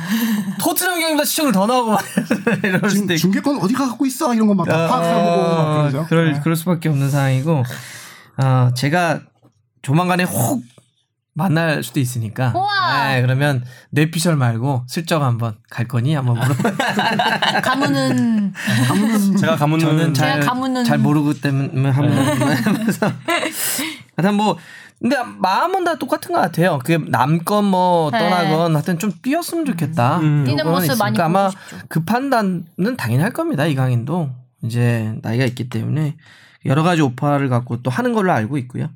토트넘 0.61 0.99
경기보다 1.01 1.25
시청률 1.25 1.51
더 1.53 1.67
나오고 1.67 1.91
막 1.91 2.01
이럴 2.63 2.89
수도 2.89 2.91
지금 2.91 3.11
있고. 3.11 3.17
중계권 3.17 3.57
어디가 3.61 3.85
갖고 3.89 4.05
있어 4.05 4.33
이런 4.33 4.47
거막 4.47 4.65
파악해보고 4.67 5.55
막 5.55 5.77
그러죠. 5.79 6.05
그럴 6.07 6.31
네. 6.33 6.39
그럴 6.41 6.55
수밖에 6.55 6.87
없는 6.87 7.09
상황이고 7.11 7.63
어, 8.41 8.69
제가 8.73 9.19
조만간에 9.81 10.23
혹 10.23 10.63
만날 11.37 11.83
수도 11.83 11.99
있으니까. 11.99 12.51
우와. 12.55 13.13
네, 13.13 13.21
그러면 13.21 13.63
뇌피셜 13.91 14.35
말고 14.35 14.85
슬쩍 14.87 15.21
한번 15.21 15.55
갈 15.69 15.87
거니 15.87 16.15
한번 16.15 16.35
물어봐. 16.39 17.61
가문은 17.61 18.53
제가 19.39 19.55
가문은 19.55 19.85
저는 19.85 20.13
잘, 20.15 20.41
제가 20.41 20.53
가문은- 20.53 20.85
잘 20.85 20.97
모르고 20.97 21.33
때문에 21.35 21.89
한번 21.91 22.65
그래서 22.79 23.11
하여튼 24.15 24.35
뭐 24.35 24.57
근데 24.99 25.15
마음은 25.37 25.83
다 25.83 25.95
똑같은 25.99 26.33
것 26.33 26.41
같아요. 26.41 26.79
그 26.83 26.93
남건 27.07 27.65
뭐 27.65 28.09
네. 28.11 28.17
떠나건 28.17 28.73
하여튼 28.75 28.97
좀 28.97 29.11
뛰었으면 29.21 29.65
좋겠다. 29.65 30.17
음. 30.17 30.43
뛰는 30.43 30.65
요거는 30.65 30.87
모습 30.87 30.97
많이 30.99 31.21
아마 31.21 31.51
싶죠. 31.51 31.77
그 31.87 32.03
판단은 32.03 32.97
당연히 32.97 33.21
할 33.21 33.31
겁니다. 33.31 33.67
이강인도 33.67 34.31
이제 34.63 35.13
나이가 35.21 35.45
있기 35.45 35.69
때문에 35.69 36.17
여러 36.65 36.81
가지 36.81 37.03
오파를 37.03 37.47
갖고 37.47 37.83
또 37.83 37.91
하는 37.91 38.13
걸로 38.13 38.31
알고 38.31 38.57
있고요. 38.57 38.89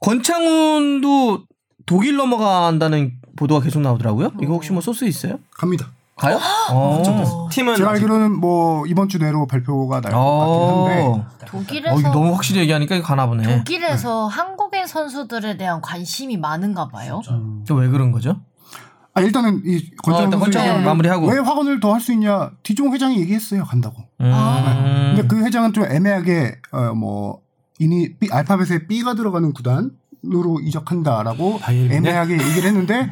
권창훈도 0.00 1.44
독일 1.86 2.16
넘어간다는 2.16 3.12
보도가 3.36 3.60
계속 3.62 3.80
나오더라고요. 3.80 4.32
이거 4.40 4.54
혹시 4.54 4.72
뭐 4.72 4.80
소스 4.80 5.04
있어요? 5.04 5.38
갑니다. 5.56 5.88
가요? 6.16 6.40
어. 6.70 7.48
팀은 7.50 7.76
제가 7.76 7.90
알기로는 7.90 8.32
뭐 8.40 8.86
이번 8.86 9.08
주 9.10 9.18
내로 9.18 9.46
발표가 9.46 10.00
날것 10.00 10.18
어. 10.18 10.86
같긴 10.88 10.96
한데 10.96 11.04
어, 11.04 11.26
독일에서 11.46 12.00
이거 12.00 12.08
너무 12.10 12.32
확실히 12.34 12.60
얘기하니까 12.62 12.96
이거 12.96 13.04
가나 13.06 13.26
보네. 13.26 13.58
독일에서 13.58 14.26
한국인 14.26 14.86
선수들에 14.86 15.58
대한 15.58 15.82
관심이 15.82 16.38
많은가 16.38 16.88
봐요. 16.88 17.20
또왜 17.68 17.88
그런 17.88 18.12
거죠? 18.12 18.40
아 19.12 19.20
일단은 19.20 19.62
이 19.66 19.90
어, 20.08 20.12
선수 20.12 20.38
권정으로 20.38 20.70
얘기는 20.70 20.84
마무리하고. 20.86 21.26
왜 21.28 21.38
확언을 21.38 21.80
더 21.80 21.92
할 21.92 22.00
수 22.00 22.12
있냐 22.14 22.50
디종 22.62 22.92
회장이 22.94 23.18
얘기했어요 23.20 23.64
간다고. 23.64 23.96
음. 24.22 25.12
근데 25.16 25.26
그 25.28 25.42
회장은 25.44 25.74
좀 25.74 25.84
애매하게 25.84 26.56
어 26.72 26.94
뭐 26.94 27.40
이니 27.78 28.14
B, 28.18 28.28
알파벳에 28.30 28.86
B가 28.86 29.14
들어가는 29.14 29.52
구단으로 29.52 30.60
이적한다라고? 30.62 31.60
애매하게 31.68 32.34
얘기를 32.34 32.64
했는데 32.68 33.10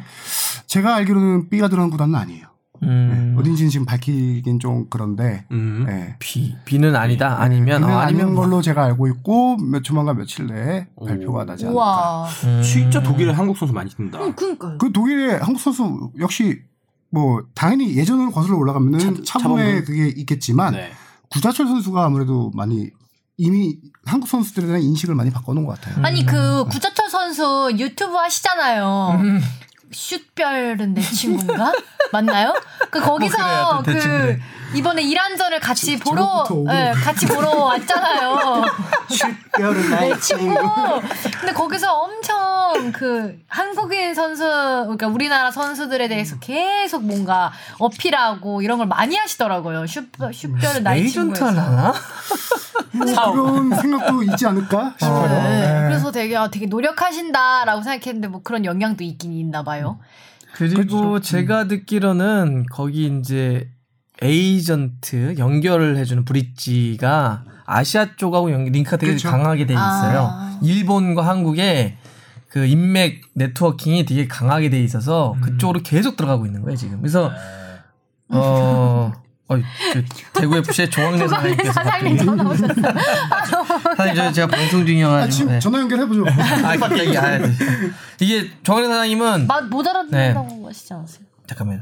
제가 0.67 0.95
알기로는 0.95 1.49
B가 1.49 1.67
들어간 1.69 1.89
구단은 1.89 2.15
아니에요. 2.15 2.47
음. 2.83 3.33
네, 3.35 3.39
어딘지는 3.39 3.69
지금 3.71 3.85
밝히긴 3.85 4.59
좀 4.59 4.87
그런데 4.89 5.45
음. 5.51 5.85
네. 5.87 6.15
B 6.19 6.55
B는 6.65 6.95
아니다. 6.95 7.39
아니면 7.39 7.65
B는 7.79 7.83
어, 7.83 7.99
아닌 7.99 8.17
아니면 8.19 8.33
뭐. 8.35 8.43
걸로 8.43 8.61
제가 8.61 8.83
알고 8.83 9.07
있고 9.07 9.55
몇 9.57 9.81
조만간 9.83 10.17
며칠 10.17 10.47
내에 10.47 10.87
오. 10.95 11.05
발표가 11.05 11.45
나지 11.45 11.65
않을까. 11.65 11.73
우와. 11.79 12.25
음. 12.43 12.61
진짜 12.63 13.01
독일에 13.01 13.31
한국 13.31 13.57
선수 13.57 13.73
많이 13.73 13.89
뛴다. 13.91 14.19
음, 14.23 14.33
그니까요. 14.33 14.77
그 14.77 14.91
독일의 14.91 15.39
한국 15.39 15.59
선수 15.59 16.11
역시 16.19 16.59
뭐 17.11 17.43
당연히 17.55 17.95
예전으로 17.95 18.31
거슬러 18.31 18.57
올라가면은 18.57 18.99
차- 18.99 19.39
차분에 19.39 19.63
차범근? 19.81 19.85
그게 19.85 20.07
있겠지만 20.19 20.73
네. 20.73 20.91
구자철 21.31 21.67
선수가 21.67 22.03
아무래도 22.03 22.51
많이 22.53 22.89
이미 23.37 23.77
한국 24.05 24.27
선수들에 24.29 24.65
대한 24.67 24.81
인식을 24.81 25.15
많이 25.15 25.31
바꿔놓은 25.31 25.65
것 25.65 25.79
같아요. 25.79 26.05
아니 26.05 26.25
그 26.25 26.65
구자철 26.65 27.09
선수 27.09 27.71
유튜브 27.77 28.15
하시잖아요. 28.15 29.21
슛별은 29.91 30.93
내 30.93 31.01
친구인가? 31.01 31.73
맞나요? 32.11 32.53
그 32.91 32.99
거기서 33.01 33.37
그래요. 33.37 33.69
또 33.77 33.83
대충 33.83 34.11
그 34.11 34.17
그래. 34.17 34.39
이번에 34.73 35.03
이란전을 35.03 35.59
같이 35.59 35.97
보러. 35.99 36.45
예, 36.69 36.91
같이 36.91 37.25
보러 37.27 37.49
왔잖아요. 37.51 38.63
내 39.99 40.19
친구. 40.19 40.55
근데 41.39 41.53
거기서 41.53 41.93
엄청 41.93 42.91
그 42.91 43.37
한국인 43.47 44.13
선수 44.13 44.43
그러니까 44.43 45.07
우리나라 45.07 45.51
선수들에 45.51 46.07
대해서 46.07 46.37
계속 46.39 47.03
뭔가 47.05 47.51
어필하고 47.79 48.61
이런 48.61 48.77
걸 48.77 48.87
많이 48.87 49.15
하시더라고요. 49.15 49.85
슛 49.87 50.09
슛별은 50.33 50.83
나의 50.83 51.03
에이전트 51.03 51.35
친구에서. 51.35 51.61
하나? 51.61 51.93
그런 53.31 53.75
생각도 53.75 54.23
있지 54.23 54.45
않을까 54.45 54.93
싶어요. 54.97 55.27
네. 55.27 55.59
네. 55.61 55.87
그래서 55.87 56.11
되게 56.11 56.35
아, 56.37 56.49
되게 56.49 56.65
노력하신다라고 56.65 57.81
생각했는데 57.81 58.27
뭐 58.27 58.41
그런 58.43 58.65
영향도 58.65 59.03
있긴 59.03 59.33
있나 59.33 59.63
봐요. 59.63 59.99
그리고 60.53 61.09
그렇죠. 61.09 61.19
제가 61.19 61.67
듣기로는 61.67 62.65
거기 62.71 63.07
이제 63.07 63.69
에이전트 64.21 65.35
연결을 65.37 65.97
해주는 65.97 66.23
브릿지가 66.25 67.43
아시아 67.65 68.15
쪽하고 68.15 68.51
연- 68.51 68.65
링크가 68.65 68.97
되게 68.97 69.11
그렇죠. 69.13 69.29
강하게 69.29 69.65
돼 69.65 69.73
있어요. 69.73 70.29
아. 70.31 70.59
일본과 70.61 71.25
한국의 71.27 71.97
그 72.49 72.65
인맥 72.65 73.21
네트워킹이 73.33 74.05
되게 74.05 74.27
강하게 74.27 74.69
돼 74.69 74.81
있어서 74.81 75.33
음. 75.33 75.41
그쪽으로 75.41 75.81
계속 75.83 76.15
들어가고 76.15 76.45
있는 76.45 76.61
거예요 76.61 76.77
지금. 76.77 76.99
그래서 77.01 77.29
네. 78.29 78.37
어, 78.37 79.11
어 79.49 79.55
저, 79.93 80.39
대구 80.39 80.55
FC의 80.57 80.89
조광래 80.89 81.17
조광래 81.19 81.27
사장님께서 81.55 81.71
사장님 81.73 82.17
전화 82.17 82.43
오셨어요. 82.49 82.75
사장님 83.97 84.15
저 84.15 84.31
제가 84.31 84.47
방송 84.47 84.81
아, 84.81 84.85
중이어가지고 84.85 85.31
지금 85.31 85.51
네. 85.51 85.59
전화 85.59 85.79
연결해 85.79 86.05
보죠. 86.07 86.23
아 86.31 86.77
갑자기 86.77 87.17
아, 87.17 87.37
네. 87.37 87.51
이게 88.21 88.49
조광래 88.63 88.87
사장님은 88.87 89.47
마- 89.47 89.61
못 89.61 89.85
알아듣는다고 89.85 90.67
하시지 90.67 90.93
않았어요? 90.93 91.25
잠깐만요. 91.47 91.81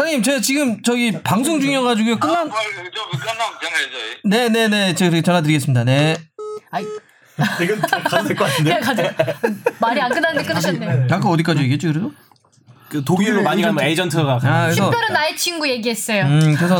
사장님, 0.00 0.22
제가 0.22 0.40
지금 0.40 0.82
저기 0.82 1.12
방송 1.22 1.60
중이어가지고 1.60 2.18
끝난. 2.18 2.48
아, 2.50 2.50
전화해줘요. 2.50 4.14
네네네, 4.24 4.94
제가 4.94 5.20
전화 5.20 5.42
드리겠습니다. 5.42 5.84
네. 5.84 6.16
아이 6.70 6.84
다 7.36 8.02
가도 8.02 8.28
될 8.28 8.34
것 8.36 8.44
같은데. 8.46 8.70
그냥 8.70 8.80
가자. 8.80 9.14
말이 9.78 10.00
안 10.00 10.10
끝났는데 10.10 10.48
끊으셨네. 10.48 11.06
아까 11.10 11.28
어디까지 11.28 11.60
얘기했지 11.60 11.88
그래도? 11.88 12.12
그 12.88 13.04
독일로 13.04 13.42
많이 13.42 13.60
가면 13.62 13.84
에이전트가 13.84 14.40
아, 14.42 14.64
그래서 14.66 14.84
슛별은 14.86 15.12
나의 15.12 15.36
친구 15.36 15.68
얘기했어요. 15.68 16.24
음, 16.24 16.54
그래서 16.56 16.78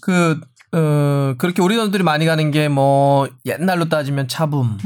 그 0.00 0.40
어, 0.72 1.34
그렇게 1.36 1.60
우리 1.62 1.76
선수들이 1.76 2.02
많이 2.02 2.24
가는 2.24 2.50
게 2.50 2.68
뭐 2.68 3.28
옛날로 3.44 3.88
따지면 3.90 4.26
차붐, 4.26 4.78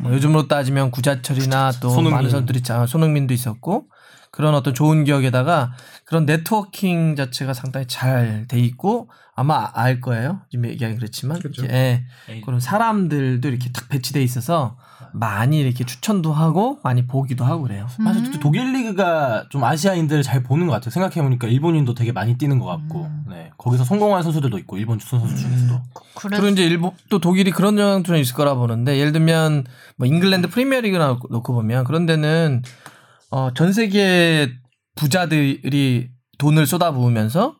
뭐 0.00 0.12
요즘으로 0.12 0.48
따지면 0.48 0.90
구자철이나 0.90 1.72
또 1.80 1.88
손흥민. 1.88 2.12
많은 2.12 2.30
선수들이 2.30 2.62
자 2.62 2.86
손흥민도 2.86 3.32
있었고 3.32 3.86
그런 4.32 4.54
어떤 4.54 4.74
좋은 4.74 5.04
기억에다가 5.04 5.74
그런 6.04 6.26
네트워킹 6.26 7.16
자체가 7.16 7.54
상당히 7.54 7.86
잘 7.86 8.46
돼 8.48 8.58
있고 8.58 9.10
아마 9.34 9.70
알 9.74 10.00
거예요. 10.00 10.40
지금 10.50 10.68
얘기하기 10.68 10.96
그렇지만 10.96 11.38
그렇죠. 11.38 11.64
예, 11.66 12.04
그런 12.44 12.58
사람들도 12.58 13.46
이렇게 13.46 13.70
딱 13.72 13.88
배치돼 13.88 14.22
있어서 14.22 14.76
많이 15.12 15.60
이렇게 15.60 15.84
추천도 15.84 16.32
하고 16.32 16.78
많이 16.82 17.06
보기도 17.06 17.44
하고 17.44 17.62
그래요. 17.62 17.86
사실 18.02 18.30
또 18.30 18.40
독일 18.40 18.72
리그가 18.72 19.46
좀 19.50 19.62
아시아인들을 19.62 20.22
잘 20.22 20.42
보는 20.42 20.66
것 20.66 20.72
같아요. 20.72 20.90
생각해 20.90 21.22
보니까 21.22 21.46
일본인도 21.48 21.94
되게 21.94 22.12
많이 22.12 22.38
뛰는 22.38 22.58
것 22.58 22.64
같고, 22.66 23.10
네. 23.28 23.50
거기서 23.58 23.84
성공한 23.84 24.22
선수들도 24.22 24.56
있고, 24.60 24.78
일본 24.78 24.98
선수 24.98 25.36
중에서도. 25.36 25.80
그래. 26.14 26.36
그리고 26.38 26.48
이제 26.48 26.64
일본 26.64 26.92
또 27.10 27.18
독일이 27.18 27.50
그런 27.50 27.78
영향 27.78 28.02
좀 28.04 28.16
있을 28.16 28.34
거라 28.34 28.54
보는데 28.54 28.98
예를 28.98 29.12
들면 29.12 29.64
뭐 29.96 30.06
잉글랜드 30.06 30.48
프리미어리그 30.48 30.96
놓고 30.96 31.28
놓고 31.30 31.52
보면 31.52 31.84
그런 31.84 32.06
데는 32.06 32.62
어 33.32 33.50
전 33.54 33.72
세계 33.72 34.52
부자들이 34.94 36.10
돈을 36.38 36.66
쏟아부으면서 36.66 37.56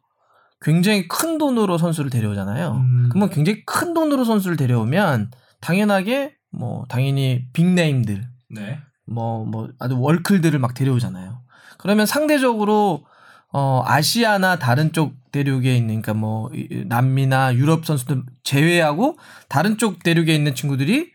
굉장히 0.60 1.08
큰 1.08 1.38
돈으로 1.38 1.78
선수를 1.78 2.10
데려오잖아요. 2.10 2.72
음. 2.72 3.08
그러면 3.10 3.30
굉장히 3.30 3.64
큰 3.64 3.94
돈으로 3.94 4.24
선수를 4.24 4.56
데려오면 4.56 5.30
당연하게 5.60 6.34
뭐 6.52 6.84
당연히 6.88 7.46
빅네임들 7.52 8.28
네. 8.50 8.78
뭐, 9.06 9.44
뭐, 9.44 9.68
아주 9.80 9.98
월클들을 9.98 10.58
막 10.58 10.74
데려오잖아요. 10.74 11.40
그러면 11.78 12.06
상대적으로, 12.06 13.04
어, 13.52 13.82
아시아나 13.84 14.56
다른 14.58 14.92
쪽 14.92 15.14
대륙에 15.32 15.74
있는, 15.76 16.00
그러니까 16.02 16.14
뭐, 16.14 16.50
이- 16.54 16.84
남미나 16.86 17.54
유럽 17.56 17.84
선수들 17.84 18.22
제외하고 18.44 19.18
다른 19.48 19.76
쪽 19.78 20.02
대륙에 20.02 20.34
있는 20.34 20.54
친구들이, 20.54 21.10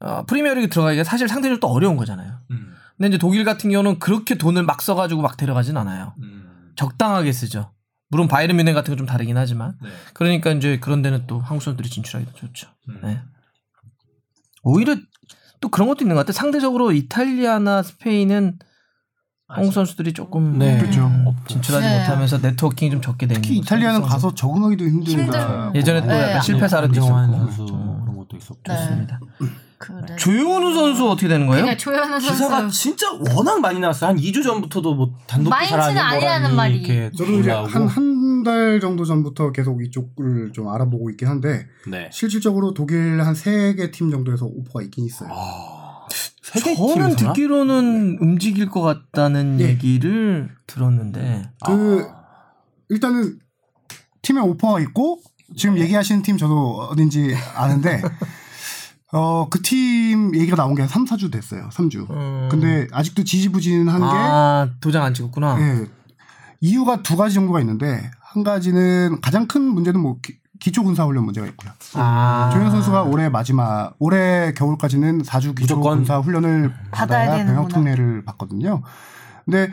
어, 0.00 0.24
프리미어리그 0.26 0.68
들어가기가 0.70 1.04
사실 1.04 1.28
상대적으로 1.28 1.60
또 1.60 1.66
어려운 1.68 1.96
거잖아요. 1.96 2.38
음. 2.52 2.72
근데 2.96 3.08
이제 3.08 3.18
독일 3.18 3.44
같은 3.44 3.70
경우는 3.70 3.98
그렇게 3.98 4.36
돈을 4.36 4.62
막 4.62 4.80
써가지고 4.82 5.22
막 5.22 5.36
데려가진 5.36 5.76
않아요. 5.76 6.14
음. 6.22 6.72
적당하게 6.76 7.32
쓰죠. 7.32 7.72
물론 8.08 8.28
바이에른 8.28 8.56
뮌헨 8.56 8.74
같은 8.74 8.92
건 8.92 8.98
좀 8.98 9.06
다르긴 9.06 9.36
하지만. 9.36 9.74
네. 9.82 9.88
그러니까 10.14 10.50
이제 10.52 10.78
그런 10.78 11.02
데는 11.02 11.26
또 11.26 11.40
한국 11.40 11.62
선수들이 11.62 11.88
진출하기도 11.90 12.32
좋죠. 12.34 12.68
음. 12.88 13.00
네. 13.02 13.20
오히려 14.62 14.96
또 15.60 15.68
그런 15.68 15.88
것도 15.88 16.04
있는 16.04 16.14
것 16.14 16.20
같아요. 16.20 16.32
상대적으로 16.32 16.92
이탈리아나 16.92 17.82
스페인은 17.82 18.58
한국 19.48 19.72
선수들이 19.72 20.12
조금 20.12 20.58
네. 20.58 20.78
그렇죠. 20.78 21.08
진출하지 21.48 21.86
네. 21.86 22.00
못하면서 22.00 22.38
네트워킹이 22.38 22.90
좀 22.90 23.00
적게 23.00 23.26
되는 23.26 23.42
특히. 23.42 23.58
이탈리아는. 23.58 24.02
가서 24.02 24.34
적응하기도 24.34 24.84
힘들다. 24.84 25.66
힘들- 25.66 25.76
예전에 25.80 26.00
또 26.00 26.06
네. 26.08 26.22
약간 26.22 26.40
실패 26.42 26.66
사례도 26.66 26.92
안정환 26.92 27.30
있었고 27.30 27.46
선수 27.52 27.74
음, 27.74 28.00
그런 28.02 28.16
것도 28.16 28.36
있었고. 28.36 28.60
네. 28.66 28.76
좋습니다. 28.76 29.20
그래. 29.78 30.16
조용훈 30.16 30.74
선수 30.74 31.08
어떻게 31.10 31.28
되는 31.28 31.46
거예요? 31.46 31.62
그냥 31.64 31.76
조현우 31.76 32.18
기사가 32.18 32.60
선수 32.60 32.80
진짜 32.80 33.06
워낙 33.34 33.60
많이 33.60 33.78
나왔어요. 33.78 34.10
한 34.10 34.16
2주 34.16 34.42
전부터도 34.42 34.94
뭐 34.94 35.10
단독 35.26 35.50
기사라는 35.58 35.98
아니라는 36.00 36.56
말이. 36.56 36.76
이렇게 36.78 37.10
저도 37.16 37.32
이제 37.40 37.50
올라오고. 37.50 37.68
한한 37.68 38.42
달 38.42 38.80
정도 38.80 39.04
전부터 39.04 39.52
계속 39.52 39.82
이쪽을 39.84 40.52
좀 40.54 40.68
알아보고 40.68 41.10
있긴 41.10 41.28
한데 41.28 41.66
네. 41.88 42.08
실질적으로 42.12 42.72
독일 42.74 43.20
한 43.20 43.34
세 43.34 43.74
개 43.74 43.90
팀 43.90 44.10
정도에서 44.10 44.46
오퍼가 44.46 44.82
있긴 44.84 45.04
있어요. 45.04 45.28
아, 45.32 46.06
저는 46.42 46.76
팀에서나? 46.76 47.16
듣기로는 47.16 48.18
움직일 48.20 48.70
것 48.70 48.80
같다는 48.80 49.60
예. 49.60 49.64
얘기를 49.68 50.48
들었는데 50.66 51.50
그 51.66 52.06
아. 52.08 52.22
일단은 52.88 53.38
팀에 54.22 54.40
오퍼가 54.40 54.80
있고 54.80 55.20
지금 55.56 55.76
얘기하시는 55.78 56.22
팀 56.22 56.38
저도 56.38 56.88
어딘지 56.90 57.34
아는데 57.56 58.00
어 59.12 59.48
그 59.50 59.62
팀 59.62 60.34
얘기가 60.34 60.56
나온 60.56 60.74
게한 60.74 60.88
3, 60.88 61.04
4주 61.04 61.30
됐어요. 61.32 61.68
3주. 61.72 62.10
음. 62.10 62.48
근데 62.50 62.86
아직도 62.92 63.24
지지부진한 63.24 64.00
게아 64.00 64.68
도장 64.80 65.04
안 65.04 65.14
찍었구나. 65.14 65.56
예, 65.60 65.86
이유가 66.60 67.02
두 67.02 67.16
가지 67.16 67.34
정도가 67.34 67.60
있는데 67.60 68.10
한 68.20 68.42
가지는 68.42 69.20
가장 69.20 69.46
큰 69.46 69.62
문제는 69.62 70.00
뭐 70.00 70.18
기, 70.58 70.72
초 70.72 70.82
군사 70.82 71.04
훈련 71.04 71.24
문제가 71.24 71.46
있고요. 71.48 71.70
아. 71.94 72.50
조현 72.52 72.70
선수가 72.70 73.04
올해 73.04 73.28
마지막 73.28 73.94
올해 73.98 74.52
겨울까지는 74.54 75.22
4주 75.22 75.54
기초 75.54 75.76
무조건 75.76 75.98
군사 75.98 76.18
훈련을 76.18 76.72
받아야 76.90 77.30
받아야 77.30 77.46
병역. 77.46 77.68
특례를 77.68 78.24
받거든요. 78.24 78.82
근데 79.44 79.70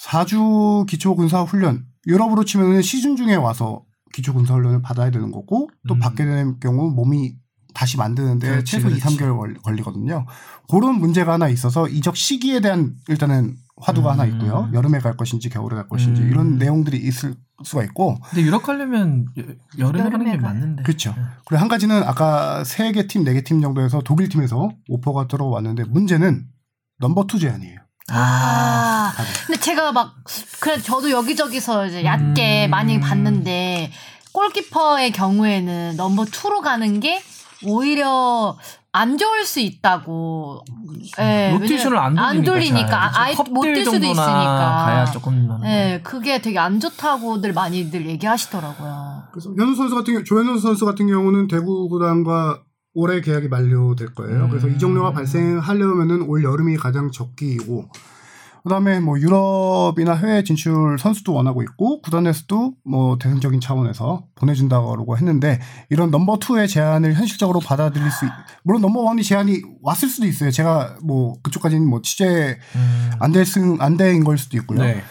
4주 0.00 0.86
기초 0.86 1.14
군사 1.16 1.42
훈련 1.42 1.84
유럽으로 2.06 2.44
치면은 2.44 2.80
시즌 2.80 3.16
중에 3.16 3.34
와서 3.34 3.82
기초 4.14 4.32
군사 4.32 4.54
훈련을 4.54 4.80
받아야 4.82 5.10
되는 5.10 5.30
거고 5.30 5.68
또 5.86 5.94
음. 5.94 5.98
받게 5.98 6.24
되는 6.24 6.58
경우 6.60 6.90
몸이 6.90 7.34
다시 7.74 7.96
만드는데 7.96 8.48
그렇지, 8.48 8.72
최소 8.72 8.88
2, 8.88 8.98
그렇지. 8.98 9.16
3개월 9.18 9.62
걸리거든요. 9.62 10.26
그런 10.68 10.96
문제가 11.00 11.32
하나 11.34 11.48
있어서 11.48 11.88
이적 11.88 12.16
시기에 12.16 12.60
대한 12.60 12.94
일단은 13.08 13.56
화두가 13.80 14.12
하나 14.12 14.24
있고요. 14.26 14.68
여름에 14.72 14.98
갈 14.98 15.16
것인지 15.16 15.48
겨울에 15.48 15.74
갈 15.76 15.88
것인지 15.88 16.20
이런 16.22 16.58
내용들이 16.58 16.98
있을 16.98 17.34
수가 17.64 17.82
있고 17.84 18.18
근데 18.30 18.42
유럽 18.42 18.62
가려면 18.62 19.26
여- 19.38 19.44
여름에 19.86 20.04
가는 20.10 20.24
게 20.24 20.30
여름에. 20.32 20.36
맞는데. 20.36 20.82
그렇죠. 20.82 21.14
그리고 21.46 21.60
한 21.60 21.68
가지는 21.68 22.02
아까 22.02 22.62
세 22.64 22.92
개 22.92 23.06
팀, 23.06 23.24
네 23.24 23.32
개 23.34 23.42
팀 23.42 23.60
정도에서 23.62 24.00
독일 24.04 24.28
팀에서 24.28 24.70
오퍼가 24.88 25.28
들어왔는데 25.28 25.84
문제는 25.84 26.44
number 27.00 27.26
two 27.26 27.38
제안이에요. 27.38 27.78
아. 28.12 29.12
근데 29.46 29.60
제가 29.60 29.92
막 29.92 30.14
그래 30.60 30.78
저도 30.80 31.10
여기저기서 31.10 31.86
이제 31.86 32.04
얕게 32.04 32.66
음. 32.66 32.70
많이 32.70 33.00
봤는데 33.00 33.90
골키퍼의 34.32 35.12
경우에는 35.12 35.96
number 35.96 36.26
two로 36.26 36.60
가는 36.60 37.00
게 37.00 37.20
오히려 37.66 38.56
안 38.92 39.18
좋을 39.18 39.44
수 39.44 39.60
있다고. 39.60 40.64
예, 41.20 41.50
로테이션을 41.52 41.96
안 41.96 42.14
돌리니까. 42.14 42.26
안 42.26 42.42
돌리니까 42.42 42.88
잘. 42.88 43.22
아예 43.22 43.34
그쵸? 43.34 43.44
못뛸 43.44 43.54
컵대회 43.54 43.84
수도 43.84 43.90
정도나 43.92 44.10
있으니까. 44.10 44.84
가야 44.84 45.04
조금. 45.06 45.48
예, 45.64 46.00
그게 46.02 46.40
되게 46.40 46.58
안 46.58 46.80
좋다고들 46.80 47.52
많이들 47.52 48.06
얘기하시더라고요. 48.06 49.24
그래서 49.32 49.50
현우 49.56 49.74
선수 49.74 49.94
같은 49.94 50.14
경우, 50.14 50.24
조현우 50.24 50.58
선수 50.58 50.84
같은 50.86 51.06
경우는 51.06 51.46
대구 51.46 51.88
구단과 51.88 52.62
올해 52.94 53.20
계약이 53.20 53.48
만료될 53.48 54.14
거예요. 54.14 54.48
그래서 54.48 54.66
음. 54.66 54.74
이 54.74 54.78
종료가 54.78 55.12
발생하려면은 55.12 56.22
올 56.22 56.42
여름이 56.42 56.76
가장 56.76 57.12
적기이고, 57.12 57.88
그다음에 58.62 59.00
뭐 59.00 59.18
유럽이나 59.18 60.14
해외 60.14 60.42
진출 60.44 60.98
선수도 60.98 61.34
원하고 61.34 61.62
있고 61.62 62.00
구단에서도 62.02 62.74
뭐 62.84 63.18
대승적인 63.18 63.60
차원에서 63.60 64.24
보내준다고 64.34 65.16
했는데 65.16 65.60
이런 65.88 66.10
number 66.10 66.38
two의 66.38 66.68
제안을 66.68 67.14
현실적으로 67.14 67.60
받아들일 67.60 68.10
수 68.10 68.26
있, 68.26 68.30
물론 68.62 68.82
넘버 68.82 69.00
원이 69.00 69.22
제안이 69.22 69.62
왔을 69.82 70.08
수도 70.08 70.26
있어요. 70.26 70.50
제가 70.50 70.98
뭐 71.02 71.34
그쪽까지는 71.42 71.86
뭐 71.86 72.02
취재 72.02 72.58
음. 72.74 73.10
안될안 73.18 73.96
대인 73.96 74.24
걸 74.24 74.38
수도 74.38 74.56
있고요. 74.58 74.82
네. 74.82 75.02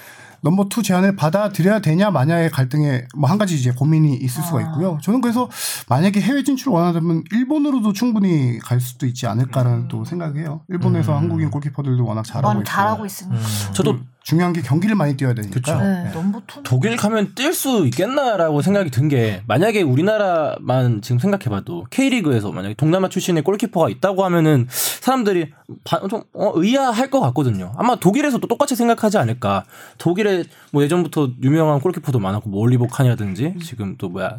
number 0.41 0.65
two 0.69 0.83
제안을 0.83 1.15
받아들여야 1.15 1.79
되냐 1.79 2.11
마냐의 2.11 2.49
갈등에 2.49 3.05
뭐 3.15 3.29
한 3.29 3.37
가지 3.37 3.55
이제 3.55 3.71
고민이 3.71 4.15
있을 4.15 4.41
수가 4.43 4.61
있고요. 4.61 4.97
저는 5.03 5.21
그래서 5.21 5.49
만약에 5.87 6.19
해외 6.19 6.43
진출을 6.43 6.73
원하다면 6.73 7.25
일본으로도 7.31 7.93
충분히 7.93 8.57
갈 8.57 8.79
수도 8.81 9.05
있지 9.05 9.27
않을까라는 9.27 9.87
또 9.87 10.03
생각해요. 10.03 10.61
일본에서 10.67 11.11
음. 11.13 11.17
한국인 11.17 11.51
골키퍼들도 11.51 12.03
워낙 12.03 12.23
잘하고 12.23 12.47
많이 12.47 12.59
있고 12.61 12.69
잘하고. 12.69 13.03
음. 13.03 13.41
저도 13.73 13.99
중요한 14.23 14.53
게 14.53 14.61
경기를 14.61 14.95
많이 14.95 15.15
뛰어야 15.17 15.33
되니까. 15.33 15.53
그쵸. 15.53 15.75
네, 15.79 16.11
투. 16.45 16.61
독일 16.63 16.97
가면 16.97 17.33
뛸 17.35 17.53
수 17.53 17.85
있겠나라고 17.87 18.61
생각이 18.61 18.91
든 18.91 19.09
게 19.09 19.41
만약에 19.47 19.81
우리나라만 19.81 21.01
지금 21.01 21.17
생각해봐도 21.19 21.85
K리그에서 21.89 22.51
만약에 22.51 22.75
동남아 22.75 23.09
출신의 23.09 23.43
골키퍼가 23.43 23.89
있다고 23.89 24.23
하면은 24.25 24.67
사람들이 24.69 25.51
바- 25.83 26.05
좀 26.07 26.21
어, 26.33 26.51
의아할 26.53 27.09
것 27.09 27.19
같거든요. 27.21 27.71
아마 27.77 27.95
독일에서도 27.95 28.45
똑같이 28.47 28.75
생각하지 28.75 29.17
않을까. 29.17 29.63
독일에 29.97 30.43
뭐 30.71 30.83
예전부터 30.83 31.29
유명한 31.41 31.79
골키퍼도 31.79 32.19
많았고 32.19 32.49
뭐 32.49 32.59
올리버 32.61 32.87
칸이라든지 32.87 33.55
지금 33.63 33.95
또 33.97 34.09
뭐야 34.09 34.37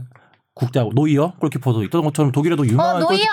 국대하고 0.55 0.93
노이어 0.95 1.33
골키퍼도 1.41 1.83
있던 1.85 2.03
것처럼 2.05 2.33
독일에도 2.33 2.67
유명한 2.67 2.97
어, 2.97 2.99
노이어! 3.01 3.25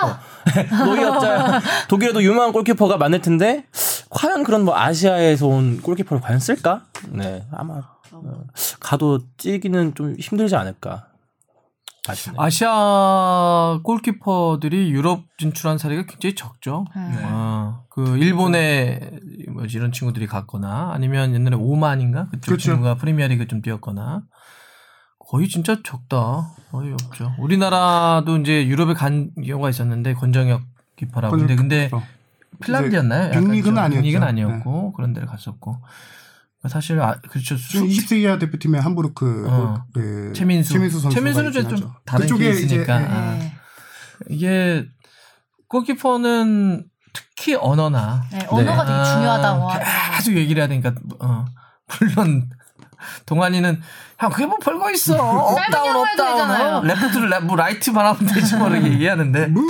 골키퍼 0.56 0.86
노이어자 0.86 1.62
독일에도 1.90 2.24
유명한 2.24 2.52
골키퍼가 2.54 2.98
많을 2.98 3.22
텐데 3.22 3.66
과연 4.10 4.44
그런 4.44 4.64
뭐 4.64 4.76
아시아에서 4.78 5.48
온 5.48 5.82
골키퍼를 5.82 6.22
과연 6.22 6.40
쓸까? 6.40 6.86
네 7.10 7.46
아마 7.52 7.82
어, 8.12 8.44
가도 8.80 9.20
뛰기는 9.38 9.96
좀 9.96 10.16
힘들지 10.20 10.56
않을까. 10.56 11.08
아쉽네요. 12.08 12.42
아시아 12.42 13.80
골키퍼들이 13.84 14.92
유럽 14.92 15.24
진출한 15.38 15.78
사례가 15.78 16.06
굉장히 16.06 16.36
적죠. 16.36 16.86
네. 16.96 17.02
어, 17.24 17.84
그 17.90 18.18
일본에 18.18 19.12
뭐지 19.50 19.78
이런 19.78 19.92
친구들이 19.92 20.26
갔거나 20.28 20.92
아니면 20.94 21.34
옛날에 21.34 21.56
오만인가 21.56 22.30
그쪽 22.30 22.46
그렇죠. 22.46 22.72
친구가 22.72 22.96
프리미어리그 22.96 23.48
좀 23.48 23.62
뛰었거나 23.62 24.24
거의 25.20 25.50
진짜 25.50 25.82
적다. 25.84 26.54
거의 26.72 26.94
없죠. 26.94 27.34
우리나라도 27.40 28.38
이제 28.38 28.66
유럽에 28.66 28.94
간 28.94 29.32
경우가 29.46 29.70
있었는데 29.70 30.14
권정혁 30.14 30.62
키퍼라고. 30.96 31.36
근데 31.36 31.56
근데 31.56 31.92
약간 33.30 33.44
빅리그는 33.46 33.62
좀 33.62 33.78
아니었죠. 33.78 34.02
빅리그는 34.02 34.28
아니었고 34.28 34.94
그런 34.94 35.14
데를 35.14 35.28
갔었고 35.28 35.82
사실 36.70 37.00
아, 37.00 37.20
그렇죠. 37.30 37.56
지금 37.56 37.88
수- 37.90 38.02
20세 38.08 38.18
이하 38.18 38.38
대표팀의 38.40 38.82
함부르크 38.82 39.46
어. 39.50 39.86
그 39.94 40.34
최민수. 40.36 40.74
최민수 40.74 41.00
선수가 41.00 41.14
최민수는 41.20 41.52
좀 41.54 41.66
하죠. 41.66 41.96
다른 42.06 42.28
케이스니까. 42.38 42.84
이제 43.00 43.08
아. 43.10 43.36
네. 43.38 43.54
이게 44.30 44.86
골키퍼는 45.70 46.86
특히 47.14 47.56
언어나 47.56 48.24
네, 48.32 48.46
언어가 48.50 48.86
되게 48.86 48.98
아, 48.98 49.04
중요하다고 49.04 49.70
하더라고요. 49.70 50.16
계속 50.18 50.36
얘기를 50.36 50.62
해야 50.62 50.68
되니까 50.68 50.94
어, 51.20 51.46
물론 52.00 52.50
동환이는 53.26 53.82
형 54.20 54.30
그게 54.32 54.46
뭐 54.46 54.58
별거 54.58 54.90
있어 54.92 55.16
up 55.16 55.39
down. 55.39 55.96
Up 55.96 56.26
down 56.26 56.88
레프트를 56.88 57.30
레, 57.30 57.40
뭐 57.40 57.56
라이트 57.56 57.92
말하면 57.92 58.26
되지 58.26 58.56
뭐 58.56 58.70
이렇게 58.70 58.92
얘기하는데 58.94 59.48
뭐 59.48 59.64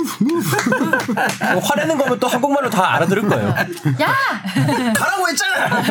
화내는 1.62 1.98
거면 1.98 2.18
또 2.18 2.26
한국말로 2.28 2.70
다 2.70 2.94
알아들을 2.94 3.28
거예요. 3.28 3.48
야! 3.48 4.14
가라고 4.94 5.28
했잖아. 5.28 5.82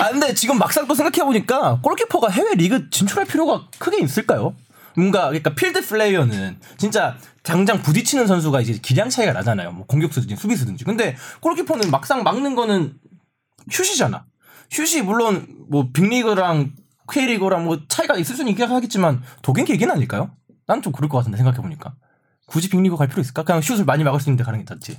아 0.00 0.10
근데 0.10 0.34
지금 0.34 0.58
막상 0.58 0.86
또 0.86 0.94
생각해 0.94 1.24
보니까 1.24 1.78
골키퍼가 1.82 2.28
해외 2.28 2.54
리그 2.54 2.90
진출할 2.90 3.24
필요가 3.26 3.62
크게 3.78 3.98
있을까요? 4.00 4.54
뭔가 4.96 5.24
그러니까 5.26 5.54
필드 5.54 5.86
플레이어는 5.86 6.58
진짜 6.76 7.16
당장 7.42 7.82
부딪히는 7.82 8.26
선수가 8.26 8.60
이제 8.60 8.78
기량 8.80 9.08
차이가 9.10 9.32
나잖아요. 9.32 9.72
뭐 9.72 9.86
공격수든지 9.86 10.36
수비수든지. 10.36 10.84
근데 10.84 11.16
골키퍼는 11.40 11.90
막상 11.90 12.22
막는 12.22 12.54
거는 12.54 12.94
슛이잖아. 13.70 14.24
슛이 14.74 15.02
물론 15.02 15.46
뭐 15.70 15.88
빅리그랑 15.92 16.72
K리그랑 17.12 17.64
뭐 17.64 17.78
차이가 17.88 18.16
있을 18.16 18.34
수는 18.34 18.50
있긴 18.52 18.70
하겠지만 18.70 19.22
독일 19.42 19.64
계기는 19.66 19.94
아닐까요? 19.94 20.30
난 20.66 20.82
좀 20.82 20.92
그럴 20.92 21.08
것 21.08 21.18
같은데 21.18 21.36
생각해 21.36 21.58
보니까. 21.58 21.92
굳이 22.46 22.68
빅리그 22.68 22.96
갈 22.96 23.06
필요 23.08 23.20
있을까? 23.20 23.42
그냥 23.42 23.60
슛을 23.60 23.84
많이 23.84 24.02
막을 24.04 24.20
수 24.20 24.28
있는데 24.30 24.42
가는 24.44 24.58
게 24.58 24.64
낫지. 24.68 24.98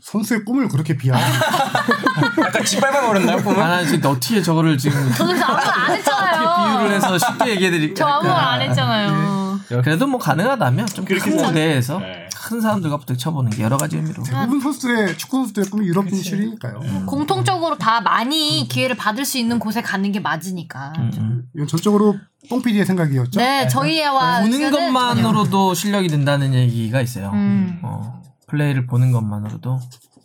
선수의 0.00 0.44
꿈을 0.44 0.68
그렇게 0.68 0.96
비하. 0.96 1.18
약간 2.42 2.64
짓밟아 2.64 3.06
버렸나요, 3.06 3.36
꿈을? 3.42 3.60
아, 3.62 3.68
나 3.68 3.84
지금 3.84 4.10
어떻게 4.10 4.42
저거를 4.42 4.78
지금 4.78 4.98
저도 5.12 5.32
아무 5.32 5.54
말안 5.54 5.92
했잖아요. 5.96 6.78
비유를 6.78 6.96
해서 6.96 7.18
쉽게 7.18 7.50
얘기해 7.50 7.70
드릴까 7.70 7.94
저 7.94 8.06
아무 8.06 8.28
말 8.28 8.54
안 8.54 8.60
했잖아요. 8.62 9.60
그래도 9.68 10.06
뭐 10.06 10.18
가능하다면 10.18 10.86
좀 10.86 11.04
큰 11.04 11.36
무대에서 11.36 11.98
네. 12.00 12.28
큰 12.50 12.60
사람들과 12.60 12.96
부딪혀보는 12.96 13.52
게 13.52 13.62
여러 13.62 13.76
가지 13.76 13.94
의미로 13.96 14.24
대부분 14.24 14.58
선수들의 14.60 15.16
축구 15.16 15.36
선수들의 15.36 15.70
꿈이 15.70 15.86
유럽 15.86 16.08
진출이니까요. 16.08 17.06
공통적으로 17.06 17.78
다 17.78 18.00
많이 18.00 18.66
기회를 18.68 18.96
받을 18.96 19.24
수 19.24 19.38
있는 19.38 19.60
곳에 19.60 19.82
가는 19.82 20.10
게 20.10 20.18
맞으니까. 20.18 20.92
음. 20.98 21.44
이건 21.54 21.68
전적으로 21.68 22.16
뽕PD의 22.48 22.84
생각이었죠. 22.86 23.38
네, 23.38 23.68
저희와 23.68 24.40
보는 24.40 24.52
의견은 24.52 24.92
것만으로도 24.92 25.74
실력이 25.74 26.08
된다는 26.08 26.52
얘기가 26.52 27.00
있어요. 27.00 27.30
음. 27.32 27.78
어, 27.84 28.20
플레이를 28.48 28.86
보는 28.86 29.12
것만으로도 29.12 29.78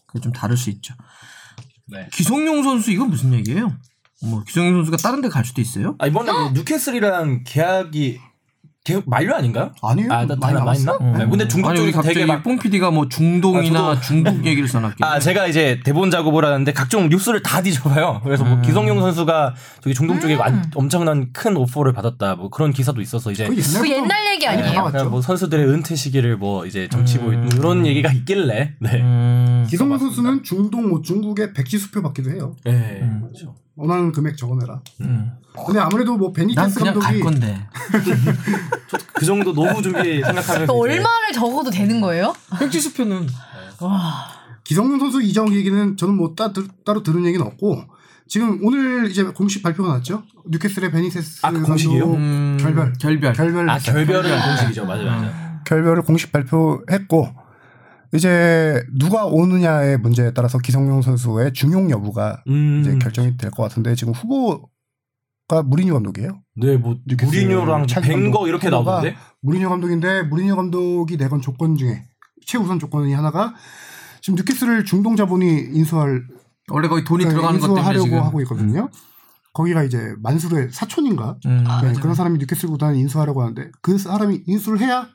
그게 0.07 0.19
좀 0.19 0.31
다를 0.31 0.57
수 0.57 0.71
있죠. 0.71 0.95
네. 1.85 2.07
기성용 2.11 2.63
선수 2.63 2.89
이건 2.89 3.11
무슨 3.11 3.33
얘기예요? 3.33 3.71
뭐 4.23 4.43
기성용 4.43 4.73
선수가 4.77 4.97
다른 4.97 5.21
데 5.21 5.29
갈 5.29 5.45
수도 5.45 5.61
있어요? 5.61 5.93
아 5.99 6.07
이번에 6.07 6.31
뭐 6.31 6.49
뉴캐슬이랑 6.55 7.43
계약이 7.45 8.19
계약 8.85 9.01
만료 9.07 9.33
아닌가요? 9.33 9.71
아니에요. 9.81 10.11
아, 10.13 10.25
나, 10.27 10.35
많이 10.35 10.53
남았어. 10.53 10.79
있나? 10.99 11.17
네, 11.17 11.25
근데 11.27 11.47
중국 11.47 11.69
아니, 11.69 11.79
여기 11.79 11.87
쪽에서 11.91 11.97
갑자기 11.97 12.13
되게 12.13 12.25
막뽕 12.27 12.59
PD가 12.59 12.91
뭐 12.91 13.09
중동이나 13.09 13.79
아, 13.79 13.95
저도- 13.95 14.01
중국 14.03 14.45
얘기를 14.45 14.67
써놨길래. 14.69 15.07
아, 15.09 15.19
제가 15.19 15.47
이제 15.47 15.79
대본 15.83 16.11
작업을 16.11 16.45
하는데 16.45 16.71
각종 16.71 17.09
뉴스를 17.09 17.41
다 17.41 17.63
뒤져봐요. 17.63 18.21
그래서 18.23 18.43
뭐 18.45 18.61
기성용 18.61 18.99
선수가 19.01 19.55
저기 19.81 19.95
중동 19.95 20.19
쪽에 20.19 20.35
완- 20.35 20.69
엄청난 20.75 21.33
큰 21.33 21.57
오퍼를 21.57 21.93
받았다. 21.93 22.35
뭐 22.35 22.49
그런 22.51 22.71
기사도 22.71 23.01
있어서 23.01 23.31
이제 23.31 23.47
그 23.47 23.55
그 23.55 23.89
옛날 23.89 24.23
얘기 24.33 24.47
아니에요? 24.47 24.79
맞죠. 24.83 24.91
그냥 24.91 25.09
뭐 25.09 25.19
선수들의 25.21 25.65
은퇴 25.67 25.95
시기를 25.95 26.37
뭐 26.37 26.67
이제 26.67 26.87
정치 26.87 27.17
보이 27.17 27.35
이런 27.55 27.87
얘기가 27.87 28.11
있길래 28.11 28.73
네. 28.79 29.01
음, 29.01 29.65
기성용 29.67 29.97
선수는 29.97 30.43
중동 30.43 30.89
뭐 30.89 31.01
중국의 31.01 31.53
백지 31.53 31.79
수표 31.79 32.03
받기도 32.03 32.29
해요. 32.29 32.55
네. 32.63 32.99
음. 33.01 33.21
그렇죠. 33.23 33.55
원하는 33.75 34.11
금액 34.11 34.37
적어내라. 34.37 34.79
음. 35.01 35.31
근데 35.65 35.79
아무래도 35.79 36.17
뭐난 36.17 36.33
베니테스 36.33 36.79
그냥 36.79 36.93
갈 36.99 37.19
감독이 37.19 37.23
건데. 37.23 37.67
그 39.13 39.25
정도 39.25 39.53
노후 39.53 39.81
준비 39.81 40.21
생각하면서 40.21 40.57
그 40.57 40.63
이제 40.63 40.71
얼마를 40.71 41.31
적어도 41.33 41.69
되는 41.69 42.01
거예요? 42.01 42.33
백지수표는 42.59 43.27
기성용 44.63 44.99
선수 44.99 45.21
이적 45.21 45.53
얘기는 45.53 45.95
저는 45.97 46.15
뭐 46.15 46.33
따, 46.35 46.51
들- 46.51 46.67
따로 46.85 47.03
들은 47.03 47.25
얘기는 47.25 47.45
없고 47.45 47.83
지금 48.27 48.59
오늘 48.63 49.09
이제 49.11 49.23
공식 49.23 49.61
발표가 49.61 49.93
났죠. 49.93 50.23
뉴캐슬의 50.49 50.91
베니테스 50.91 51.39
아, 51.43 51.51
그 51.51 51.61
공식이에요? 51.61 52.01
감독 52.03 52.17
음, 52.17 52.57
결별. 52.59 52.93
결별. 52.99 53.33
결별 53.33 53.69
아 53.69 53.77
결별은 53.77 54.41
공식이죠. 54.41 54.85
맞아요. 54.85 55.05
맞아요. 55.05 55.31
결별을 55.65 56.01
공식 56.01 56.31
발표했고 56.31 57.29
이제 58.13 58.83
누가 58.97 59.25
오느냐의 59.25 59.97
문제에 59.97 60.31
따라서 60.33 60.57
기성용 60.57 61.01
선수의 61.01 61.53
중용 61.53 61.89
여부가 61.91 62.41
음. 62.47 62.81
이제 62.81 62.97
결정이 62.97 63.37
될 63.37 63.51
것 63.51 63.63
같은데 63.63 63.93
지금 63.95 64.13
후보 64.13 64.69
가 65.47 65.61
무리뉴 65.61 65.93
감독이에요. 65.93 66.41
네, 66.55 66.77
뭐 66.77 66.97
무리뉴랑 67.05 67.85
벵거 67.85 68.01
감독 68.01 68.47
이렇게 68.47 68.69
나오던데. 68.69 69.15
무리뉴 69.41 69.69
감독인데 69.69 70.23
무리뉴 70.23 70.55
감독이 70.55 71.17
내건 71.17 71.41
조건 71.41 71.77
중에 71.77 72.03
최우선 72.47 72.79
조건이 72.79 73.13
하나가 73.13 73.53
지금 74.21 74.37
뉴캐슬을 74.37 74.85
중동 74.85 75.15
자본이 75.15 75.47
인수할 75.73 76.23
원래 76.71 76.87
거기 76.87 77.03
돈이 77.03 77.25
들어가는 77.25 77.59
것 77.59 77.67
때문에 77.67 77.79
인수하려고 77.81 78.05
지금 78.05 78.23
하고 78.23 78.41
있거든요. 78.41 78.89
거기가 79.53 79.83
이제 79.83 80.15
만수르의 80.21 80.69
사촌인가 80.71 81.37
음, 81.45 81.57
네, 81.57 81.63
맞아요. 81.63 81.93
그런 81.93 82.15
사람이 82.15 82.39
뉴캐슬 82.39 82.67
구단에 82.69 82.97
인수하려고 82.97 83.41
하는데 83.41 83.69
그 83.81 83.97
사람이 83.99 84.43
인수를 84.47 84.79
해야 84.79 85.07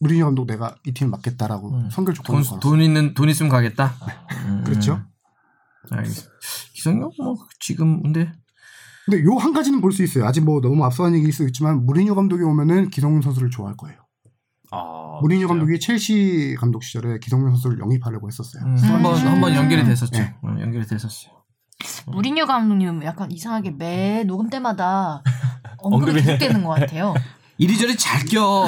무리뉴 0.00 0.24
감독 0.24 0.46
내가 0.46 0.74
이 0.84 0.92
팀을 0.92 1.10
맡겠다라고 1.10 1.70
음. 1.70 1.88
선결 1.90 2.14
돈, 2.14 2.24
조건을 2.24 2.42
걸었어요. 2.42 2.60
돈 2.60 2.80
있는 2.80 3.14
돈 3.14 3.28
있으면 3.28 3.48
가겠다. 3.48 3.94
음, 4.46 4.64
그렇죠. 4.64 5.02
알겠습니다. 5.90 6.32
기성용 6.74 7.10
뭐 7.18 7.36
지금 7.60 8.02
근데 8.02 8.32
근데 9.10 9.24
요 9.24 9.36
한 9.38 9.52
가지는 9.52 9.80
볼 9.80 9.92
수 9.92 10.02
있어요. 10.02 10.26
아직 10.26 10.42
뭐 10.44 10.60
너무 10.60 10.84
앞서간 10.84 11.14
얘기일 11.14 11.32
수 11.32 11.44
있지만 11.46 11.86
무리뉴 11.86 12.14
감독이 12.14 12.42
오면은 12.42 12.90
기성용 12.90 13.22
선수를 13.22 13.50
좋아할 13.50 13.76
거예요. 13.76 13.96
아, 14.70 15.18
무리뉴 15.22 15.40
진짜요? 15.46 15.48
감독이 15.58 15.80
첼시 15.80 16.56
감독 16.58 16.82
시절에 16.82 17.18
기성용 17.20 17.50
선수를 17.50 17.78
영입하려고 17.78 18.28
했었어요. 18.28 18.62
음, 18.64 18.76
한번 18.76 19.16
한번 19.16 19.54
연결이 19.54 19.84
됐었죠. 19.84 20.18
네. 20.20 20.34
어, 20.42 20.48
연결이 20.60 20.86
됐었어요. 20.86 21.32
무리뉴 22.06 22.44
감독님 22.46 23.02
약간 23.04 23.30
이상하게 23.30 23.70
매 23.72 24.24
녹음 24.24 24.50
때마다 24.50 25.22
언급이- 25.78 26.14
계속되는 26.24 26.64
것 26.64 26.70
같아요. 26.70 27.14
이리저리 27.60 27.96
잘 27.96 28.24
껴. 28.24 28.66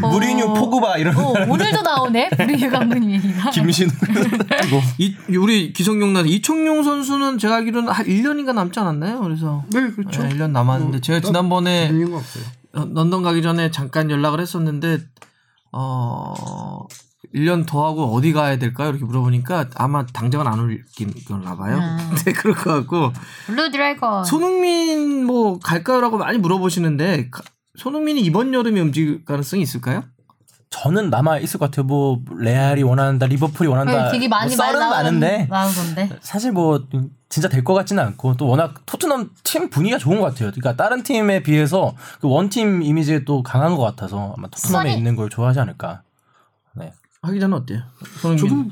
무리뉴 0.00 0.44
어, 0.46 0.54
포그바 0.54 0.98
이런 0.98 1.16
어, 1.16 1.32
오늘도 1.48 1.82
나오네 1.82 2.30
무리뉴 2.36 2.68
감독님 2.70 3.10
얘기가. 3.12 3.50
김신우 3.50 3.90
이 4.98 5.14
우리 5.36 5.72
기성용 5.72 6.12
나 6.12 6.20
이청용 6.20 6.82
선수는 6.82 7.38
제가 7.38 7.56
알기로는 7.56 7.90
한 7.92 8.04
1년인가 8.04 8.52
남지 8.54 8.80
않았나요? 8.80 9.20
그래서 9.20 9.64
네, 9.72 9.88
그렇죠. 9.92 10.22
네, 10.24 10.30
1년 10.30 10.50
남았는데 10.50 11.00
제가 11.00 11.20
지난번에 11.20 11.86
재밌는 11.88 12.10
거 12.10 12.16
없어요. 12.18 12.44
어, 12.74 12.84
런던 12.92 13.22
가기 13.22 13.40
전에 13.40 13.70
잠깐 13.70 14.10
연락을 14.10 14.40
했었는데 14.40 14.98
어 15.70 16.34
1년 17.34 17.66
더 17.66 17.86
하고 17.86 18.04
어디 18.16 18.32
가야 18.32 18.58
될까요? 18.58 18.90
이렇게 18.90 19.04
물어보니까 19.04 19.66
아마 19.76 20.04
당장은 20.06 20.46
안 20.48 20.58
올 20.58 20.82
건가 20.82 21.54
봐요. 21.56 21.78
음. 21.78 22.14
네, 22.26 22.32
그럴 22.32 22.56
것 22.56 22.64
같고 22.70 23.12
Blue 23.46 23.70
Dragon. 23.70 24.24
손흥민 24.24 25.24
뭐 25.24 25.60
갈까요라고 25.60 26.18
많이 26.18 26.38
물어보시는데 26.38 27.30
가- 27.30 27.42
손흥민이 27.76 28.20
이번 28.22 28.52
여름에 28.52 28.80
움직일 28.80 29.24
가능성이 29.24 29.62
있을까요? 29.62 30.04
저는 30.70 31.10
남아 31.10 31.38
있을 31.40 31.58
것 31.60 31.66
같아요. 31.70 31.84
뭐 31.84 32.20
레알이 32.34 32.82
원한다, 32.82 33.26
리버풀이 33.26 33.68
원한다. 33.68 34.10
되게 34.10 34.26
많이 34.26 34.54
뭐말 34.56 34.72
썰은 34.72 34.80
나오는 34.80 34.96
많은데 35.20 35.46
나오던데. 35.50 36.18
사실 36.22 36.52
뭐 36.52 36.86
진짜 37.28 37.48
될 37.48 37.62
것 37.64 37.74
같지는 37.74 38.02
않고 38.02 38.36
또 38.36 38.46
워낙 38.46 38.74
토트넘 38.86 39.30
팀 39.44 39.68
분위기가 39.70 39.98
좋은 39.98 40.18
것 40.20 40.26
같아요. 40.26 40.50
그러니까 40.50 40.76
다른 40.82 41.02
팀에 41.02 41.42
비해서 41.42 41.94
그 42.20 42.28
원팀 42.28 42.82
이미지에 42.82 43.24
또 43.24 43.42
강한 43.42 43.76
것 43.76 43.82
같아서 43.82 44.34
아마 44.36 44.48
토트넘에 44.48 44.90
선이- 44.94 44.96
있는 44.96 45.14
걸 45.16 45.28
좋아하지 45.28 45.60
않을까. 45.60 46.02
네. 46.74 46.92
하기 47.22 47.38
전에 47.38 47.54
어때요? 47.54 47.82
손흥민 48.20 48.48
저도 48.48 48.70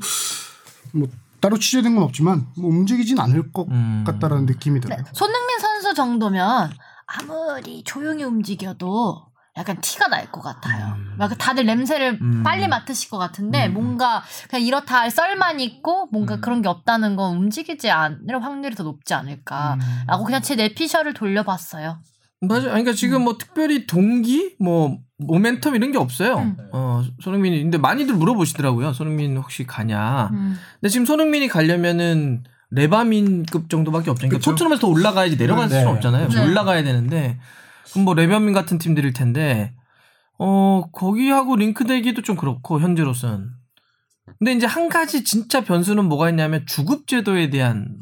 뭐 0.93 1.07
따로 1.39 1.57
취재된 1.57 1.95
건 1.95 2.03
없지만 2.03 2.47
뭐 2.57 2.69
움직이진 2.69 3.19
않을 3.19 3.51
것 3.51 3.67
음. 3.69 4.03
같다라는 4.05 4.45
느낌이 4.47 4.79
들어요. 4.79 4.97
네, 4.97 5.03
손흥민 5.13 5.59
선수 5.59 5.93
정도면 5.93 6.71
아무리 7.19 7.83
조용히 7.83 8.23
움직여도 8.23 9.25
약간 9.57 9.81
티가 9.81 10.07
날 10.07 10.31
것 10.31 10.41
같아요. 10.41 10.95
막 11.17 11.37
다들 11.37 11.65
냄새를 11.65 12.19
음. 12.21 12.41
빨리 12.41 12.67
맡으실 12.69 13.09
것 13.09 13.17
같은데 13.17 13.67
뭔가 13.67 14.23
그냥 14.49 14.65
이렇다 14.65 14.99
할 15.01 15.11
썰만 15.11 15.59
있고 15.59 16.07
뭔가 16.11 16.35
음. 16.35 16.41
그런 16.41 16.61
게 16.61 16.69
없다는 16.69 17.17
건 17.17 17.35
움직이지 17.37 17.89
않을 17.91 18.41
확률이 18.41 18.75
더 18.75 18.83
높지 18.83 19.13
않을까라고 19.13 20.23
그냥 20.25 20.41
제 20.41 20.55
내피셜을 20.55 21.13
돌려봤어요. 21.13 21.99
맞아요. 22.43 22.63
그러니까 22.63 22.93
지금 22.93 23.23
뭐 23.23 23.37
특별히 23.37 23.85
동기, 23.85 24.55
뭐 24.59 24.97
모멘텀 25.21 25.75
이런 25.75 25.91
게 25.91 25.97
없어요. 25.97 26.37
음. 26.37 26.57
어 26.71 27.03
손흥민이 27.21 27.61
근데 27.61 27.77
많이들 27.77 28.15
물어보시더라고요. 28.15 28.93
손흥민 28.93 29.35
혹시 29.37 29.65
가냐? 29.67 30.29
음. 30.31 30.57
근데 30.79 30.89
지금 30.89 31.05
손흥민이 31.05 31.49
가려면은 31.49 32.43
레바뮌급 32.71 33.69
정도밖에 33.69 34.09
없잖아요. 34.09 34.29
그러니까 34.29 34.37
그쵸? 34.39 34.51
토트넘에서 34.51 34.81
더 34.81 34.87
올라가야지 34.87 35.37
내려갈 35.37 35.67
네. 35.69 35.75
수는 35.79 35.87
없잖아요. 35.95 36.27
네. 36.29 36.43
올라가야 36.45 36.83
되는데 36.83 37.39
그럼 37.91 38.05
뭐 38.05 38.13
레바뮌 38.13 38.53
같은 38.53 38.77
팀들일 38.77 39.13
텐데 39.13 39.73
어 40.39 40.83
거기하고 40.91 41.55
링크되기도 41.57 42.21
좀 42.21 42.35
그렇고 42.37 42.79
현재로서는. 42.79 43.49
근데 44.39 44.53
이제 44.53 44.65
한 44.65 44.87
가지 44.89 45.23
진짜 45.23 45.63
변수는 45.63 46.05
뭐가 46.05 46.29
있냐면 46.29 46.65
주급 46.65 47.07
제도에 47.07 47.49
대한 47.49 47.97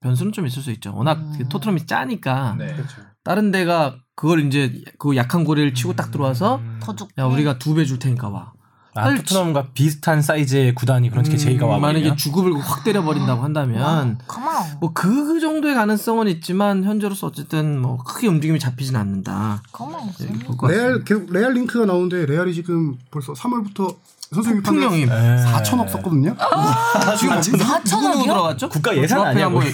변수는 0.00 0.32
좀 0.32 0.46
있을 0.46 0.62
수 0.62 0.70
있죠. 0.72 0.94
워낙 0.96 1.18
음. 1.18 1.48
토트넘이 1.48 1.86
짜니까 1.86 2.56
그렇죠. 2.58 3.02
다른 3.22 3.50
데가 3.50 3.96
그걸 4.16 4.46
이제 4.46 4.82
그 4.98 5.16
약한 5.16 5.44
고리를 5.44 5.74
치고 5.74 5.94
딱 5.94 6.10
들어와서 6.10 6.62
더 6.80 6.96
죽. 6.96 7.10
야 7.18 7.24
우리가 7.26 7.58
두 7.58 7.74
배 7.74 7.84
줄 7.84 7.98
테니까 7.98 8.28
와. 8.30 8.53
아, 8.96 9.12
토트넘과 9.14 9.68
비슷한 9.74 10.22
사이즈의 10.22 10.74
구단이 10.74 11.10
그렇게 11.10 11.32
음, 11.32 11.36
제의가 11.36 11.66
와버리면 11.66 12.02
만약에 12.02 12.16
주급을 12.16 12.56
확 12.60 12.84
때려버린다고 12.84 13.42
한다면 13.42 14.18
come 14.28 14.43
on. 14.43 14.54
뭐그 14.80 15.40
정도의 15.40 15.74
가능성은 15.74 16.28
있지만 16.28 16.84
현재로서 16.84 17.26
어쨌든 17.26 17.80
뭐 17.80 17.98
크게 17.98 18.28
움직임이 18.28 18.58
잡히진 18.60 18.94
않는다. 18.96 19.62
볼것 20.46 20.70
레알. 20.70 21.04
계속 21.04 21.32
레알 21.32 21.52
링크가 21.54 21.86
나오는데 21.86 22.26
레알이 22.26 22.54
지금 22.54 22.96
벌써 23.10 23.32
3월부터 23.32 23.96
선수. 24.32 24.50
네. 25.06 25.44
4천억 25.44 25.88
썼거든요. 25.90 26.36
지금 27.18 27.40
누구 27.40 27.56
누구 27.58 27.64
4천억이요? 27.72 28.22
들어갔죠? 28.24 28.68
국가 28.68 28.96
예산 28.96 29.20
아니야, 29.20 29.46
한번 29.46 29.64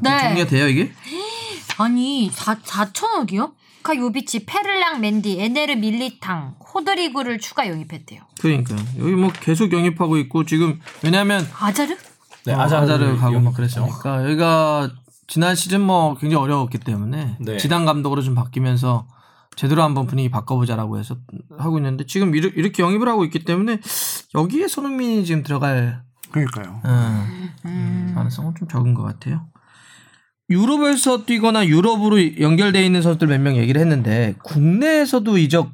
네. 0.00 0.18
정리가 0.20 0.48
돼요 0.48 0.68
이게? 0.68 0.92
아니 1.78 2.30
4, 2.32 2.56
4천억이요? 2.56 3.52
카 3.84 3.94
요비치, 3.94 4.46
페를랑 4.46 5.00
맨디, 5.00 5.38
에네르 5.40 5.74
밀리탕, 5.74 6.56
호드리구를 6.74 7.38
추가 7.38 7.68
영입했대요. 7.68 8.22
그러니까 8.40 8.74
여기 8.98 9.12
뭐 9.12 9.30
계속 9.30 9.72
영입하고 9.72 10.16
있고 10.16 10.44
지금 10.44 10.80
왜냐하면 11.02 11.46
아자르? 11.60 11.94
네, 12.46 12.54
어, 12.54 12.60
아자르 12.60 12.82
아자르 12.84 13.06
가고 13.18 13.20
막 13.20 13.32
영입했죠. 13.34 13.52
그랬으니까 13.84 14.24
여기가 14.24 14.90
지난 15.26 15.54
시즌 15.54 15.82
뭐 15.82 16.14
굉장히 16.16 16.42
어려웠기 16.42 16.78
때문에 16.78 17.36
네. 17.40 17.58
지단 17.58 17.84
감독으로 17.84 18.22
좀 18.22 18.34
바뀌면서 18.34 19.06
제대로 19.54 19.82
한번 19.82 20.06
분위기 20.06 20.30
바꿔보자라고 20.30 20.98
해서 20.98 21.16
하고 21.58 21.78
있는데 21.78 22.06
지금 22.06 22.34
이르- 22.34 22.52
이렇게 22.56 22.82
영입을 22.82 23.06
하고 23.08 23.24
있기 23.24 23.44
때문에 23.44 23.80
여기에 24.34 24.66
손흥민이 24.66 25.26
지금 25.26 25.42
들어갈 25.42 26.02
그러니까요. 26.32 26.80
음, 27.66 28.12
가능성은 28.14 28.54
좀 28.58 28.66
적은 28.66 28.94
것 28.94 29.02
같아요. 29.02 29.46
유럽에서 30.50 31.24
뛰거나 31.24 31.66
유럽으로 31.66 32.38
연결돼 32.40 32.84
있는 32.84 33.02
선수들 33.02 33.28
몇 33.28 33.40
명 33.40 33.56
얘기를 33.56 33.80
했는데 33.80 34.34
국내에서도 34.44 35.38
이적 35.38 35.72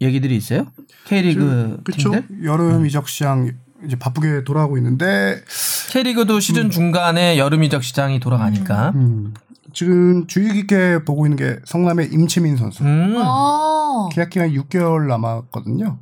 얘기들이 0.00 0.36
있어요? 0.36 0.66
K리그 1.06 1.80
그렇죠. 1.84 2.10
팀들? 2.10 2.44
여름 2.44 2.86
이적 2.86 3.08
시장 3.08 3.52
이제 3.86 3.96
바쁘게 3.96 4.44
돌아가고 4.44 4.76
있는데 4.78 5.42
K리그도 5.90 6.40
시즌 6.40 6.70
중간에 6.70 7.38
여름 7.38 7.62
이적 7.62 7.84
시장이 7.84 8.18
돌아가니까. 8.20 8.90
음, 8.94 9.34
지금 9.72 10.26
주의 10.26 10.52
깊게 10.52 11.04
보고 11.04 11.24
있는 11.26 11.36
게 11.36 11.58
성남의 11.64 12.08
임채민 12.12 12.56
선수. 12.56 12.82
음. 12.84 13.14
어. 13.16 14.08
계약 14.12 14.30
기간 14.30 14.50
6개월 14.50 15.06
남았거든요. 15.06 15.98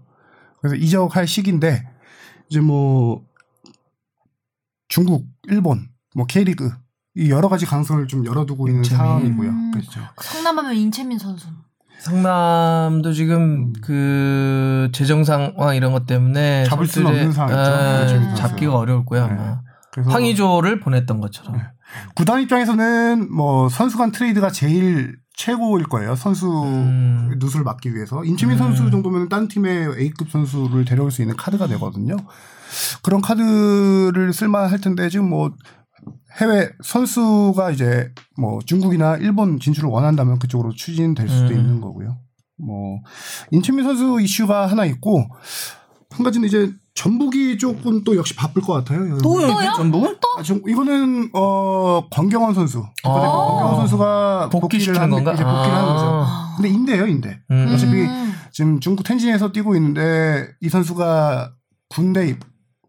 그래서 0.60 0.76
이적할 0.76 1.26
시기인데 1.26 1.86
이제 2.48 2.60
뭐 2.60 3.24
중국, 4.88 5.26
일본, 5.48 5.88
뭐 6.14 6.26
K리그 6.26 6.66
이 6.66 6.70
여러 7.28 7.48
가지 7.48 7.66
가능성을 7.66 8.06
좀 8.06 8.24
열어두고 8.24 8.68
있는 8.68 8.78
임채민. 8.84 8.96
상황이고요. 8.98 9.48
음. 9.50 9.70
그렇죠. 9.72 10.00
성남하면 10.20 10.74
인채민 10.74 11.18
선수. 11.18 11.48
성남도 12.00 13.12
지금 13.12 13.72
그 13.82 14.88
재정 14.92 15.22
상황 15.24 15.76
이런 15.76 15.92
것 15.92 16.06
때문에 16.06 16.64
잡을 16.64 16.86
선수들의, 16.86 17.18
없는 17.18 17.32
상황이죠. 17.32 17.60
에, 17.60 18.02
임채민 18.02 18.24
선수가. 18.28 18.48
잡기가 18.48 18.76
어려울 18.76 19.04
거야 19.04 19.26
네. 19.26 19.34
아마. 19.34 19.60
황의조를 20.10 20.80
보냈던 20.80 21.20
것처럼. 21.20 21.56
네. 21.56 21.62
구단 22.14 22.40
입장에서는 22.40 23.34
뭐 23.34 23.68
선수 23.68 23.98
간 23.98 24.12
트레이드가 24.12 24.50
제일 24.50 25.16
최고일 25.34 25.86
거예요. 25.86 26.14
선수 26.14 26.46
음. 26.64 27.34
누수를 27.38 27.64
막기 27.64 27.94
위해서. 27.94 28.24
임채민 28.24 28.56
음. 28.56 28.58
선수 28.58 28.90
정도면 28.90 29.28
딴 29.28 29.48
팀의 29.48 29.96
A급 29.98 30.30
선수를 30.30 30.84
데려올 30.84 31.10
수 31.10 31.22
있는 31.22 31.36
카드가 31.36 31.66
되거든요. 31.66 32.16
그런 33.02 33.20
카드를 33.20 34.32
쓸만할 34.32 34.80
텐데 34.80 35.08
지금 35.08 35.28
뭐 35.28 35.52
해외 36.38 36.70
선수가 36.82 37.70
이제 37.72 38.12
뭐 38.38 38.60
중국이나 38.64 39.16
일본 39.16 39.58
진출을 39.58 39.88
원한다면 39.88 40.38
그쪽으로 40.38 40.72
추진될 40.72 41.28
수도 41.28 41.54
음. 41.54 41.58
있는 41.58 41.80
거고요. 41.80 42.18
뭐 42.58 43.00
임채민 43.50 43.84
선수 43.84 44.20
이슈가 44.20 44.66
하나 44.66 44.84
있고 44.84 45.26
한 46.10 46.24
가지는 46.24 46.46
이제 46.46 46.72
전북이 46.94 47.56
조금 47.58 48.04
또 48.04 48.16
역시 48.16 48.34
바쁠 48.34 48.62
것 48.62 48.72
같아요. 48.72 49.16
또 49.18 49.40
또요? 49.40 49.72
전북은? 49.76 50.16
아, 50.36 50.42
좀 50.42 50.60
이거는 50.68 51.30
어 51.32 52.06
권경원 52.10 52.54
선수. 52.54 52.84
이번에 53.04 53.24
아. 53.24 53.30
권경원 53.30 53.76
선수가 53.76 54.50
복귀를 54.50 55.00
한 55.00 55.10
건가? 55.10 55.32
이제 55.32 55.42
복귀를 55.42 55.74
하는 55.74 55.88
거죠. 55.94 56.06
아. 56.06 56.54
근데 56.56 56.68
인대요, 56.68 57.06
인대. 57.06 57.40
음. 57.50 57.70
어차피 57.72 58.02
음. 58.02 58.34
지금 58.52 58.80
중국 58.80 59.04
텐진에서 59.04 59.52
뛰고 59.52 59.76
있는데 59.76 60.48
이 60.60 60.68
선수가 60.68 61.52
군대 61.88 62.28
입, 62.28 62.40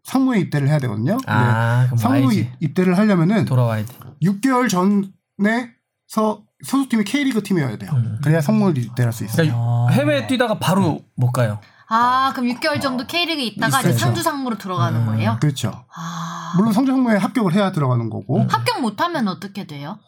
상무에 0.04 0.40
입대를 0.40 0.68
해야 0.68 0.78
되거든요. 0.80 1.16
아, 1.26 1.84
그럼 1.86 1.88
근데 1.90 2.02
상무 2.02 2.24
와야지. 2.26 2.40
입- 2.40 2.50
입대를 2.60 2.98
하려면은 2.98 3.44
돌아와야 3.44 3.84
돼. 3.84 3.94
6개월 4.22 4.68
전에서 4.68 6.42
소속팀이 6.64 7.04
K리그 7.04 7.42
팀이어야 7.42 7.76
돼요. 7.78 7.90
음. 7.94 8.18
그래야 8.22 8.40
상무를 8.40 8.78
입대할 8.82 9.12
수 9.12 9.24
있어요. 9.24 9.52
그러니까 9.52 9.88
해외에 9.92 10.26
뛰다가 10.26 10.58
바로 10.58 11.02
못 11.16 11.30
가요. 11.32 11.60
아 11.88 12.32
그럼 12.34 12.48
6개월 12.54 12.80
정도 12.80 13.06
K리그 13.06 13.40
있다가 13.42 13.80
이제. 13.80 13.92
상주 13.92 14.22
상무로 14.22 14.56
들어가는 14.58 15.00
음. 15.00 15.06
거예요? 15.06 15.36
그렇죠. 15.40 15.84
아 15.94 16.54
물론 16.56 16.72
성적에 16.72 17.16
합격을 17.16 17.52
해야 17.54 17.72
들어가는 17.72 18.08
거고 18.10 18.40
합격 18.48 18.80
못하면 18.80 19.28
어떻게 19.28 19.66
돼요? 19.66 19.98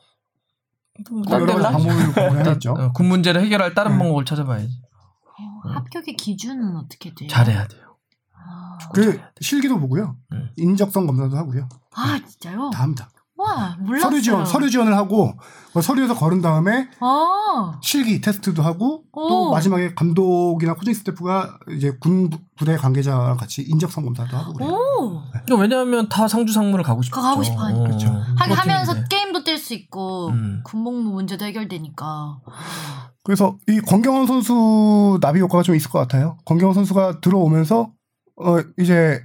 뭐 1.10 1.22
여러 1.30 1.56
가지 1.56 1.62
방법을 1.86 2.12
고려해야죠. 2.12 2.72
어, 2.72 2.92
군 2.92 3.06
문제를 3.08 3.40
해결할 3.42 3.74
다른 3.74 3.98
방법을 3.98 4.24
찾아봐야지. 4.24 4.80
어, 5.64 5.68
합격의 5.72 6.14
기준은 6.16 6.76
어떻게 6.76 7.12
돼요? 7.14 7.28
잘해야 7.28 7.66
돼요. 7.66 7.80
아, 8.84 8.90
그 8.92 9.20
실기도 9.40 9.78
보고요. 9.78 10.16
음. 10.32 10.48
인적성 10.56 11.06
검사도 11.06 11.36
하고요. 11.36 11.68
아, 11.96 12.20
진짜요? 12.26 12.70
다 12.72 12.82
합니다. 12.82 13.08
와 13.36 13.76
몰랐어요. 13.80 14.10
서류 14.10 14.22
지원, 14.22 14.46
서류 14.46 14.70
지원을 14.70 14.96
하고 14.96 15.34
그 15.72 15.82
서류에서 15.82 16.14
거른 16.14 16.40
다음에 16.40 16.88
아, 17.00 17.78
실기 17.82 18.20
테스트도 18.20 18.62
하고 18.62 19.02
또 19.12 19.48
오. 19.48 19.50
마지막에 19.50 19.92
감독이나 19.94 20.74
코칭 20.74 20.94
스태프가 20.94 21.58
이제 21.76 21.96
군 22.00 22.30
부- 22.30 22.38
부대 22.56 22.76
관계자랑 22.76 23.36
같이 23.36 23.62
인적성 23.62 24.04
검사도 24.04 24.36
하고 24.36 24.52
그래요. 24.52 24.70
오. 24.70 25.20
그러니까 25.32 25.56
왜냐하면 25.56 26.08
다 26.08 26.28
상주 26.28 26.52
상무를 26.52 26.84
가고 26.84 27.02
싶죠. 27.02 27.20
가고 27.20 27.42
싶어 27.42 27.58
하니까. 27.64 27.82
그렇죠. 27.82 28.06
하긴 28.38 28.56
하면서. 28.56 28.94
게임도 29.10 29.42
뛸 29.42 29.58
수 29.58 29.74
있고 29.74 30.28
음. 30.28 30.60
군복무 30.64 31.10
문제도 31.10 31.44
해결되니까. 31.44 32.38
그래서 33.24 33.56
이 33.68 33.80
권경원 33.80 34.28
선수 34.28 35.18
나비 35.20 35.40
효과가 35.40 35.64
좀 35.64 35.74
있을 35.74 35.90
것 35.90 35.98
같아요. 35.98 36.36
권경원 36.44 36.74
선수가 36.74 37.20
들어오면서 37.20 37.90
어 38.36 38.58
이제 38.78 39.20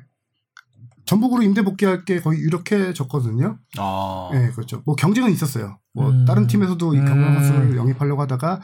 전북으로 1.05 1.41
임대 1.41 1.63
복귀할 1.63 2.05
게 2.05 2.19
거의 2.21 2.39
유력해졌거든요. 2.41 3.57
아. 3.79 4.29
예, 4.33 4.51
그렇죠. 4.51 4.83
뭐 4.85 4.95
경쟁은 4.95 5.31
있었어요. 5.31 5.79
뭐 5.93 6.09
음. 6.09 6.25
다른 6.25 6.45
팀에서도 6.45 6.93
이 6.93 6.97
경경 6.99 7.17
음. 7.29 7.33
선수를 7.35 7.77
영입하려고 7.77 8.21
하다가 8.21 8.61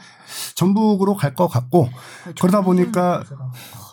전북으로 0.54 1.16
갈 1.16 1.34
것 1.34 1.48
같고 1.48 1.88
그러다 2.38 2.60
보니까 2.62 3.24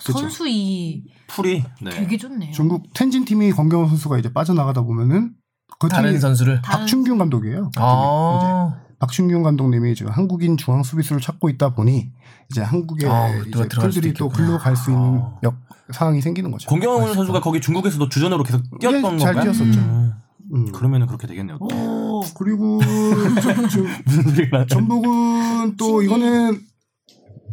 그렇죠. 0.03 0.19
선수 0.19 0.47
이 0.47 1.03
풀이. 1.27 1.63
네. 1.81 1.89
되게 1.89 2.15
좋네요. 2.17 2.51
중국 2.51 2.93
텐진 2.93 3.25
팀이 3.25 3.51
권경원 3.53 3.89
선수가 3.89 4.19
이제 4.19 4.31
빠져나가다 4.31 4.81
보면은 4.83 5.33
그 5.79 5.87
다른 5.89 6.19
선수를. 6.19 6.61
박춘균 6.61 7.17
감독이에요. 7.17 7.71
그 7.75 7.81
아. 7.81 8.79
박춘균 8.99 9.41
감독님이 9.41 9.95
지금 9.95 10.11
한국인 10.11 10.55
중앙 10.57 10.83
수비수를 10.83 11.19
찾고 11.21 11.49
있다 11.49 11.69
보니 11.73 12.11
이제 12.51 12.61
한국의 12.61 13.09
아, 13.09 13.29
이제 13.47 13.67
풀들이 13.67 14.13
또. 14.13 14.29
글로 14.29 14.59
갈 14.59 14.75
수 14.75 14.91
있는 14.91 15.19
아. 15.19 15.39
역 15.43 15.55
상황이 15.91 16.21
생기는 16.21 16.51
거죠. 16.51 16.69
공경원 16.69 17.13
선수가 17.13 17.41
거기 17.41 17.59
중국에서도 17.59 18.07
주전으로 18.09 18.43
계속 18.43 18.61
뛰었던 18.79 19.15
예, 19.15 19.17
잘 19.17 19.33
건가요? 19.33 19.53
뛰었었죠. 19.53 19.79
음. 19.79 20.13
음. 20.53 20.71
그러면은 20.71 21.07
그렇게 21.07 21.27
되겠네요. 21.27 21.57
또. 21.59 21.65
오. 21.75 22.21
그리고 22.37 22.79
전북은 24.69 25.77
또 25.77 26.01
이거는 26.01 26.61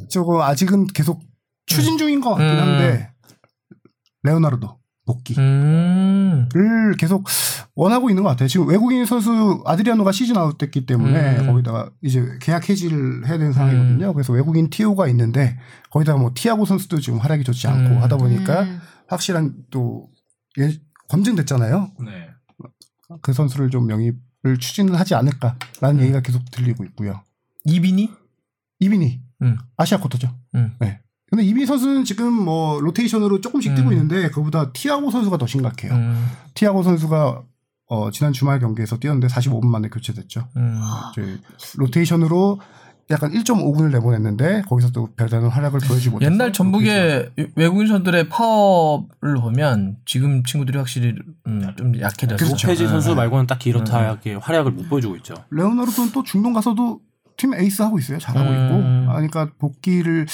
저거 0.09 0.43
아직은 0.43 0.87
계속 0.89 1.21
추진 1.67 1.99
중인 1.99 2.21
것 2.21 2.31
같긴 2.31 2.49
음. 2.49 2.59
한데 2.59 3.11
레오나르도 4.23 4.80
복귀를 5.11 5.43
음. 5.43 6.49
계속 6.99 7.27
원하고 7.75 8.11
있는 8.11 8.23
것 8.23 8.29
같아요. 8.31 8.49
지금 8.49 8.69
외국인 8.69 9.05
선수 9.05 9.63
아드리아노가 9.67 10.13
시즌 10.13 10.37
아웃됐기 10.37 10.87
때문에 10.87 11.39
음. 11.39 11.47
거기다가 11.47 11.91
이제 12.03 12.25
계약 12.41 12.69
해지를 12.69 13.27
해야 13.27 13.39
되는 13.39 13.53
상황이거든요. 13.53 14.13
그래서 14.13 14.33
외국인 14.33 14.71
티오가 14.71 15.09
있는데 15.09 15.59
거기다가 15.91 16.19
뭐 16.19 16.33
티아고 16.35 16.65
선수도 16.65 17.01
지금 17.01 17.19
활약이 17.19 17.45
좋지 17.45 17.67
않고 17.67 17.97
음. 17.97 18.03
하다 18.03 18.17
보니까 18.17 18.63
음. 18.63 18.81
확실한 19.09 19.55
또 19.71 20.09
예, 20.59 20.71
검증됐잖아요. 21.09 21.91
네. 22.05 22.29
그 23.23 23.33
선수를 23.33 23.71
좀 23.71 23.91
영입을 23.91 24.59
추진을 24.59 24.99
하지 24.99 25.15
않을까라는 25.15 25.99
음. 25.99 26.01
얘기가 26.01 26.21
계속 26.21 26.49
들리고 26.51 26.85
있고요. 26.85 27.23
이빈이? 27.65 28.11
이빈이 28.79 29.21
음. 29.43 29.59
아시아 29.77 29.99
쿼터죠. 29.99 30.29
음. 30.55 30.75
네. 30.79 31.01
근데 31.31 31.45
이빈 31.45 31.65
선수는 31.65 32.05
지금 32.05 32.33
뭐 32.33 32.81
로테이션으로 32.81 33.41
조금씩 33.41 33.75
뛰고 33.77 33.89
음. 33.89 33.93
있는데 33.93 34.31
그보다 34.31 34.73
티아고 34.73 35.11
선수가 35.11 35.39
더 35.39 35.47
심각해요. 35.47 35.93
음. 35.93 36.27
티아고 36.55 36.83
선수가 36.83 37.43
어, 37.87 38.11
지난 38.11 38.33
주말 38.33 38.59
경기에서 38.59 38.99
뛰었는데 38.99 39.29
45분 39.29 39.67
만에 39.67 39.89
교체됐죠. 39.89 40.49
음. 40.57 40.81
로테이션으로 41.77 42.61
약간 43.11 43.33
1.5분을 43.33 43.91
내보냈는데 43.93 44.63
거기서 44.69 44.91
또 44.93 45.09
별다른 45.17 45.49
활약을 45.49 45.81
보여주지 45.81 46.11
못해서 46.11 46.31
옛날 46.31 46.53
전북의 46.53 47.31
외국인 47.57 47.89
선들의 47.89 48.29
파워를 48.29 49.35
보면 49.41 49.97
지금 50.07 50.45
친구들이 50.45 50.79
확실히 50.79 51.15
음, 51.49 51.75
좀 51.77 52.01
약해졌어. 52.01 52.45
그렇죠. 52.45 52.69
로페즈 52.69 52.87
선수 52.87 53.11
네. 53.11 53.15
말고는 53.17 53.49
딱히 53.49 53.71
이렇다하게 53.71 54.35
활약을 54.35 54.71
못 54.73 54.89
보여주고 54.89 55.17
있죠. 55.17 55.35
레오나르도는 55.51 56.13
또 56.13 56.23
중동 56.23 56.53
가서도 56.53 57.01
팀 57.37 57.55
에이스 57.55 57.83
하고 57.83 57.99
있어요. 57.99 58.19
잘하고 58.19 58.49
음. 58.49 58.55
있고. 58.55 59.11
아, 59.11 59.15
그러니까 59.15 59.51
복귀를 59.59 60.27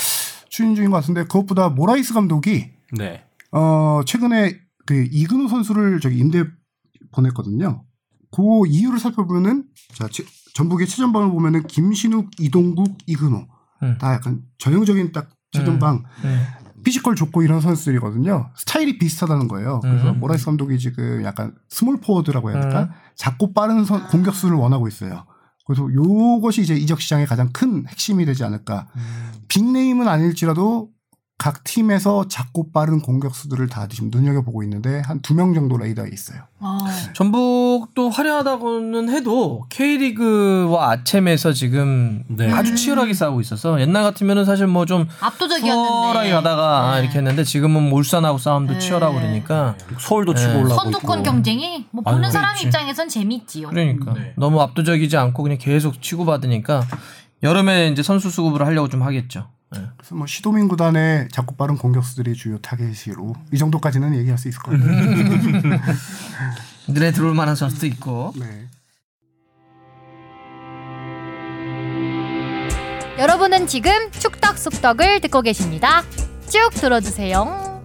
추진 0.57 0.75
중인 0.75 0.91
것 0.91 0.97
같은데 0.97 1.25
그것보다 1.25 1.69
모라이스 1.69 2.15
감독이 2.15 2.71
네. 2.97 3.23
어, 3.53 4.01
최근에 4.07 4.57
그 4.87 5.07
이근호 5.13 5.49
선수를 5.49 6.01
저기 6.01 6.17
임대 6.17 6.45
보냈거든요. 7.13 7.85
그 8.35 8.43
이유를 8.67 8.99
살펴보면은 8.99 9.65
자, 9.95 10.09
치- 10.11 10.25
전북의 10.55 10.87
최전방을 10.87 11.31
보면은 11.31 11.65
김신욱, 11.67 12.31
이동국, 12.41 12.97
이근호 13.07 13.47
음. 13.83 13.99
다 13.99 14.15
약간 14.15 14.41
전형적인 14.57 15.13
딱 15.13 15.29
최전방 15.53 16.05
음. 16.25 16.43
피지컬 16.85 17.17
좋고 17.17 17.43
이런 17.43 17.61
선수들이거든요. 17.61 18.51
스타일이 18.57 18.97
비슷하다는 18.97 19.49
거예요. 19.49 19.81
그래서 19.81 20.13
음. 20.13 20.21
모라이스 20.21 20.47
감독이 20.47 20.79
지금 20.79 21.23
약간 21.25 21.55
small 21.69 22.01
forward라고 22.01 22.51
해야 22.51 22.61
될까? 22.63 22.83
음. 22.85 22.89
작고 23.17 23.53
빠른 23.53 23.85
선- 23.85 24.07
공격수를 24.09 24.57
원하고 24.57 24.89
있어요. 24.89 25.27
그래서 25.67 25.87
요것이 25.93 26.63
이제 26.63 26.75
이적 26.77 27.01
시장의 27.01 27.27
가장 27.27 27.51
큰 27.53 27.85
핵심이 27.89 28.25
되지 28.25 28.45
않을까. 28.45 28.87
big 29.49 29.67
name은 29.67 30.09
아닐지라도 30.09 30.91
각 31.39 31.65
팀에서 31.65 32.29
작고 32.29 32.73
빠른 32.73 33.03
공격수들을 33.03 33.69
다 33.69 33.87
지금 33.89 34.09
눈여겨보고 34.11 34.63
있는데 34.63 35.03
한 35.05 35.21
두 35.21 35.35
명 35.35 35.53
정도 35.53 35.77
레이더에 35.77 36.09
있어요. 36.11 36.41
아, 36.61 36.79
전북도 37.13 38.09
화려하다고는 38.09 39.11
해도 39.11 39.67
K리그와 39.69 40.93
아챔에서 40.93 41.53
지금 41.53 42.25
네. 42.29 42.51
아주 42.51 42.75
치열하게 42.75 43.13
싸우고 43.13 43.43
있어서 43.43 43.79
옛날 43.83 44.03
같으면은 44.05 44.47
사실 44.47 44.67
뭐좀 44.67 45.09
수월하게 45.11 45.27
압도적이었는데. 45.27 46.31
가다가 46.31 46.95
네. 46.97 47.03
이렇게 47.03 47.19
했는데 47.19 47.45
지금은 47.45 47.83
뭐 47.91 47.99
울산하고 47.99 48.39
싸움도 48.39 48.73
네. 48.73 48.79
치열하고 48.79 49.17
그러니까 49.17 49.77
서울도 49.99 50.33
네. 50.33 50.41
치고 50.41 50.59
올라오고 50.61 50.75
선두권. 50.85 51.23
경쟁이 51.23 51.85
뭐 51.91 52.03
보는 52.03 52.25
아유, 52.25 52.33
사람 52.33 52.51
그렇지. 52.53 52.69
입장에선 52.69 53.11
재밌지요. 53.11 53.69
그러니까 53.69 54.15
네. 54.15 54.33
너무 54.39 54.63
압도적이지 54.63 55.19
않고 55.19 55.43
그냥 55.43 55.59
계속 55.61 56.01
치고받으니까 56.01 56.83
여름에 57.43 57.89
이제 57.89 58.03
선수 58.03 58.31
수급을 58.31 58.65
하려고 58.67 58.89
좀 58.89 59.03
하겠죠. 59.03 59.51
네. 59.73 59.81
그래서 59.97 60.15
뭐 60.15 60.27
시도민 60.27 60.69
구단의 60.69 61.29
작고 61.33 61.57
빠른 61.57 61.77
공격수들이 61.77 62.35
주요 62.35 62.59
타겟이로 62.59 63.35
이 63.53 63.59
정도까지는 63.59 64.15
얘기할 64.17 64.39
수 64.39 64.49
있을 64.49 64.61
것 64.61 64.73
같아요. 64.73 65.81
눈에 66.89 67.11
들어올 67.13 67.35
만한 67.35 67.57
선수도 67.57 67.87
있고. 67.87 68.33
네. 68.37 68.69
여러분은 73.19 73.67
지금 73.67 74.11
축덕 74.13 74.59
속덕을 74.59 75.21
듣고 75.21 75.43
계십니다. 75.43 76.05
쭉 76.49 76.71
들어주세요. 76.75 77.83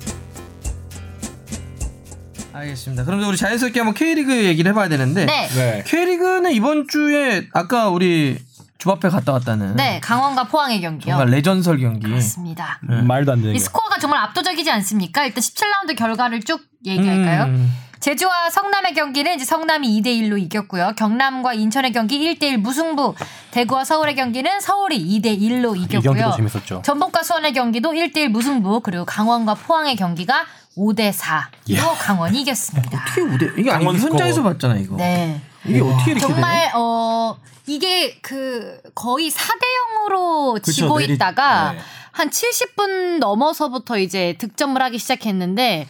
알겠습니다. 2.53 3.05
그럼 3.05 3.23
우리 3.27 3.37
자연스럽게 3.37 3.79
한번 3.79 3.95
K리그 3.95 4.45
얘기를 4.45 4.71
해봐야 4.71 4.89
되는데 4.89 5.25
네. 5.25 5.47
네. 5.47 5.83
K리그는 5.87 6.51
이번 6.51 6.87
주에 6.87 7.47
아까 7.53 7.89
우리 7.89 8.37
주바페 8.81 9.09
갔다 9.09 9.33
왔다는 9.33 9.75
네, 9.75 9.99
강원과 9.99 10.45
포항의 10.45 10.81
경기요. 10.81 11.11
정말 11.11 11.27
레전설 11.29 11.77
경기. 11.77 12.07
그렇습니다. 12.07 12.79
네. 12.81 12.99
말도 13.03 13.31
안 13.31 13.37
되는 13.39 13.51
이 13.51 13.53
게. 13.53 13.59
스코어가 13.59 13.99
정말 13.99 14.23
압도적이지 14.23 14.71
않습니까? 14.71 15.23
일단 15.23 15.39
17라운드 15.39 15.95
결과를 15.95 16.41
쭉 16.41 16.63
얘기할까요? 16.83 17.43
음. 17.43 17.71
제주와 17.99 18.49
성남의 18.49 18.95
경기는 18.95 19.35
이제 19.35 19.45
성남이 19.45 20.01
2대 20.01 20.07
1로 20.07 20.41
이겼고요. 20.41 20.93
경남과 20.97 21.53
인천의 21.53 21.91
경기 21.91 22.17
1대 22.17 22.45
1 22.45 22.57
무승부. 22.57 23.13
대구와 23.51 23.85
서울의 23.85 24.15
경기는 24.15 24.59
서울이 24.59 24.97
2대 24.97 25.39
1로 25.39 25.77
이 25.77 25.87
경기도 25.87 26.13
이겼고요. 26.13 26.33
재밌었죠. 26.35 26.81
전북과 26.83 27.21
수원의 27.21 27.53
경기도 27.53 27.91
1대 27.91 28.17
1 28.17 28.29
무승부. 28.29 28.79
그리고 28.79 29.05
강원과 29.05 29.53
포항의 29.53 29.95
경기가 29.95 30.45
5대 30.75 31.13
4로 31.13 31.83
강원이 31.99 32.41
이겼습니다. 32.41 33.03
어떻게 33.03 33.21
우대 33.21 33.51
이게 33.55 33.69
아니 33.69 33.85
현장에서 33.85 34.37
스코어. 34.37 34.53
봤잖아 34.53 34.75
이거. 34.77 34.95
네. 34.95 35.39
이게 35.67 35.79
어떻게 35.81 36.13
이렇게 36.13 36.25
정말 36.25 36.71
어 36.73 37.37
이게 37.75 38.17
그 38.21 38.79
거의 38.93 39.31
4대 39.31 39.63
0으로 40.09 40.53
그쵸, 40.55 40.71
지고 40.71 40.99
내리- 40.99 41.13
있다가 41.13 41.71
네. 41.73 41.79
한 42.11 42.29
70분 42.29 43.19
넘어서부터 43.19 43.97
이제 43.97 44.35
득점을 44.37 44.79
하기 44.81 44.97
시작했는데 44.97 45.87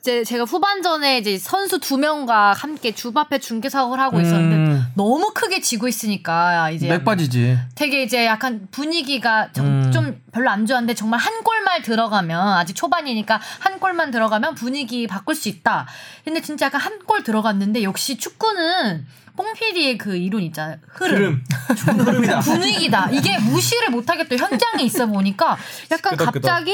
이제 0.00 0.22
제가 0.22 0.44
후반전에 0.44 1.18
이제 1.18 1.36
선수 1.36 1.80
두 1.80 1.98
명과 1.98 2.52
함께 2.52 2.92
주바페 2.94 3.40
중계 3.40 3.68
사업을 3.68 3.98
하고 3.98 4.20
있었는데 4.20 4.56
음. 4.56 4.86
너무 4.94 5.32
크게 5.34 5.60
지고 5.60 5.88
있으니까 5.88 6.70
이제 6.70 6.86
맥 6.88 7.04
빠지지. 7.04 7.58
되게 7.74 8.04
이제 8.04 8.24
약간 8.24 8.68
분위기가 8.70 9.50
좀, 9.52 9.66
음. 9.66 9.90
좀 9.92 10.22
별로 10.30 10.48
안 10.50 10.64
좋았는데 10.64 10.94
정말 10.94 11.18
한 11.18 11.42
골만 11.42 11.82
들어가면 11.82 12.40
아직 12.52 12.74
초반이니까 12.76 13.40
한 13.58 13.80
골만 13.80 14.12
들어가면 14.12 14.54
분위기 14.54 15.08
바꿀 15.08 15.34
수 15.34 15.48
있다. 15.48 15.88
근데 16.24 16.40
진짜 16.40 16.66
약간 16.66 16.80
한 16.80 17.00
골 17.06 17.24
들어갔는데 17.24 17.82
역시 17.82 18.16
축구는 18.16 19.06
뽕피디의 19.36 19.98
그 19.98 20.16
이론 20.16 20.42
있잖아요. 20.44 20.78
흐름. 20.88 21.44
흐름이다. 21.68 22.40
분위기다. 22.46 23.10
이게 23.10 23.38
무시를 23.38 23.90
못하겠다. 23.90 24.36
현장에 24.36 24.82
있어 24.84 25.06
보니까 25.06 25.56
약간. 25.90 26.16
갑자기 26.16 26.72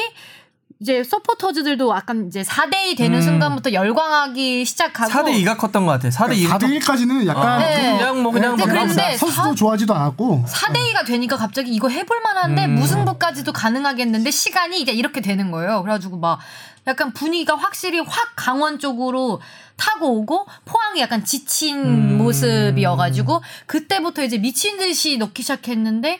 이제 0.82 1.04
서포터즈들도 1.04 1.94
약간 1.94 2.26
이제 2.26 2.42
4대2 2.42 2.96
되는 2.96 3.22
순간부터 3.22 3.72
열광하기 3.72 4.64
시작하고 4.64 5.12
4대 5.12 5.44
2가 5.44 5.56
컸던 5.56 5.86
것 5.86 5.92
같아. 5.92 6.08
4대 6.08 6.32
2가 6.32 6.58
4대 6.58 6.80
1까지는 6.80 7.24
약간 7.28 7.60
네. 7.60 7.98
그냥 7.98 8.20
뭐 8.20 8.32
그냥 8.32 8.56
근데 8.56 8.66
막 8.66 8.72
그랬는데 8.72 9.16
선수도 9.16 9.54
좋아하지도 9.54 9.94
않았고 9.94 10.44
4대2가 10.48 11.06
되니까 11.06 11.36
갑자기 11.36 11.72
이거 11.72 11.88
해볼 11.88 12.20
만한데 12.20 12.64
음. 12.64 12.74
무승부까지도 12.74 13.52
가능하겠는데 13.52 14.28
시간이 14.32 14.80
이제 14.80 14.90
이렇게 14.90 15.20
되는 15.20 15.52
거예요. 15.52 15.82
그래가지고 15.82 16.16
막 16.16 16.40
약간 16.88 17.12
분위기가 17.12 17.54
확실히 17.54 18.00
확 18.00 18.32
강원 18.34 18.80
쪽으로 18.80 19.40
타고 19.76 20.18
오고 20.18 20.46
포항이 20.64 21.00
약간 21.00 21.24
지친 21.24 21.78
음. 21.78 22.18
모습이어가지고 22.18 23.40
그때부터 23.66 24.24
이제 24.24 24.38
미친 24.38 24.78
듯이 24.78 25.16
넣기 25.16 25.42
시작했는데 25.42 26.18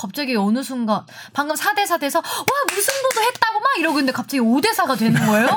갑자기 0.00 0.34
어느 0.34 0.62
순간 0.62 1.02
방금 1.32 1.54
4대 1.54 1.86
4 1.86 1.98
돼서 1.98 2.20
와 2.20 2.74
무승부도 2.74 3.22
했다고 3.22 3.60
막 3.60 3.68
이러고 3.78 3.98
있는데 3.98 4.12
갑자기 4.12 4.40
5대 4.40 4.74
4가 4.74 4.98
되는 4.98 5.24
거예요. 5.26 5.48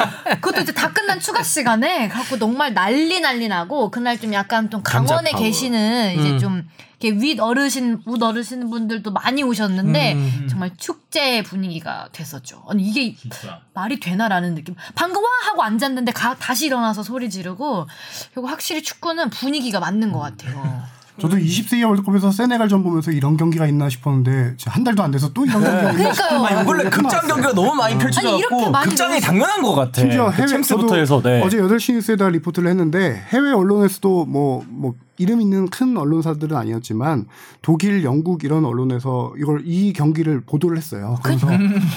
그것도 0.40 0.62
이제 0.62 0.72
다 0.72 0.90
끝난 0.92 1.20
추가 1.20 1.42
시간에 1.42 2.08
갖고 2.08 2.38
정말 2.38 2.72
난리 2.72 3.20
난리 3.20 3.48
나고 3.48 3.90
그날 3.90 4.18
좀 4.18 4.32
약간 4.32 4.70
좀 4.70 4.82
강원에. 4.82 5.30
계시는 5.32 6.18
이제 6.18 6.30
음. 6.30 6.38
좀 6.38 6.68
이렇게 6.98 7.18
윗 7.20 7.40
어르신 7.40 8.02
윗 8.06 8.22
어르신 8.22 8.70
분들도 8.70 9.10
많이 9.10 9.42
오셨는데 9.42 10.12
음. 10.14 10.46
정말 10.50 10.70
축제 10.76 11.42
분위기가 11.42 12.08
됐었죠. 12.12 12.64
아니 12.68 12.82
이게 12.82 13.16
말이 13.74 14.00
되나라는 14.00 14.54
느낌. 14.54 14.76
방금 14.94 15.22
와 15.22 15.28
하고 15.44 15.62
앉았는데 15.62 16.12
가, 16.12 16.36
다시 16.36 16.66
일어나서 16.66 17.02
소리 17.02 17.30
지르고 17.30 17.86
그리고 18.32 18.48
확실히 18.48 18.82
축구는 18.82 19.30
분위기가 19.30 19.80
맞는 19.80 20.12
것 20.12 20.20
같아요. 20.20 20.84
저도 21.20 21.36
20세 21.36 21.78
이하 21.78 21.88
월드컵에서 21.88 22.30
세네갈 22.32 22.68
전 22.68 22.82
보면서 22.82 23.10
이런 23.10 23.36
경기가 23.36 23.66
있나 23.66 23.88
싶었는데 23.88 24.56
한 24.66 24.84
달도 24.84 25.02
안 25.02 25.10
돼서 25.10 25.32
또 25.32 25.44
이런 25.44 25.62
경기가 25.62 25.92
있나 25.92 25.92
그러니까요. 25.92 26.44
아니, 26.44 26.68
원래 26.68 26.90
극장 26.90 27.26
경기가 27.26 27.52
너무 27.52 27.74
많이 27.74 27.94
이렇게 27.94 28.06
펼쳐져갖고 28.06 28.72
극장이 28.72 29.20
당연한 29.20 29.62
것 29.62 29.74
같아. 29.74 30.00
심지어 30.00 30.26
그 30.26 30.32
해외 30.32 30.46
챔스부터 30.46 30.96
해서 30.96 31.20
네. 31.22 31.42
어제 31.42 31.58
8시 31.58 31.94
뉴스에다 31.94 32.28
리포트를 32.28 32.68
했는데 32.70 33.22
해외 33.28 33.52
언론에서도 33.52 34.26
뭐뭐 34.26 34.94
이름 35.18 35.42
있는 35.42 35.68
큰 35.68 35.96
언론사들은 35.96 36.56
아니었지만 36.56 37.26
독일, 37.60 38.04
영국 38.04 38.42
이런 38.44 38.64
언론에서 38.64 39.34
이걸 39.38 39.62
이 39.66 39.92
경기를 39.92 40.40
보도를 40.40 40.78
했어요. 40.78 41.18
그래서 41.22 41.46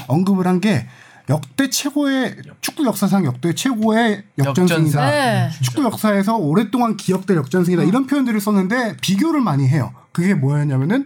언급을 0.07 0.45
한게 0.45 0.88
역대 1.30 1.69
최고의 1.69 2.36
축구 2.59 2.86
역사상 2.86 3.26
역대 3.26 3.53
최고의 3.53 4.24
역전승이다. 4.38 5.05
네. 5.09 5.49
축구 5.61 5.84
역사에서 5.84 6.36
오랫동안 6.36 6.97
기억될 6.97 7.38
역전승이다. 7.38 7.84
이런 7.84 8.07
표현들을 8.07 8.39
썼는데 8.39 8.97
비교를 9.01 9.41
많이 9.41 9.67
해요. 9.67 9.93
그게 10.11 10.34
뭐였냐면은 10.34 11.05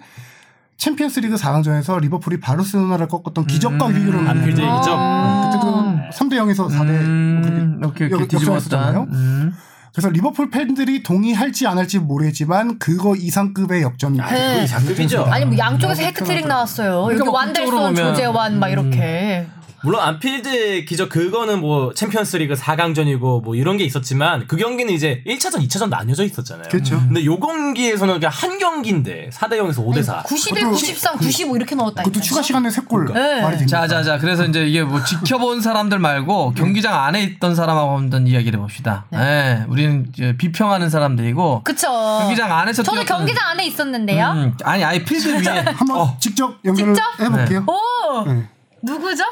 챔피언스리그 0.77 1.35
4강전에서 1.35 1.99
리버풀이 2.01 2.39
바르셀로나를 2.39 3.07
꺾었던 3.07 3.47
기적과 3.47 3.87
위기를 3.87 4.27
안필드의 4.27 4.67
는 4.67 4.77
기적. 4.79 4.97
그때도 5.43 5.99
3대 6.13 6.33
0에서 6.33 6.69
4대 6.69 6.89
음, 6.89 7.81
오케이 7.83 8.11
오케이 8.13 8.27
뒤집었잖아요. 8.27 9.07
음. 9.11 9.53
그래서 9.91 10.09
리버풀 10.09 10.51
팬들이 10.51 11.01
동의할지 11.01 11.65
안 11.65 11.79
할지 11.79 11.97
모르겠지만 11.97 12.77
그거 12.77 13.15
이상급의 13.15 13.81
역전. 13.81 14.13
네. 14.13 14.67
장급이죠. 14.67 15.23
아니 15.23 15.45
뭐 15.45 15.57
양쪽에서 15.57 16.03
해트트릭 16.03 16.47
나왔어요. 16.47 17.05
그러니까 17.05 17.19
여기 17.19 17.23
뭐 17.23 17.33
완델손, 17.33 17.95
조재완 17.95 18.59
막 18.59 18.69
이렇게. 18.69 19.47
물론 19.83 20.01
안필드 20.01 20.85
기적 20.85 21.09
그거는 21.09 21.61
뭐 21.61 21.93
챔피언스리그 21.93 22.55
4강전이고 22.55 23.43
뭐 23.43 23.55
이런 23.55 23.77
게 23.77 23.83
있었지만 23.83 24.47
그 24.47 24.57
경기는 24.57 24.91
이제 24.93 25.21
1차전, 25.27 25.63
2차전 25.67 25.89
나뉘어져 25.89 26.23
있었잖아요. 26.25 26.67
그렇죠. 26.69 26.97
근데 26.99 27.23
요 27.25 27.39
경기에서는 27.39 28.15
그냥 28.15 28.31
한 28.33 28.57
경기인데 28.57 29.29
4대 29.31 29.53
0에서 29.59 29.85
5대 29.85 30.01
4. 30.03 30.23
91, 30.23 30.63
그것도- 30.63 30.69
93, 30.71 31.17
95 31.17 31.55
이렇게 31.57 31.75
넣었다. 31.75 32.03
그것도 32.03 32.21
추가 32.21 32.41
시간에 32.41 32.69
세 32.69 32.81
골. 32.81 33.05
네. 33.13 33.41
말이 33.41 33.57
됩니다. 33.57 33.87
자 33.87 33.87
자 33.87 34.03
자 34.03 34.17
그래서 34.17 34.45
이제 34.45 34.65
이게 34.67 34.83
뭐 34.83 35.03
지켜본 35.03 35.61
사람들 35.61 35.99
말고 35.99 36.53
경기장 36.55 37.03
안에 37.03 37.21
있던 37.23 37.55
사람하고 37.55 37.97
한번 37.97 38.25
이야기를 38.27 38.57
해 38.57 38.61
봅시다. 38.61 39.05
네. 39.11 39.63
우리는 39.69 40.07
이제 40.13 40.35
비평하는 40.37 40.89
사람들이고 40.89 41.61
그쵸. 41.63 41.87
경기장 42.21 42.51
안에서 42.51 42.81
저도 42.83 43.01
뛰었던- 43.01 43.05
경기장 43.07 43.47
안에 43.49 43.65
있었는데요. 43.67 44.31
음, 44.31 44.57
아니 44.63 44.83
아예 44.83 45.03
필드 45.03 45.27
위에 45.27 45.59
한번 45.77 45.97
어, 46.01 46.17
직접 46.19 46.57
연결을 46.65 46.95
직접? 46.95 47.19
해볼게요. 47.23 47.65
오! 47.67 48.23
네. 48.27 48.47
누구죠? 48.83 49.23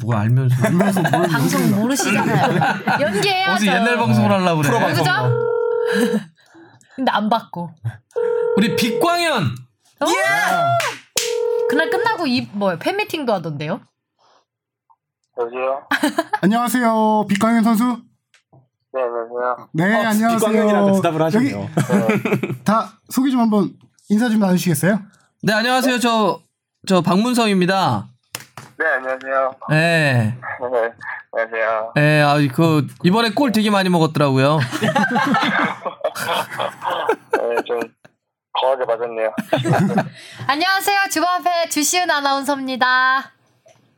뭐가 0.00 0.20
알면서 0.20 0.56
그래서 0.70 1.02
뭘 1.02 1.28
방송 1.28 1.70
모르시잖아요. 1.76 3.00
연기해야죠. 3.00 3.52
어디 3.52 3.66
옛날 3.68 3.96
방송을 3.96 4.30
하려고 4.30 4.62
그래. 4.62 4.70
프로 4.70 4.88
누구죠? 4.88 5.10
근데 6.96 7.10
안 7.10 7.28
받고. 7.28 7.70
우리 8.56 8.76
빛광현 8.76 9.42
어? 10.00 10.06
그날 11.68 11.90
끝나고 11.90 12.26
이 12.26 12.48
뭐야 12.52 12.78
팬미팅도 12.78 13.32
하던데요? 13.32 13.80
여보세요? 15.38 15.86
안녕하세요, 16.40 17.26
빛광현 17.28 17.64
선수. 17.64 17.84
네, 18.92 19.00
안녕하세요. 19.02 19.68
네, 19.72 19.84
안녕하세요. 19.84 20.28
빅광현이라고 20.38 20.92
대답을 20.92 21.22
하시네요. 21.22 21.68
여기 21.90 22.64
다 22.64 22.92
소개 23.08 23.30
좀 23.30 23.40
한번 23.40 23.72
인사 24.08 24.28
좀 24.28 24.38
나누시겠어요? 24.38 25.00
네 25.42 25.52
안녕하세요 25.52 25.98
저 25.98 26.44
저 26.86 27.00
박문성입니다. 27.00 28.08
네, 28.76 28.86
안녕하세요. 28.86 29.54
네. 29.70 30.34
네, 30.60 30.92
안녕하세요. 31.32 31.92
네, 31.94 32.22
아, 32.22 32.36
그, 32.52 32.86
이번에 33.04 33.30
골 33.30 33.52
되게 33.52 33.70
많이 33.70 33.88
먹었더라고요. 33.88 34.58
네, 37.38 37.62
좀 37.66 37.80
거하게 38.60 38.84
맞았네요. 38.84 39.32
안녕하세요. 40.48 41.00
주바페 41.10 41.68
주시은 41.68 42.10
아나운서입니다. 42.10 43.32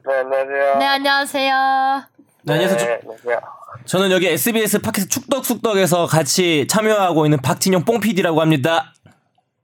네, 0.06 0.14
안녕하세요. 0.14 0.76
네 0.78 0.86
안녕하세요. 0.86 2.02
네, 2.42 2.52
안녕하세요. 2.52 2.86
네, 2.88 2.98
안녕하세요. 3.02 3.40
저는 3.86 4.10
여기 4.10 4.28
SBS 4.28 4.80
팟캐스트 4.80 5.08
축덕숙덕에서 5.08 6.06
같이 6.06 6.66
참여하고 6.68 7.24
있는 7.26 7.38
박진영 7.38 7.84
뽕PD라고 7.84 8.40
합니다. 8.42 8.92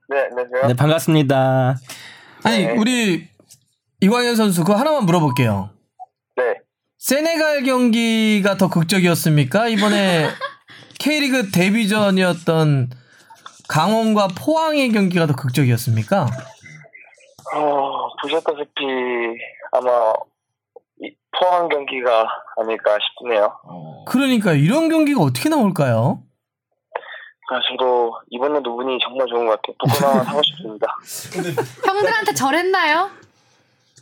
네, 0.09 0.29
안녕하세요. 0.31 0.67
네, 0.69 0.75
반갑습니다. 0.75 1.77
아니, 2.45 2.67
우리, 2.67 3.29
이광현 4.03 4.35
선수, 4.35 4.65
그거 4.65 4.75
하나만 4.77 5.07
물어볼게요. 5.07 5.71
네. 6.35 6.43
세네갈 6.99 7.63
경기가 7.63 8.57
더 8.57 8.69
극적이었습니까? 8.69 9.69
이번에 9.69 10.27
K리그 10.99 11.53
데뷔전이었던 11.53 12.91
강원과 13.69 14.29
포항의 14.37 14.91
경기가 14.91 15.27
더 15.27 15.37
극적이었습니까? 15.37 16.27
어, 17.55 18.09
보셨다시피 18.21 18.83
아마 19.71 20.13
이 21.01 21.15
포항 21.39 21.69
경기가 21.69 22.27
아닐까 22.61 22.99
싶네요. 23.21 23.53
그러니까 24.09 24.53
이런 24.53 24.89
경기가 24.89 25.21
어떻게 25.21 25.49
나올까요? 25.49 26.25
아, 27.51 27.61
저도 27.71 28.15
이번에도 28.31 28.77
운이 28.77 28.99
정말 29.01 29.29
좋은 29.29 29.47
것 29.47 29.61
같아요. 29.63 29.77
복권 29.79 30.11
하나 30.11 30.25
사고 30.25 30.41
싶습니다. 30.43 30.97
형들한테 31.87 32.35
절했나요? 32.35 33.22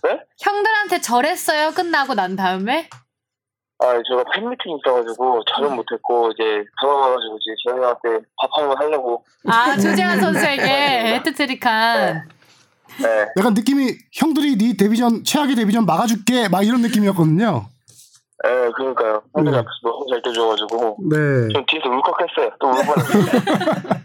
네? 0.03 0.21
형들한테 0.41 1.01
절했어요. 1.01 1.73
끝나고 1.73 2.15
난 2.15 2.37
다음에. 2.37 2.89
아, 3.83 3.95
제가 4.09 4.25
팬미팅 4.35 4.77
있어가지고 4.79 5.43
저는 5.55 5.75
못했고 5.75 6.31
이제 6.33 6.65
들어가가지고 6.81 7.39
이제 7.39 7.55
재현이한테 7.65 8.27
밥 8.41 8.51
한번 8.53 8.77
하려고. 8.77 9.25
아 9.49 9.77
조재환 9.77 10.21
선수에게 10.21 10.63
헤트트릭한. 11.15 12.29
네. 13.01 13.27
약간 13.39 13.55
느낌이 13.55 13.95
형들이 14.13 14.59
네 14.59 14.77
데뷔전 14.77 15.25
최악의 15.25 15.55
데뷔전 15.57 15.87
막아줄게 15.87 16.49
막 16.49 16.63
이런 16.63 16.83
느낌이었거든요. 16.83 17.67
네, 18.43 18.71
그러니까요. 18.75 19.23
형들이 19.35 19.55
음. 19.55 19.59
앞에서 19.61 19.71
너무 19.83 20.07
잘 20.11 20.23
뛰어줘가지고 20.23 20.97
네. 21.11 21.17
좀 21.53 21.65
뒤에서 21.67 21.89
울컥했어요. 21.89 22.51
또 22.61 22.69
울뻔했어요. 22.69 24.01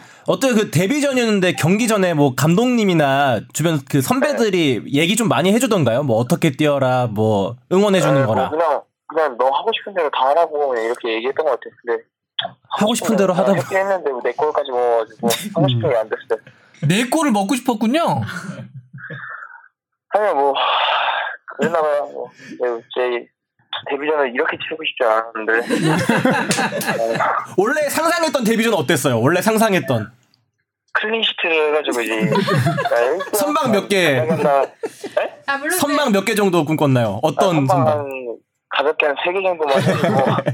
어때요? 0.30 0.54
그 0.54 0.70
데뷔 0.70 1.00
전이었는데 1.00 1.54
경기 1.54 1.88
전에 1.88 2.14
뭐 2.14 2.34
감독님이나 2.36 3.40
주변 3.52 3.80
그 3.88 4.00
선배들이 4.00 4.84
얘기 4.92 5.16
좀 5.16 5.28
많이 5.28 5.52
해주던가요? 5.52 6.04
뭐 6.04 6.16
어떻게 6.18 6.52
뛰어라, 6.52 7.08
뭐 7.08 7.56
응원해주는 7.72 8.14
네, 8.14 8.24
뭐 8.24 8.34
거라. 8.34 8.50
그냥 8.50 8.82
그냥 9.08 9.36
너 9.38 9.46
하고 9.46 9.70
싶은 9.76 9.92
대로 9.94 10.08
다 10.10 10.28
하라고 10.28 10.74
이렇게 10.76 11.14
얘기했던 11.14 11.44
것 11.44 11.58
같아요. 11.58 11.74
근데 11.84 12.02
하고 12.68 12.94
싶은 12.94 13.16
대로 13.16 13.34
하다 13.34 13.54
했긴 13.54 13.78
했는데 13.78 14.10
내 14.22 14.32
골까지 14.32 14.70
먹어가지고 14.70 15.28
하고 15.56 15.68
싶은 15.68 15.90
게 15.90 15.96
안 15.96 16.08
됐어요. 16.08 16.40
네 16.88 17.08
골을 17.10 17.32
먹고 17.32 17.54
싶었군요. 17.56 18.20
하면 20.10 20.36
뭐 20.36 20.54
그랬나봐요. 21.56 22.04
뭐, 22.12 22.30
네, 22.60 22.82
제 22.94 23.26
데뷔전을 23.90 24.32
이렇게 24.34 24.56
치르고 24.58 24.82
싶지 24.84 25.04
않았는데 25.04 25.88
원래 27.56 27.88
상상했던 27.88 28.44
데뷔전 28.44 28.74
어땠어요? 28.74 29.20
원래 29.20 29.40
상상했던 29.42 30.12
clean 30.92 31.22
sheet를 31.22 31.68
해가지고 31.68 32.00
이제 32.02 32.30
아, 33.32 33.36
선방 33.36 33.70
몇 33.72 33.88
개? 33.88 34.20
나아 34.20 35.58
물론 35.58 35.70
선방 35.78 36.12
몇 36.12 36.24
개 36.24 36.34
정도 36.34 36.64
꿈꿨나요? 36.64 37.20
어떤 37.22 37.54
선방 37.66 37.76
선방? 37.76 37.98
한 37.98 38.36
가볍게 38.68 39.06
한 39.06 39.14
세 39.24 39.32
개 39.32 39.42
정도만 39.42 39.80
해가지고 39.80 40.14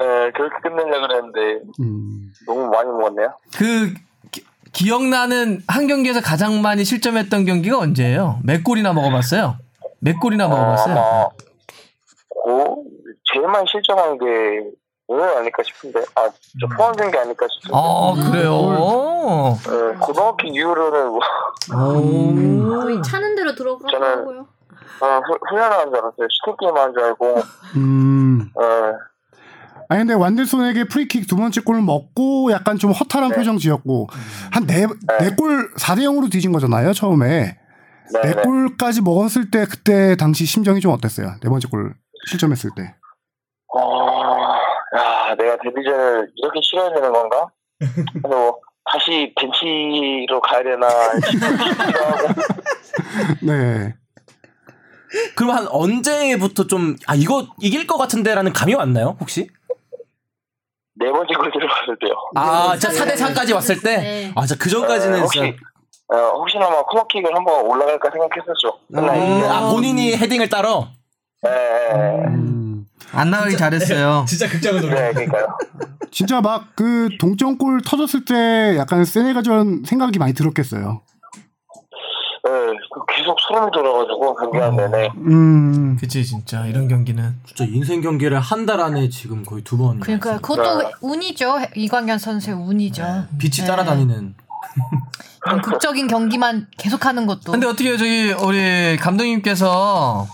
네, 0.00 0.30
그렇게 0.32 0.56
끝내려고 0.62 1.06
그랬는데 1.06 1.64
음. 1.80 2.32
너무 2.46 2.66
많이 2.68 2.90
먹었네요. 2.90 3.32
그, 3.56 3.94
기- 4.32 4.44
기억나는 4.72 5.62
한 5.68 5.86
경기에서 5.86 6.20
가장 6.20 6.60
많이 6.62 6.84
실점했던 6.84 7.44
경기가 7.46 7.78
언제예요? 7.78 8.40
몇 8.44 8.64
골이나 8.64 8.92
먹어봤어요? 8.92 9.56
몇 10.00 10.18
골이나 10.20 10.46
어, 10.46 10.48
먹어봤어요? 10.48 10.94
아마 10.98 11.28
고 12.28 12.84
제일 13.32 13.46
많이 13.46 13.64
실점한 13.70 14.18
게 14.18 14.24
오늘 15.14 15.36
아닐까 15.36 15.62
싶은데 15.62 16.00
아저 16.16 16.66
포함된 16.76 17.10
게 17.12 17.18
아닐까 17.18 17.46
싶은데 17.48 17.72
아 17.76 18.30
그래요. 18.30 19.58
네, 19.64 19.98
고등학교 20.00 20.48
이후로는 20.48 21.08
뭐, 21.08 21.20
오. 21.98 22.80
거의 22.82 23.00
차는 23.02 23.36
대로 23.36 23.54
들어가고요. 23.54 24.46
어, 25.00 25.06
후- 25.06 25.38
훈련하는 25.50 25.86
줄 25.86 25.96
알았어요 25.96 26.28
슈팅 26.30 26.56
게임 26.60 26.76
하는 26.76 26.92
줄 26.92 27.02
알고 27.04 27.34
음. 27.76 28.50
어, 28.54 28.62
아니 29.88 30.00
근데 30.00 30.14
완델손에게 30.14 30.84
프리킥 30.88 31.26
두 31.28 31.36
번째 31.36 31.60
골을 31.60 31.82
먹고 31.82 32.50
약간 32.52 32.78
좀 32.78 32.90
허탈한 32.92 33.30
네. 33.30 33.36
표정 33.36 33.58
지었고 33.58 34.08
한 34.50 34.66
네네골 34.66 35.74
4대 35.74 36.00
0으로 36.00 36.30
뒤진 36.30 36.52
거잖아요, 36.52 36.92
처음에. 36.92 37.58
네, 38.12 38.20
네 38.22 38.34
네. 38.34 38.42
골까지 38.42 39.02
먹었을 39.02 39.50
때 39.50 39.64
그때 39.66 40.16
당시 40.16 40.44
심정이 40.44 40.80
좀 40.80 40.92
어땠어요? 40.92 41.34
네 41.42 41.48
번째 41.48 41.68
골 41.68 41.94
실점했을 42.28 42.70
때. 42.76 42.94
어, 44.94 44.98
야, 44.98 45.34
내가 45.36 45.56
데뷔전을 45.62 46.30
이렇게 46.36 46.60
치러야 46.62 46.92
되는 46.94 47.12
건가? 47.12 47.46
그래서 47.78 48.28
뭐 48.28 48.58
다시 48.84 49.32
벤치로 49.38 50.40
가야 50.40 50.62
되나. 50.62 50.88
네. 53.42 53.94
그럼 55.36 55.50
한 55.56 55.66
언제부터 55.68 56.66
좀 56.66 56.96
아 57.06 57.14
이거 57.14 57.46
이길 57.60 57.86
것 57.86 57.96
같은데라는 57.98 58.52
감이 58.52 58.74
왔나요 58.74 59.16
혹시? 59.20 59.48
네 60.96 61.10
번째 61.10 61.34
골 61.34 61.50
들어갔을 61.52 61.96
때요. 62.00 62.14
아 62.34 62.76
진짜 62.76 63.04
4대 63.04 63.14
4까지 63.16 63.54
왔을 63.54 63.80
때? 63.80 63.96
네. 63.98 64.32
아 64.34 64.44
진짜 64.46 64.62
그 64.62 64.68
전까지는 64.70 65.20
혹시 65.20 65.38
진짜 65.38 65.56
어, 66.08 66.16
혹시나마 66.38 66.82
코너킥을 66.82 67.34
한번 67.34 67.64
올라갈까 67.64 68.10
생각했었죠. 68.10 68.78
음, 68.94 69.38
이제. 69.38 69.48
아 69.48 69.70
본인이 69.70 70.16
헤딩을 70.16 70.48
따러? 70.48 70.88
네, 71.42 71.50
네, 71.50 72.26
음. 72.28 72.63
안 73.14 73.30
나가기 73.30 73.56
잘했어요. 73.56 74.24
진짜 74.28 74.48
극장을 74.48 74.80
네, 74.82 74.88
네, 74.88 75.12
그러니까요. 75.12 75.46
진짜 76.10 76.40
막 76.40 76.74
그 76.76 77.08
동점골 77.20 77.82
터졌을 77.82 78.24
때 78.24 78.76
약간 78.78 79.04
세네가전 79.04 79.84
생각이 79.86 80.18
많이 80.18 80.32
들었겠어요. 80.34 81.02
네, 82.44 82.50
계속 83.16 83.36
소름이 83.40 83.70
돌아가지고 83.72 84.34
경기한 84.36 84.76
내내. 84.76 85.08
음. 85.16 85.96
그치 85.98 86.24
진짜 86.24 86.66
이런 86.66 86.88
경기는 86.88 87.34
진짜 87.46 87.64
인생 87.64 88.00
경기를 88.02 88.38
한 88.38 88.66
달 88.66 88.80
안에 88.80 89.08
지금 89.08 89.42
거의 89.44 89.62
두 89.62 89.76
번. 89.78 90.00
그러니까 90.00 90.38
그것도 90.40 90.78
네. 90.78 90.90
운이죠. 91.00 91.58
이광현 91.74 92.18
선수의 92.18 92.56
운이죠. 92.56 93.26
빛이 93.38 93.60
네. 93.62 93.66
따라다니는. 93.66 94.34
극적인 95.62 96.06
경기만 96.08 96.66
계속하는 96.78 97.26
것도. 97.26 97.52
근데 97.52 97.66
어떻게 97.66 97.96
저기 97.96 98.32
우리 98.32 98.96
감독님께서 98.98 100.26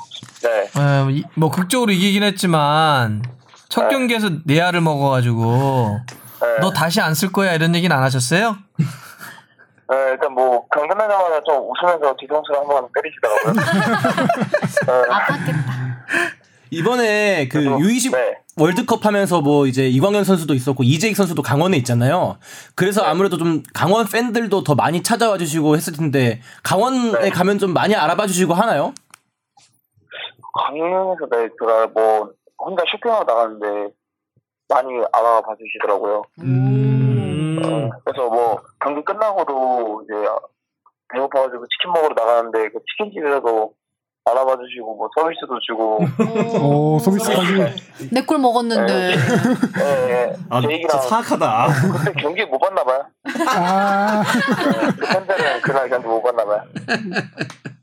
네. 0.43 0.71
어, 0.81 1.09
이- 1.11 1.25
뭐 1.35 1.51
극적으로 1.51 1.93
이기긴 1.93 2.23
했지만 2.23 3.23
첫 3.69 3.85
네. 3.85 3.91
경기에서 3.91 4.31
네 4.45 4.61
알을 4.61 4.81
먹어가지고 4.81 6.01
네. 6.41 6.47
너 6.61 6.71
다시 6.73 7.01
안 7.01 7.15
쓸 7.15 7.31
거야 7.33 7.53
이런 7.55 7.75
얘기는 7.75 7.95
안 7.95 8.03
하셨어요? 8.03 8.57
네, 8.79 9.97
일단 10.13 10.33
뭐 10.33 10.65
경기 10.73 10.89
끝나자마자 10.89 11.41
좀 11.45 11.57
웃으면서 11.69 12.15
뒤통수를 12.19 12.61
한번 12.61 12.87
때리시더라고요. 12.95 13.53
네. 14.87 15.15
아팠겠다. 15.15 15.91
이번에 16.73 17.49
그 17.49 17.59
그래서, 17.59 17.77
U20 17.79 18.13
네. 18.13 18.37
월드컵 18.57 19.05
하면서 19.05 19.41
뭐 19.41 19.67
이제 19.67 19.89
이광현 19.89 20.23
선수도 20.23 20.55
있었고 20.55 20.85
이재익 20.85 21.17
선수도 21.17 21.43
강원에 21.43 21.77
있잖아요. 21.79 22.39
그래서 22.77 23.03
아무래도 23.03 23.37
좀 23.39 23.63
강원 23.75 24.07
팬들도 24.07 24.63
더 24.63 24.75
많이 24.77 25.03
찾아와 25.03 25.37
주시고 25.39 25.77
했을 25.77 25.93
텐데 25.93 26.41
강원에 26.63 27.19
네. 27.23 27.31
가면 27.31 27.59
좀 27.59 27.73
많이 27.73 27.97
알아봐 27.97 28.29
주시고 28.29 28.55
하나요? 28.55 28.95
강릉에서 30.55 31.27
네, 31.31 31.49
제가 31.59 31.87
뭐 31.89 32.31
혼자 32.59 32.83
쇼핑하고 32.91 33.25
나갔는데 33.25 33.93
많이 34.69 34.89
알아봐 35.13 35.55
주시더라고요. 35.57 36.23
음. 36.43 37.61
어, 37.65 37.91
그래서 38.05 38.29
뭐 38.31 38.61
경기 38.81 39.03
끝나고도 39.05 40.05
이제 40.05 40.15
배고파가지고 41.13 41.67
치킨 41.67 41.93
먹으러 41.93 42.15
나가는데 42.15 42.71
그 42.71 42.79
치킨집에서도 42.91 43.73
알아봐 44.27 44.57
주시고 44.59 44.97
뭐 44.97 45.09
서비스도 45.17 45.59
주고 45.61 45.99
오, 46.61 46.99
서비스까지. 47.01 48.11
내꼴 48.15 48.39
먹었는데. 48.39 48.93
예, 48.93 50.11
예. 50.11 50.33
아, 50.51 50.61
제 50.61 50.71
얘기랑 50.71 51.01
사악하다. 51.01 51.67
그때 52.05 52.13
경기 52.21 52.45
못 52.45 52.59
봤나 52.59 52.85
봐요. 52.85 53.07
아. 53.49 54.23
예, 54.23 54.87
그 54.93 55.07
팬들은 55.07 55.61
그날 55.63 55.89
경기 55.89 56.07
못 56.07 56.23
봤나 56.23 56.45
봐요. 56.45 56.63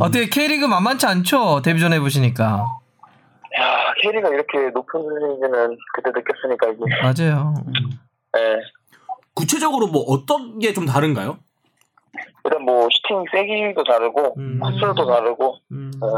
어떻게 0.00 0.28
K리그 0.28 0.66
만만치 0.66 1.06
않죠? 1.06 1.62
데뷔전 1.62 1.92
해보시니까 1.94 2.44
야 3.60 3.92
K리가 4.02 4.28
이렇게 4.28 4.70
높은 4.72 5.00
수준인지는 5.02 5.76
그때 5.94 6.10
느꼈으니까 6.14 6.68
이게 6.68 6.84
맞아요. 7.02 7.54
예. 8.36 8.60
구체적으로 9.34 9.86
뭐 9.88 10.02
어떤 10.08 10.58
게 10.58 10.72
좀 10.72 10.86
다른가요? 10.86 11.38
일단 12.44 12.62
뭐 12.64 12.88
슈팅 12.90 13.24
세기도 13.32 13.82
다르고 13.84 14.34
음. 14.38 14.60
헛술도 14.62 15.06
다르고 15.06 15.56
음. 15.72 15.90
예. 15.94 16.08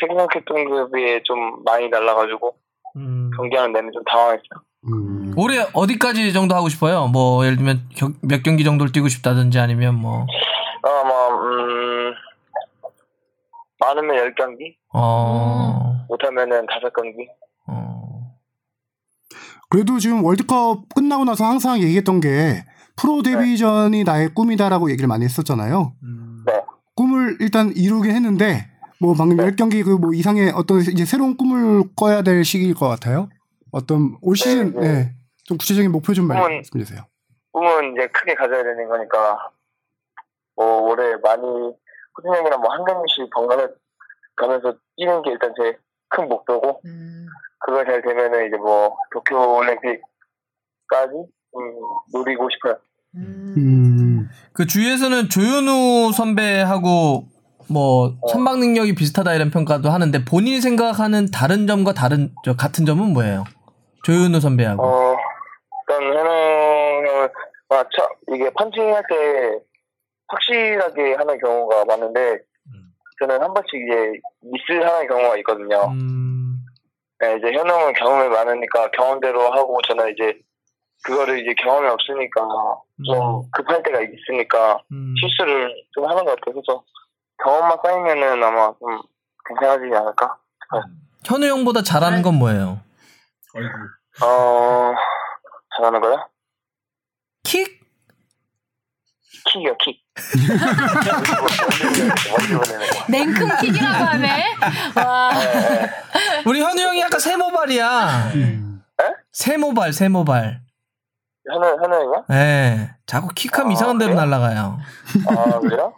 최근형 0.00 0.26
캡등급이 0.28 1.20
좀 1.24 1.62
많이 1.64 1.90
달라가지고 1.90 2.54
음. 2.96 3.30
경기하는 3.36 3.72
내내 3.72 3.90
좀 3.92 4.02
당황했어요. 4.04 4.62
음. 4.88 5.32
올해 5.36 5.66
어디까지 5.72 6.32
정도 6.32 6.54
하고 6.54 6.68
싶어요? 6.68 7.08
뭐 7.08 7.44
예를 7.44 7.56
들면 7.56 7.88
겨- 7.94 8.12
몇 8.22 8.42
경기 8.42 8.62
정도를 8.64 8.92
뛰고 8.92 9.08
싶다든지 9.08 9.58
아니면 9.58 9.94
뭐 9.94 10.26
아마 10.88 11.28
음 11.42 12.14
많으면 13.78 14.16
10경기 14.34 14.74
어. 14.94 16.04
못하면은 16.08 16.66
5경기 16.66 17.28
어. 17.68 18.34
그래도 19.68 19.98
지금 19.98 20.24
월드컵 20.24 20.84
끝나고 20.94 21.24
나서 21.24 21.44
항상 21.44 21.80
얘기했던 21.80 22.20
게 22.20 22.64
프로 22.96 23.22
데뷔전이 23.22 24.04
나의 24.04 24.28
꿈이다라고 24.34 24.90
얘기를 24.90 25.06
많이 25.08 25.24
했었잖아요. 25.24 25.92
네. 26.46 26.52
꿈을 26.94 27.36
일단 27.40 27.72
이루긴 27.76 28.12
했는데 28.12 28.70
뭐 29.00 29.12
방금 29.14 29.36
열 29.38 29.54
10경기 29.54 29.84
그 29.84 29.98
뭐 29.98 30.14
이상의 30.14 30.52
어떤 30.54 30.80
이제 30.80 31.04
새로운 31.04 31.36
꿈을 31.36 31.84
꿔야 31.96 32.22
될 32.22 32.42
시기일 32.44 32.74
것 32.74 32.88
같아요. 32.88 33.28
어떤 33.72 34.16
올 34.22 34.36
시즌 34.36 34.72
네, 34.74 34.80
네. 34.80 34.92
네. 34.92 35.14
좀 35.44 35.58
구체적인 35.58 35.92
목표 35.92 36.14
좀 36.14 36.28
꿈은- 36.28 36.34
말씀해 36.56 36.84
주세요. 36.84 37.02
꿈은 37.52 37.92
이제 37.92 38.06
크게 38.08 38.34
가져야 38.34 38.62
되는 38.62 38.88
거니까 38.88 39.36
뭐 40.56 40.80
올해 40.82 41.14
많이 41.22 41.42
호준 41.42 42.34
형이랑 42.34 42.60
뭐 42.60 42.72
한 42.72 42.84
경기씩 42.84 43.30
번갈아 43.30 43.68
가면서 44.36 44.74
뛰는 44.96 45.22
게 45.22 45.30
일단 45.32 45.52
제 45.60 45.76
큰 46.08 46.28
목표고 46.28 46.80
음. 46.84 47.26
그거 47.58 47.84
잘 47.84 48.00
되면은 48.00 48.46
이제 48.46 48.56
뭐 48.58 48.96
도쿄 49.12 49.56
올림픽까지 49.56 51.14
음, 51.14 51.60
노리고 52.12 52.48
싶어요. 52.50 52.78
음. 53.16 53.54
음. 53.56 54.30
그 54.52 54.66
주위에서는 54.66 55.28
조현우 55.28 56.12
선배하고 56.12 57.24
뭐 57.68 58.14
선방 58.30 58.60
능력이 58.60 58.94
비슷하다 58.94 59.34
이런 59.34 59.50
평가도 59.50 59.90
하는데 59.90 60.24
본인이 60.24 60.60
생각하는 60.60 61.26
다른 61.32 61.66
점과 61.66 61.92
다른 61.92 62.32
저 62.44 62.54
같은 62.54 62.86
점은 62.86 63.12
뭐예요? 63.12 63.42
조현우 64.04 64.38
선배하고. 64.40 64.82
어, 64.84 65.16
일단 65.88 66.02
현우 66.14 66.28
형은 67.08 67.28
아, 67.70 67.82
차, 67.96 68.08
이게 68.32 68.48
펀칭할 68.50 69.02
때 69.08 69.58
확실하게 70.28 71.14
하는 71.14 71.38
경우가 71.38 71.84
많은데 71.84 72.38
저는 73.18 73.40
한 73.40 73.54
번씩 73.54 73.74
이제 73.74 74.12
미스 74.42 74.72
하는 74.84 75.08
경우가 75.08 75.36
있거든요. 75.38 75.90
음. 75.90 76.58
네, 77.18 77.36
이제 77.38 77.52
현웅은 77.52 77.94
경험이 77.94 78.28
많으니까 78.28 78.90
경험대로 78.90 79.50
하고 79.52 79.80
저는 79.88 80.12
이제 80.12 80.38
그거를 81.02 81.40
이제 81.40 81.54
경험이 81.62 81.88
없으니까 81.88 82.42
좀 83.06 83.42
급할 83.52 83.82
때가 83.82 84.00
있으니까 84.00 84.82
음. 84.92 85.14
실수를 85.18 85.74
좀 85.92 86.04
하는 86.04 86.24
것 86.24 86.36
같아요. 86.38 86.54
그래서 86.54 86.84
경험만 87.42 87.78
쌓이면은 87.82 88.42
아마 88.42 88.72
좀 88.78 89.00
괜찮아지지 89.48 89.94
않을까? 89.94 90.38
현우 91.24 91.46
형보다 91.46 91.82
잘하는 91.82 92.22
건 92.22 92.34
뭐예요? 92.34 92.80
어, 94.22 94.94
잘하는 95.76 96.00
거요? 96.00 96.28
킥? 97.44 97.80
킥이요, 99.46 99.76
킥. 99.78 100.05
냉큼 103.08 103.48
킥이라고 103.60 104.04
하네. 104.04 104.54
와. 104.96 105.30
네, 105.34 105.90
우리 106.46 106.60
현우 106.60 106.80
형이 106.80 107.00
약간 107.00 107.20
세모발이야. 107.20 108.32
세모발, 109.32 109.92
세모발. 109.92 110.60
현우, 111.48 111.64
현우 111.82 111.94
형이요? 111.94 112.24
예. 112.32 112.90
자꾸 113.06 113.28
킥하면 113.34 113.70
아, 113.70 113.72
이상한 113.72 113.98
데로? 113.98 114.14
날아가요. 114.14 114.78
아, 115.28 115.58
그래요? 115.60 115.94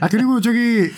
아 0.00 0.08
그리고 0.08 0.40
저기 0.40 0.90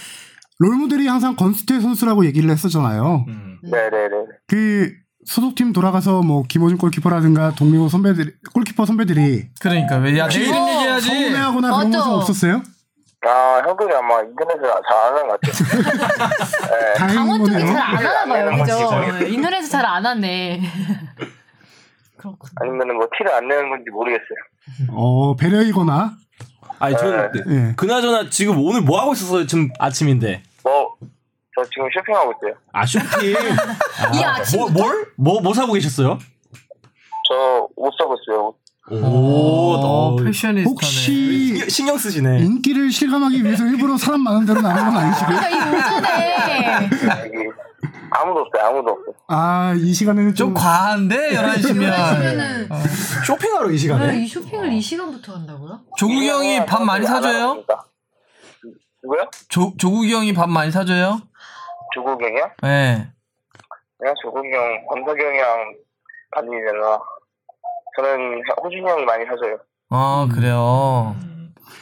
롤모델이 0.58 1.08
항상 1.08 1.34
건스테 1.34 1.80
선수라고 1.80 2.24
얘기를 2.26 2.48
했었잖아요. 2.50 3.24
네네네. 3.64 4.14
그 4.46 4.92
소속팀 5.24 5.72
돌아가서 5.72 6.22
뭐 6.22 6.42
김호준 6.48 6.78
골키퍼라든가 6.78 7.52
동료 7.54 7.88
선배들 7.88 8.34
골키퍼 8.54 8.84
선배들이 8.86 9.48
그러니까 9.60 9.96
왜 9.98 10.18
야, 10.18 10.26
내일은 10.28 10.46
얘기해야지. 10.68 11.06
서운해하거나 11.08 11.68
그런 11.76 11.90
맞아. 11.90 11.98
것은 11.98 12.12
없었어요? 12.12 12.62
아, 13.24 13.62
형들이 13.64 13.94
아마 13.94 14.20
인터넷을 14.22 14.62
잘안 14.62 15.14
하는 15.14 15.28
것 15.28 15.40
같아요. 15.40 16.98
네. 16.98 17.14
강원 17.14 17.44
쪽이. 17.44 17.58
잘 17.66 17.76
안 17.78 17.96
하나 18.04 18.24
봐요, 18.26 18.48
안 18.48 18.58
그죠? 18.64 19.18
네, 19.20 19.28
인터넷에 19.30 19.68
잘안 19.68 20.04
하네. 20.04 20.60
아니면은 22.56 22.96
뭐 22.96 23.08
티를 23.16 23.32
안 23.32 23.46
내는 23.48 23.68
건지 23.70 23.84
모르겠어요. 23.90 24.90
어 24.90 25.34
배려이거나 25.36 26.12
아니 26.78 26.96
저는 26.96 27.32
네. 27.32 27.40
예. 27.70 27.74
그나저나 27.76 28.28
지금 28.30 28.58
오늘 28.64 28.80
뭐 28.80 29.00
하고 29.00 29.12
있었어요? 29.12 29.46
지금 29.46 29.70
아침인데. 29.78 30.42
뭐, 30.64 30.94
저 31.54 31.64
지금 31.70 31.88
쇼핑하고 31.94 32.32
있어요. 32.32 32.54
아 32.72 32.86
쇼핑. 32.86 33.30
이 34.14 34.24
아, 34.24 34.36
아침부터? 34.36 34.70
뭐, 34.72 34.86
뭘? 34.86 35.12
뭐, 35.16 35.40
뭐 35.40 35.54
사고 35.54 35.72
계셨어요? 35.74 36.18
저 37.28 37.68
옷 37.76 37.92
사고 37.98 38.14
있어요. 38.22 38.54
오, 38.90 38.96
어, 39.74 40.16
너 40.16 40.24
패셔니스타네. 40.24 40.64
혹시 40.64 41.70
신경, 41.70 41.96
쓰시네. 41.96 42.40
인기를 42.40 42.90
실감하기 42.90 43.44
위해서 43.44 43.64
일부러 43.64 43.96
사람 43.96 44.20
많은 44.22 44.44
데로 44.44 44.60
나간 44.60 44.92
건 44.92 44.96
아니시고요? 45.02 45.36
그러니까 45.38 45.50
이 45.50 45.76
오전에 45.76 46.80
여기 47.24 47.48
아무도 48.10 48.40
없어요. 48.40 48.66
아무도 48.66 48.90
없어요. 48.90 49.14
아 49.28 49.74
이 49.78 49.94
시간에는 49.94 50.34
좀 50.34 50.48
좀 50.48 50.54
과한데 50.54 51.30
11시면 51.30 51.74
그러면은 51.78 52.68
쇼핑하러 53.26 53.68
이왜 53.68 53.76
시간에? 53.78 54.18
이 54.22 54.26
쇼핑을 54.26 54.72
이 54.72 54.80
시간부터 54.80 55.32
한다고요? 55.34 55.80
조국이 55.96 56.28
형이 56.28 56.66
밥 56.66 56.82
많이 56.82 57.06
안 57.06 57.12
사줘요? 57.14 57.64
누구요? 59.04 59.28
조, 59.48 59.72
조국이 59.78 60.12
형이 60.12 60.32
밥 60.34 60.48
많이 60.50 60.70
사줘요? 60.70 61.20
조국이 61.94 62.24
형이요? 62.24 62.50
네. 62.62 63.08
그냥 63.98 64.14
조국이 64.22 64.48
형, 64.52 64.86
권석이 64.88 65.22
형이랑 65.22 65.74
다니잖아. 66.34 66.98
저는 67.96 68.42
호준이 68.62 68.82
형이 68.88 69.04
많이 69.04 69.24
사줘요. 69.26 69.58
어 69.90 70.26
그래요. 70.32 71.14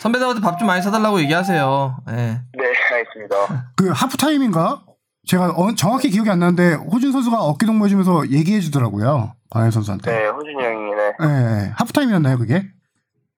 선배들한테 0.00 0.40
밥 0.40 0.58
좀 0.58 0.66
많이 0.66 0.82
사달라고 0.82 1.20
얘기하세요. 1.20 1.96
네. 2.06 2.40
네, 2.54 2.72
알겠습니다. 2.92 3.70
그 3.76 3.90
하프 3.90 4.16
타임인가? 4.16 4.82
제가 5.26 5.50
어- 5.50 5.74
정확히 5.76 6.10
기억이 6.10 6.28
안 6.30 6.38
나는데 6.40 6.74
호준 6.74 7.12
선수가 7.12 7.38
어깨 7.38 7.66
동무 7.66 7.84
해주면서 7.84 8.28
얘기해 8.30 8.60
주더라고요. 8.60 9.34
광현 9.50 9.70
선수한테. 9.70 10.10
네, 10.10 10.26
호준이 10.28 10.54
형이, 10.64 10.94
네. 10.94 11.12
예, 11.22 11.72
하프 11.76 11.92
타임이었나요 11.92 12.38
그게? 12.38 12.62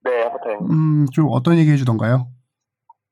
네, 0.04 0.22
하프타임. 0.24 0.58
음, 0.70 1.06
좀 1.12 1.26
어떤 1.30 1.56
얘기 1.58 1.70
해주던가요? 1.72 2.26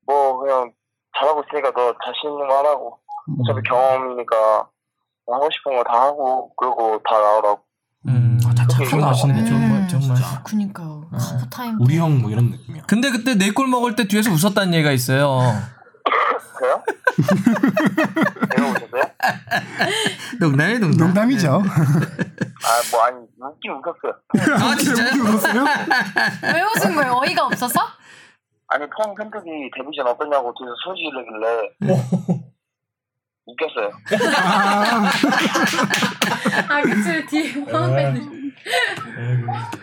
뭐, 0.06 0.38
그냥 0.38 0.72
잘하고 1.18 1.42
있으니까 1.48 1.70
너 1.72 1.92
자신 2.04 2.30
있는 2.30 2.48
거 2.48 2.58
하라고. 2.58 2.98
어차피 3.38 3.68
경험이니까 3.68 4.36
뭐 5.26 5.36
하고 5.36 5.48
싶은 5.52 5.76
거 5.76 5.84
다 5.84 6.00
하고, 6.02 6.54
그러고 6.56 7.00
다 7.08 7.18
나오라고. 7.18 7.60
음, 8.08 8.38
다 8.56 8.66
착하고 8.66 9.04
하시네 9.04 9.44
정말 9.44 9.86
정말. 9.88 10.16
그니까요. 10.44 11.06
하프타임. 11.12 11.78
우리 11.80 11.98
형 11.98 12.20
뭐 12.22 12.30
이런 12.30 12.50
느낌이야. 12.50 12.84
근데 12.86 13.10
그때 13.10 13.34
네골 13.34 13.66
먹을 13.68 13.94
때 13.94 14.08
뒤에서 14.08 14.30
웃었다는 14.30 14.72
얘기가 14.74 14.90
있어요. 14.92 15.40
그래요? 16.56 16.82
내가 18.50 18.68
오셨어요? 18.70 19.02
농담이 20.40 20.78
농담. 20.78 21.06
농담이죠. 21.06 21.48
아, 21.52 22.68
뭐, 22.92 23.02
아니, 23.04 23.16
웃긴 23.40 23.72
웃었어요. 23.72 24.12
아 24.62 24.76
진짜요? 24.76 25.22
울었어요? 25.22 25.64
왜 26.54 26.62
웃은 26.62 26.94
거예요? 26.96 27.12
어이가 27.22 27.46
없어서? 27.46 27.80
아니, 28.68 28.84
팬 28.84 29.14
팬들이 29.16 29.70
데뷔전 29.76 30.06
어떠냐고 30.06 30.52
뒤에서 30.58 30.74
소리 30.84 31.10
지르길래. 31.10 32.39
웃겼어요. 33.60 33.90
아, 34.36 35.10
아, 36.68 36.82
그치. 36.82 37.26
뒤에 37.26 37.64
화면에. 37.70 38.20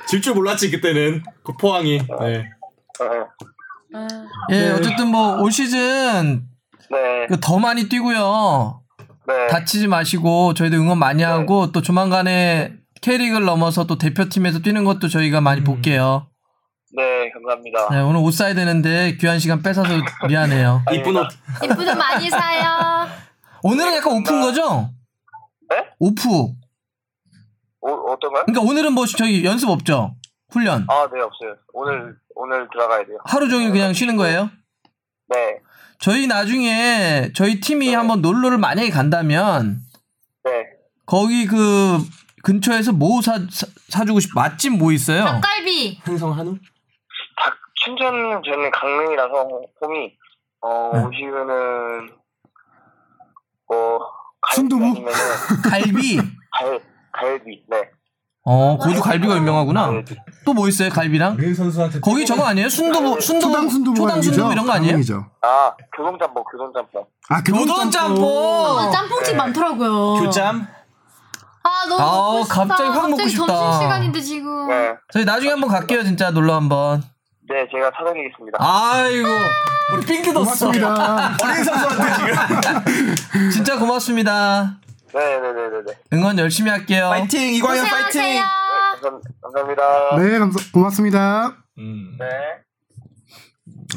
질줄 0.07 0.34
몰랐지 0.36 0.71
그때는 0.71 1.23
그 1.43 1.53
포항이. 1.53 1.99
네. 2.19 2.49
네. 2.99 4.05
예 4.51 4.69
어쨌든 4.71 5.07
뭐 5.07 5.38
올 5.41 5.51
시즌 5.51 6.43
네. 6.91 7.28
그더 7.30 7.59
많이 7.59 7.88
뛰고요. 7.89 8.82
네. 9.28 9.47
다치지 9.47 9.88
마시고 9.88 10.53
저희도 10.53 10.78
응원 10.78 10.97
많이 10.99 11.23
하고 11.23 11.71
또 11.71 11.82
조만간에 11.82 12.73
K리그를 13.01 13.45
넘어서 13.45 13.86
또 13.86 13.97
대표팀에서 13.97 14.59
뛰는 14.59 14.84
것도 14.84 15.07
저희가 15.07 15.41
많이 15.41 15.63
볼게요. 15.63 16.28
네, 16.95 17.30
감사합니다. 17.32 17.89
네, 17.91 17.99
오늘 18.01 18.21
옷 18.21 18.32
사야 18.32 18.53
되는데 18.53 19.17
귀한 19.19 19.39
시간 19.39 19.61
뺏어서 19.61 19.89
미안해요. 20.28 20.84
이쁜 20.93 21.17
옷. 21.17 21.28
이쁘도 21.63 21.95
많이 21.95 22.30
사요. 22.30 23.07
오늘은 23.64 23.95
약간 23.95 24.14
오픈 24.14 24.41
거죠? 24.41 24.89
네? 25.70 25.89
오프. 25.99 26.30
오, 27.82 27.89
어떤 28.12 28.34
거요? 28.34 28.43
그러니까 28.45 28.62
오늘은 28.62 28.93
뭐 28.93 29.05
저희 29.05 29.43
연습 29.45 29.70
없죠? 29.70 30.16
훈련. 30.49 30.86
아, 30.89 31.08
네, 31.14 31.22
없어요. 31.22 31.55
오늘, 31.74 32.16
오늘 32.36 32.68
들어가야 32.72 33.05
돼요. 33.05 33.18
하루 33.26 33.49
종일 33.49 33.72
그냥 33.72 33.93
쉬는 33.93 34.16
거예요? 34.16 34.49
네. 35.30 35.60
저희 35.99 36.28
나중에 36.28 37.32
저희 37.36 37.60
팀이 37.60 37.88
네. 37.88 37.95
한번 37.95 38.22
놀러를 38.22 38.58
만약에 38.58 38.89
간다면 38.89 39.80
네. 40.43 40.51
거기 41.05 41.45
그 41.47 41.97
근처에서 42.43 42.93
뭐 42.93 43.22
사, 43.22 43.39
사, 43.49 43.68
사주고 43.89 44.20
싶 44.20 44.32
맛집 44.36 44.78
뭐 44.78 44.91
있어요? 44.91 45.26
닭갈비. 45.26 46.01
행성 46.08 46.32
한우? 46.38 46.53
닭, 46.53 47.53
춘천 47.84 48.41
저는 48.43 48.72
강릉이라서 48.72 49.49
홈이, 49.82 50.14
어, 50.62 50.91
네. 50.93 51.03
오시면은, 51.03 52.10
뭐, 53.70 53.99
갈비 54.41 54.55
순두부? 54.55 55.05
갈비. 55.70 56.18
갈, 56.18 56.80
갈비, 57.11 57.63
네. 57.70 57.89
어, 58.49 58.78
거기도 58.78 59.01
갈비가 59.01 59.36
유명하구나. 59.36 59.91
또 60.45 60.53
뭐 60.53 60.70
있어요? 60.70 60.89
갈비랑? 60.89 61.36
린 61.36 61.53
선수한테 61.53 61.99
거기 61.99 62.26
저거 62.26 62.45
아니에요? 62.45 62.70
순두부, 62.70 63.20
순두부, 63.20 63.51
초당 63.51 63.68
순두부가 63.70 64.07
초당? 64.07 64.22
순두부 64.22 64.51
이런 64.53 64.65
거 64.65 64.72
아니에요? 64.72 64.91
강릉이죠. 64.93 65.26
아, 65.41 65.74
교동짬뽕, 65.95 66.43
교동짬뽕. 66.49 67.05
아, 67.30 67.43
교돈 67.43 67.91
짬뽕. 67.91 68.24
어, 68.24 68.89
짬뽕집 68.89 69.36
많더라고요. 69.36 70.24
교짬? 70.24 70.65
아, 71.63 71.86
너무 71.89 72.01
아, 72.01 72.05
먹고 72.05 72.43
싶다. 72.43 72.65
갑자기 72.65 72.89
확 72.89 73.09
먹고 73.09 73.28
싶다. 73.28 73.45
점심 73.47 73.82
시간인데 73.82 74.22
지금. 74.22 74.68
네. 74.70 74.95
저희 75.11 75.26
나중에 75.26 75.51
한번 75.51 75.70
갈게요, 75.70 76.03
진짜 76.03 76.32
놀러 76.32 76.55
한번. 76.55 77.03
네, 77.50 77.66
제가 77.72 77.91
사드리겠습니다. 77.98 78.58
아이고, 78.60 79.30
우리 79.93 80.06
삥 80.06 80.22
뜯었어. 80.22 80.66
고맙습니다. 80.72 81.38
어린 81.43 81.64
선수한테 81.64 82.14
지금. 82.84 83.50
진짜 83.52 83.80
고맙습니다. 83.80 84.78
네네네네네. 85.14 85.93
응원 86.14 86.38
열심히 86.39 86.70
할게요. 86.70 87.08
파이팅 87.10 87.54
이광현. 87.54 87.86
파이팅. 87.86 88.22
감사, 89.02 89.20
감사합니다. 89.41 90.18
네, 90.18 90.39
감사, 90.39 90.60
고맙습니다. 90.74 91.56
음. 91.78 92.18
네. 92.20 92.26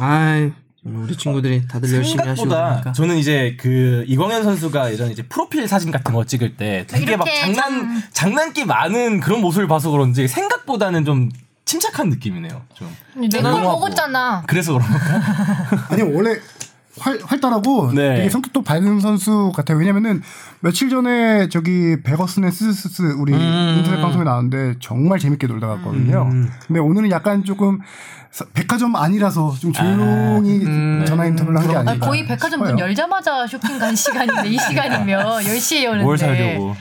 아이, 0.01 0.53
우리 0.85 1.17
친구들이 1.17 1.67
다들 1.67 1.93
열심히 1.93 2.25
하시고 2.27 2.49
그러니까. 2.49 2.93
저는 2.93 3.17
이제 3.17 3.57
그 3.59 4.05
이광현 4.07 4.45
선수가 4.45 4.93
예전 4.93 5.11
이제 5.11 5.23
프로필 5.25 5.67
사진 5.67 5.91
같은 5.91 6.15
거 6.15 6.25
찍을 6.25 6.57
때 6.57 6.87
되게 6.89 7.17
막 7.17 7.27
장난 7.41 7.55
참- 7.55 8.03
장난기 8.13 8.65
많은 8.65 9.19
그런 9.21 9.41
모습을 9.41 9.67
봐서 9.67 9.91
그런지 9.91 10.29
생각보다는 10.29 11.05
좀 11.05 11.29
침착한 11.71 12.09
느낌이네요. 12.09 12.63
좀 12.75 12.89
내걸 13.15 13.31
조용하고. 13.43 13.63
먹었잖아. 13.71 14.43
그래서 14.49 14.73
그런가? 14.73 15.87
아니 15.91 16.03
원래 16.03 16.37
활, 16.99 17.19
활달하고 17.25 17.93
네. 17.95 18.17
되게 18.17 18.29
성격도 18.29 18.63
밝은 18.63 18.99
선수 19.01 19.53
같아요. 19.55 19.79
왜냐면은 19.79 20.21
며칠 20.59 20.91
전에 20.91 21.49
저기 21.49 22.03
베거슨의 22.03 22.51
스스스 22.51 23.03
우리 23.17 23.33
음. 23.33 23.77
인터넷 23.79 24.03
방송에 24.03 24.25
나왔는데 24.25 24.75
정말 24.81 25.19
재밌게 25.21 25.47
놀다 25.47 25.69
갔거든요. 25.69 26.29
음. 26.33 26.51
근데 26.67 26.81
오늘은 26.81 27.11
약간 27.13 27.45
조금 27.45 27.79
사- 28.33 28.45
백화점 28.53 28.97
아니라서 28.97 29.55
좀 29.61 29.73
조용히 29.73 30.65
음. 30.65 31.05
전화 31.07 31.27
인터뷰를 31.27 31.59
한 31.61 31.69
게 31.69 31.77
아니, 31.77 31.89
아닌가. 31.91 32.07
거의 32.07 32.27
백화점 32.27 32.61
문. 32.65 32.79
열자마자 32.79 33.47
쇼핑 33.47 33.79
간 33.79 33.95
시간인데 33.95 34.49
이 34.49 34.59
시간이면 34.59 35.25
10시에 35.47 35.85
여는데. 35.85 36.05
뭘 36.05 36.19
사려고? 36.19 36.75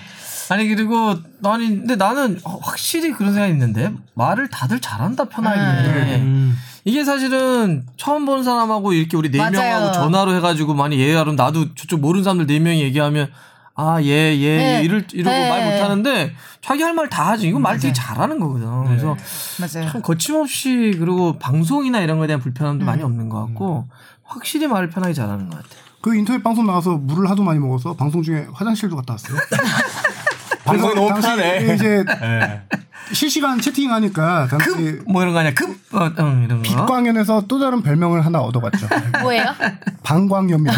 아니 0.50 0.68
그리고 0.68 1.16
아니 1.44 1.68
근데 1.68 1.96
나는 1.96 2.40
확실히 2.44 3.12
그런 3.12 3.34
생각이 3.34 3.54
있는데 3.54 3.94
말을 4.16 4.50
다들 4.50 4.80
잘한다 4.80 5.26
편하게 5.26 6.18
음. 6.18 6.58
이게 6.86 7.04
사실은 7.04 7.86
처음 7.98 8.26
보는 8.26 8.44
사람하고 8.44 8.94
이렇게 8.94 9.16
우리 9.18 9.30
네. 9.30 9.38
명하고 9.38 9.92
전화로 9.92 10.34
해가지고 10.36 10.74
많이 10.74 10.98
얘기하면 11.00 11.36
나도 11.36 11.76
저쪽 11.76 12.00
모르는 12.00 12.24
사람들 12.24 12.48
네 12.48 12.60
명이 12.60 12.82
얘기하면 12.82 13.30
아 13.76 14.02
예 14.02 14.38
예 14.42 14.58
네. 14.58 14.82
이럴 14.84 15.06
이러고 15.14 15.30
네. 15.38 15.50
말 15.50 15.72
못하는데 15.72 16.36
자기 16.62 16.84
할 16.84 16.94
말 16.94 17.08
다 17.10 17.30
하지 17.30 17.48
이건 17.48 17.62
말 17.62 17.78
되게. 17.80 17.94
잘하는 17.94 18.40
거거든 18.40 18.86
그래서 18.86 19.16
맞아요. 19.60 19.90
참 19.90 20.02
거침없이 20.02 20.96
그리고 21.00 21.38
방송이나 21.40 22.02
이런 22.02 22.18
거에 22.18 22.28
대한 22.28 22.42
불편함도 22.42 22.84
음. 22.84 22.88
많이 22.88 23.04
없는 23.04 23.30
것 23.30 23.40
같고 23.46 23.88
확실히 24.24 24.68
말을 24.68 24.90
편하게 24.90 25.14
잘하는 25.14 25.50
것 25.50 25.58
같아. 25.58 25.70
그 26.02 26.16
인터넷 26.16 26.42
방송 26.44 26.66
나와서 26.66 26.98
물을 26.98 27.30
하도 27.30 27.44
많이 27.44 27.60
먹어서 27.60 27.94
방송 27.94 28.22
중에 28.24 28.48
화장실도 28.54 28.96
갔다 28.98 29.14
왔어요. 29.14 29.38
방송이 30.72 30.96
너무 30.96 31.10
당시 31.10 31.28
편해. 31.28 31.74
이제 31.74 32.04
네. 32.22 32.62
실시간 33.12 33.60
채팅하니까 33.60 34.48
당시 34.50 35.00
뭐 35.08 35.22
이런 35.24 35.34
거 35.34 35.40
아니야 35.40 35.54
급 35.54 35.70
어, 35.94 36.12
응, 36.20 36.44
이런 36.46 36.62
거. 36.62 36.64
빛광연에서 36.64 37.46
또 37.48 37.60
다른 37.60 37.82
별명을 37.82 38.24
하나 38.26 38.40
얻어갔죠. 38.40 38.88
뭐예요? 39.22 39.46
방광연입니다. 40.04 40.78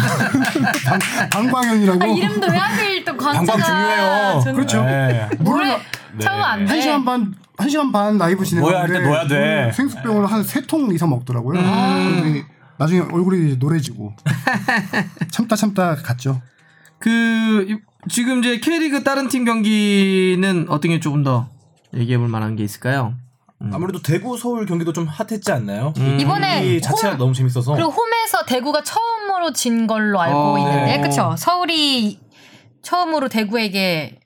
방, 0.84 0.98
방광연이라고. 1.30 2.02
아, 2.02 2.06
이름도 2.06 2.46
왜 2.48 2.56
하필 2.56 3.04
또 3.04 3.16
광자가. 3.16 3.58
방광 3.58 3.66
중요해요. 3.66 4.40
전- 4.44 4.54
그렇죠. 4.54 4.82
네. 4.84 5.28
노래 5.40 5.78
처음 6.18 6.42
안 6.42 6.64
돼. 6.64 6.72
한 6.72 6.80
시간 6.82 7.04
반, 7.04 7.34
한 7.58 7.68
시간 7.68 7.92
반 7.92 8.16
라이브 8.18 8.44
진행하는데 8.44 9.00
넣어야 9.00 9.26
돼. 9.26 9.66
그 9.70 9.76
생수병을 9.76 10.26
한 10.26 10.42
세 10.44 10.62
통 10.66 10.90
이상 10.94 11.10
먹더라고요. 11.10 11.58
음. 11.60 12.44
나중에 12.78 13.00
얼굴이 13.00 13.56
노래지고 13.58 14.14
참다 15.30 15.54
참다 15.56 15.96
갔죠. 15.96 16.40
그 16.98 17.66
이- 17.68 17.78
지금 18.08 18.40
이제 18.40 18.58
K리그 18.58 19.04
다른 19.04 19.28
팀 19.28 19.44
경기는 19.44 20.66
어떤 20.68 20.90
게 20.90 21.00
조금 21.00 21.22
더 21.22 21.48
얘기해 21.94 22.18
볼 22.18 22.28
만한 22.28 22.56
게 22.56 22.64
있을까요? 22.64 23.14
아무래도 23.72 24.02
대구 24.02 24.36
서울 24.36 24.66
경기도 24.66 24.92
좀 24.92 25.06
핫했지 25.06 25.52
않나요? 25.52 25.92
음. 25.98 26.18
이번에 26.20 26.66
이 26.76 26.80
자체가 26.80 27.10
홈- 27.12 27.18
너무 27.18 27.32
재밌어서 27.32 27.74
그리고 27.74 27.90
홈에서 27.90 28.44
대구가 28.44 28.82
처음으로 28.82 29.52
진 29.52 29.86
걸로 29.86 30.20
알고 30.20 30.36
어. 30.36 30.58
있는데 30.58 30.96
네. 30.96 31.00
그쵸 31.00 31.36
서울이 31.38 32.18
처음으로 32.82 33.28
대구에게 33.28 34.18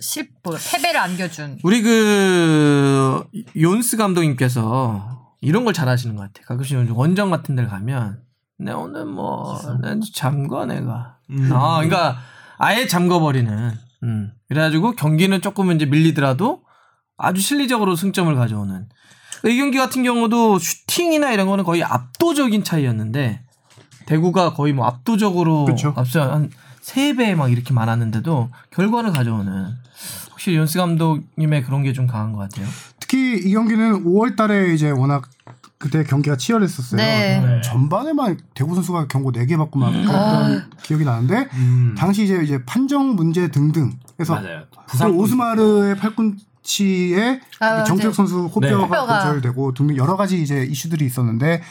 실 0.00 0.28
뭐, 0.42 0.54
패배를 0.70 1.00
안겨준 1.00 1.60
우리 1.62 1.80
그 1.80 3.24
요은스 3.56 3.96
감독님께서 3.96 5.32
이런 5.40 5.64
걸 5.64 5.72
잘하시는 5.72 6.14
것 6.14 6.22
같아요. 6.24 6.44
가끔씩 6.46 6.76
원정 6.94 7.30
같은 7.30 7.56
데를 7.56 7.70
가면 7.70 8.20
내 8.58 8.72
오늘 8.72 9.06
뭐 9.06 9.56
난 9.80 10.02
잠궈 10.14 10.66
내가. 10.66 11.16
아, 11.52 11.74
그러니까 11.76 12.18
아예 12.58 12.86
잠궈버리는. 12.86 13.72
음. 14.04 14.32
그래가지고 14.48 14.92
경기는 14.92 15.40
조금 15.40 15.72
이제 15.72 15.86
밀리더라도 15.86 16.62
아주 17.16 17.40
실리적으로 17.40 17.96
승점을 17.96 18.34
가져오는. 18.34 18.86
이 19.46 19.56
경기 19.56 19.78
같은 19.78 20.02
경우도 20.02 20.58
슈팅이나 20.58 21.32
이런 21.32 21.46
거는 21.46 21.64
거의 21.64 21.82
압도적인 21.84 22.64
차이였는데 22.64 23.42
대구가 24.06 24.54
거의 24.54 24.72
뭐 24.72 24.86
압도적으로 24.86 25.64
그쵸. 25.66 25.92
앞서 25.96 26.30
한 26.32 26.50
3배 26.82 27.34
막 27.34 27.52
이렇게 27.52 27.72
많았는데도 27.74 28.50
결과를 28.70 29.12
가져오는 29.12 29.66
확실히 30.30 30.56
연스 30.56 30.78
감독님의 30.78 31.62
그런 31.64 31.82
게 31.82 31.92
좀 31.92 32.06
강한 32.06 32.32
것 32.32 32.38
같아요. 32.38 32.66
특히 33.00 33.36
이 33.44 33.52
경기는 33.52 34.04
5월 34.04 34.36
달에 34.36 34.72
이제 34.72 34.90
워낙 34.90 35.28
그때 35.78 36.02
경기가 36.02 36.36
치열했었어요. 36.36 36.96
네. 37.00 37.40
네. 37.40 37.60
전반에만 37.62 38.38
대구 38.54 38.74
선수가 38.74 39.06
경고 39.06 39.30
4개 39.32 39.56
받고 39.56 39.78
막 39.78 39.92
그랬던 39.92 40.70
기억이 40.82 41.04
나는데 41.04 41.48
음. 41.54 41.94
당시 41.96 42.24
이제 42.24 42.40
이제 42.42 42.64
판정 42.64 43.14
문제 43.14 43.48
등등 43.48 43.92
해서. 44.18 44.40
그 44.90 45.04
오스마르의 45.06 45.96
팔꿈치에 45.96 47.40
아, 47.60 47.84
정태혁 47.84 48.10
이제 48.10 48.16
선수 48.16 48.46
호뼈가 48.46 48.84
호뼈가. 48.84 49.24
골절되고 49.24 49.74
등등 49.74 49.96
여러 49.96 50.16
가지 50.16 50.42
이제 50.42 50.64
이슈들이 50.64 51.06
있었는데 51.06 51.62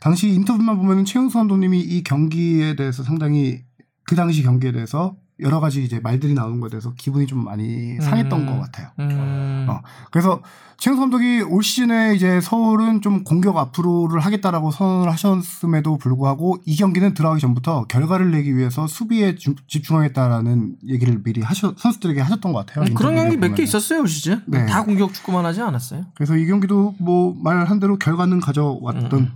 당시 0.00 0.28
인터뷰만 0.28 0.76
보면은 0.76 1.04
최용수 1.04 1.38
감독님이 1.38 1.80
이 1.80 2.02
경기에 2.02 2.74
대해서 2.74 3.04
상당히 3.04 3.62
그 4.04 4.16
당시 4.16 4.42
경기에 4.42 4.72
대해서 4.72 5.14
여러 5.40 5.60
가지 5.60 5.84
이제 5.84 6.00
말들이 6.00 6.32
나오는 6.32 6.60
것에 6.60 6.70
대해서 6.70 6.94
기분이 6.96 7.26
좀 7.26 7.44
많이 7.44 8.00
상했던 8.00 8.40
음. 8.40 8.46
것 8.46 8.58
같아요. 8.60 8.88
음. 9.00 9.66
어, 9.68 9.82
그래서 10.10 10.40
최영수 10.78 11.00
감독이 11.00 11.42
올 11.42 11.62
시즌에 11.62 12.14
이제 12.14 12.40
서울은 12.40 13.02
좀 13.02 13.22
공격 13.22 13.56
앞으로를 13.58 14.20
하겠다라고 14.20 14.70
선언을 14.70 15.10
하셨음에도 15.12 15.98
불구하고 15.98 16.56
이 16.64 16.74
경기는 16.76 17.12
들어가기 17.12 17.40
전부터 17.42 17.84
결과를 17.86 18.30
내기 18.30 18.56
위해서 18.56 18.86
수비에 18.86 19.34
주- 19.34 19.54
집중하겠다라는 19.66 20.76
얘기를 20.88 21.22
미리 21.22 21.42
하셨 21.42 21.78
선수들에게 21.78 22.20
하셨던 22.22 22.52
것 22.54 22.64
같아요. 22.66 22.86
음, 22.86 22.94
그런 22.94 23.14
경기 23.16 23.36
몇 23.36 23.54
개. 23.54 23.62
있었어요 23.62 24.00
올 24.00 24.08
시즌. 24.08 24.40
네. 24.46 24.64
다 24.64 24.84
공격 24.84 25.12
축구만 25.12 25.44
하지 25.44 25.60
않았어요. 25.60 26.06
그래서 26.14 26.36
이 26.36 26.46
경기도 26.46 26.94
뭐 26.98 27.34
말한 27.42 27.78
대로 27.78 27.98
결과는 27.98 28.40
가져왔던 28.40 29.12
음. 29.20 29.32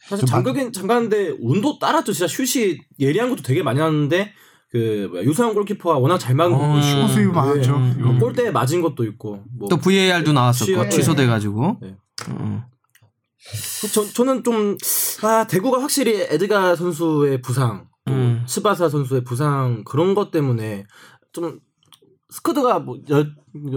사실 0.00 0.26
잠그긴 0.26 0.72
잠갔는데 0.72 1.34
운도 1.40 1.78
따랐죠. 1.78 2.12
진짜 2.12 2.26
슛이 2.28 2.78
예리한 2.98 3.28
것도 3.30 3.42
되게 3.42 3.62
많이 3.62 3.78
나왔는데 3.78 4.32
그 4.72 5.08
뭐야, 5.10 5.22
유소영 5.24 5.52
골키퍼가 5.54 5.98
워낙 5.98 6.16
잘 6.18 6.34
막은 6.34 6.54
어, 6.54 6.58
거 6.58 6.80
슈퍼 6.80 7.06
세이브 7.08 7.30
많았죠. 7.30 7.76
음, 7.76 7.96
뭐 8.00 8.10
음. 8.12 8.18
골대에 8.18 8.50
맞은 8.50 8.80
것도 8.80 9.04
있고 9.04 9.42
뭐 9.58 9.68
또 9.68 9.76
VAR도 9.76 10.32
나왔었고 10.32 10.88
취- 10.88 10.96
취소돼가지고. 10.96 11.76
네. 11.82 11.96
음. 12.30 12.62
저, 13.92 14.04
저는 14.04 14.44
좀, 14.44 14.76
아, 15.22 15.46
대구가 15.46 15.80
확실히 15.82 16.22
에드가 16.30 16.76
선수의 16.76 17.42
부상, 17.42 17.86
또 18.06 18.12
음. 18.12 18.44
츠바사 18.46 18.88
선수의 18.88 19.24
부상, 19.24 19.82
그런 19.84 20.14
것 20.14 20.30
때문에 20.30 20.84
좀, 21.32 21.58
스쿼드가 22.30 22.78
뭐, 22.78 22.96
여, 23.10 23.26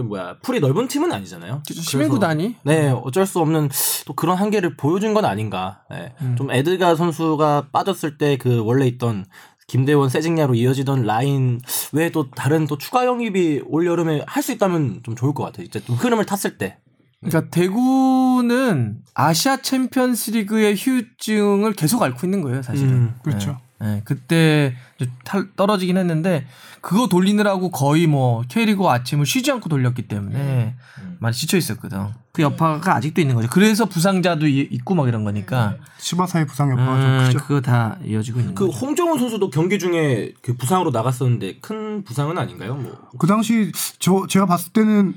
뭐야, 0.04 0.38
풀이 0.42 0.60
넓은 0.60 0.88
팀은 0.88 1.12
아니잖아요. 1.12 1.62
시민 1.70 2.06
그래서 2.08 2.12
구단이 2.14 2.56
네, 2.64 2.88
어쩔 2.88 3.26
수 3.26 3.40
없는 3.40 3.68
또 4.06 4.14
그런 4.14 4.38
한계를 4.38 4.76
보여준 4.78 5.12
건 5.12 5.26
아닌가. 5.26 5.82
네. 5.90 6.14
좀 6.38 6.50
에드가 6.50 6.94
선수가 6.94 7.68
빠졌을 7.70 8.16
때 8.16 8.38
그 8.38 8.64
원래 8.64 8.86
있던 8.86 9.26
김대원 9.66 10.08
세징야로 10.08 10.54
이어지던 10.54 11.02
라인 11.04 11.60
외에 11.92 12.10
또 12.10 12.30
다른 12.30 12.66
또 12.66 12.78
추가 12.78 13.04
영입이 13.04 13.62
올 13.66 13.86
여름에 13.86 14.22
할 14.26 14.42
수 14.42 14.52
있다면 14.52 15.00
좀 15.02 15.16
좋을 15.16 15.34
것 15.34 15.42
같아요. 15.44 15.64
이제 15.66 15.80
좀 15.80 15.96
흐름을 15.96 16.24
탔을 16.26 16.56
때. 16.58 16.78
그러니까 17.20 17.50
대구는 17.50 18.98
아시아 19.14 19.56
챔피언스리그의 19.56 20.76
휴증을 20.76 21.72
계속 21.72 22.02
앓고 22.02 22.26
있는 22.26 22.42
거예요, 22.42 22.62
사실은. 22.62 22.92
음, 22.92 23.14
그렇죠. 23.22 23.58
네, 23.80 23.86
네, 23.86 24.02
그때 24.04 24.76
탈, 25.24 25.48
떨어지긴 25.56 25.96
했는데 25.96 26.46
그거 26.80 27.08
돌리느라고 27.08 27.70
거의 27.72 28.06
뭐 28.06 28.42
K리그 28.48 28.84
아침을 28.86 29.26
쉬지 29.26 29.50
않고 29.50 29.68
돌렸기 29.68 30.06
때문에 30.08 30.76
많이 31.18 31.34
지쳐 31.34 31.56
있었거든. 31.56 32.06
그 32.36 32.42
여파가 32.42 32.96
아직도 32.96 33.22
있는 33.22 33.34
거죠. 33.34 33.48
그래서 33.50 33.86
부상자도 33.86 34.46
이- 34.46 34.68
있고 34.70 34.94
막 34.94 35.08
이런 35.08 35.24
거니까 35.24 35.76
시바사의 35.96 36.46
부상 36.46 36.70
여파가 36.70 37.00
좀 37.00 37.10
음, 37.10 37.24
크죠. 37.28 37.38
그거 37.38 37.60
다 37.62 37.96
이어지고 38.04 38.40
있는 38.40 38.54
그 38.54 38.66
거죠. 38.66 38.78
홍정훈 38.78 39.18
선수도 39.18 39.48
경기 39.48 39.78
중에 39.78 40.34
그 40.42 40.54
부상으로 40.54 40.90
나갔었는데 40.90 41.60
큰 41.60 42.04
부상은 42.04 42.36
아닌가요? 42.36 42.74
뭐 42.74 42.92
그 43.18 43.26
당시 43.26 43.72
저 43.98 44.26
제가 44.28 44.44
봤을 44.44 44.70
때는 44.74 45.14